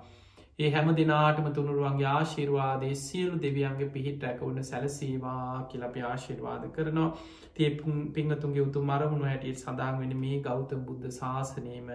ඒ 0.59 0.69
හැම 0.71 0.89
දෙනාටම 0.93 1.47
තුනුරුවන්ගේ 1.51 2.05
ආශිර්වාදය 2.09 2.89
සියලු 2.97 3.39
දෙවියන්ගේ 3.39 3.87
පිහිට 3.89 4.21
රැකවුණ 4.21 4.61
සැලසේවා 4.63 5.63
කියලපි 5.65 6.03
ආශිර්වාද 6.03 6.63
කරනවා. 6.71 7.07
තිය 7.53 7.69
පිංහතුන්ගේ 8.13 8.63
උතුම් 8.63 8.85
මරමුණු 8.85 9.25
හැටියට 9.25 9.59
සඳහන් 9.59 9.99
වෙන 9.99 10.13
මේ 10.17 10.37
ගෞතම 10.41 10.85
බුද්ධ 10.85 11.09
ශාසනයම 11.13 11.91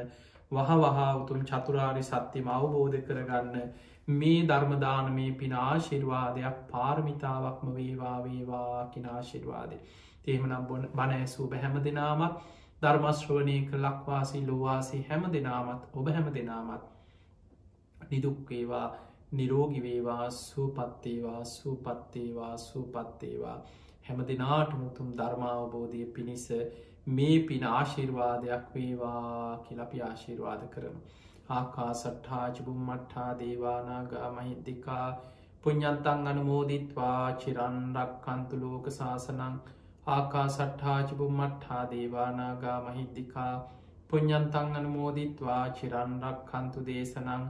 වහ 0.52 0.76
වහා 0.78 1.08
උතුම් 1.16 1.40
චතුරාරි 1.44 2.04
සත්‍යම 2.04 2.48
අවබෝධ 2.50 2.98
කරගන්න 3.02 3.56
මේ 4.14 4.36
ධර්මදානමේ 4.44 5.30
පින 5.34 5.56
ආශිර්වාදයක් 5.60 6.62
පාර්මිතාවක්ම 6.68 7.74
වේවා 7.74 8.16
වේවා 8.22 8.86
කිනාශිර්වාදය 8.90 9.82
තේමනම් 10.22 10.64
බොන 10.66 10.88
බණ 10.92 11.18
ඇසූ 11.18 11.48
බැහැම 11.48 11.82
දෙනාමත් 11.82 12.48
ධර්මශ්‍රවනය 12.82 13.58
ක 13.64 13.80
ලක්වාසී 13.80 14.46
ලොවාසි 14.46 15.04
හැම 15.04 15.28
දෙනාමත් 15.32 15.92
ඔබ 15.94 16.10
හැම 16.10 16.32
දෙනාමත් 16.32 16.89
නිදුක්වේවා 18.10 18.88
නිරෝගිවේවා 19.32 20.30
සූපත්තේවා 20.36 21.42
සූපත්තේවා 21.46 22.54
සූපත්තේවා 22.58 23.58
හැම 24.04 24.22
දෙනාට 24.26 24.72
මුතුම් 24.76 25.10
ධර්මාවබෝධය 25.14 26.04
පිණිස 26.12 26.46
මේ 27.08 27.36
පින 27.42 27.64
ආශිර්වාදයක් 27.66 28.70
වේවා 28.74 29.58
කියලපි 29.64 30.02
ආශිර්වාද 30.02 30.62
කරනු. 30.68 31.00
ආකා 31.50 31.92
සට්හාචිබුම් 31.94 32.80
මට්හා 32.86 33.30
දේවානාගා 33.38 34.28
මහිද්දිකා 34.32 35.06
පුඤ්ඥන්තන් 35.64 36.26
අනුමෝදිත්වා 36.26 37.32
චිරන්රක්කන්තු 37.34 38.60
ලෝක 38.60 38.90
ශාසනං 38.90 39.56
ආකා 40.08 40.46
සට්හාචිබුම් 40.50 41.40
මට්හා 41.40 41.82
දේවානාගා 41.90 42.78
මහිද්දිකා 42.82 43.54
පුඤ්ඥන්තන් 44.10 44.78
අනුමෝදිත්වා 44.78 45.64
චිරන්රක්කන්තු 45.72 46.86
දේශනං. 46.86 47.44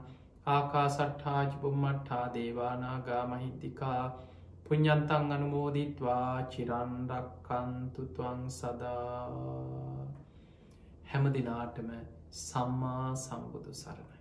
ආකා 0.51 0.89
සට්හාජිබුම් 0.89 1.77
මට්හා 1.85 2.27
දේවානාගා 2.35 3.25
මහිද්දිකා 3.27 4.05
පුඤ්ඥන්තන් 4.67 5.35
අනුමෝදිත්වා 5.37 6.31
චිරන්ඩක්කන්තුතුවන් 6.53 8.41
සදා. 8.51 9.27
හැම 11.11 11.25
දිනාටම 11.33 11.91
සම්මා 12.39 13.11
සම්බුදු 13.17 13.73
සරණයි. 13.75 14.20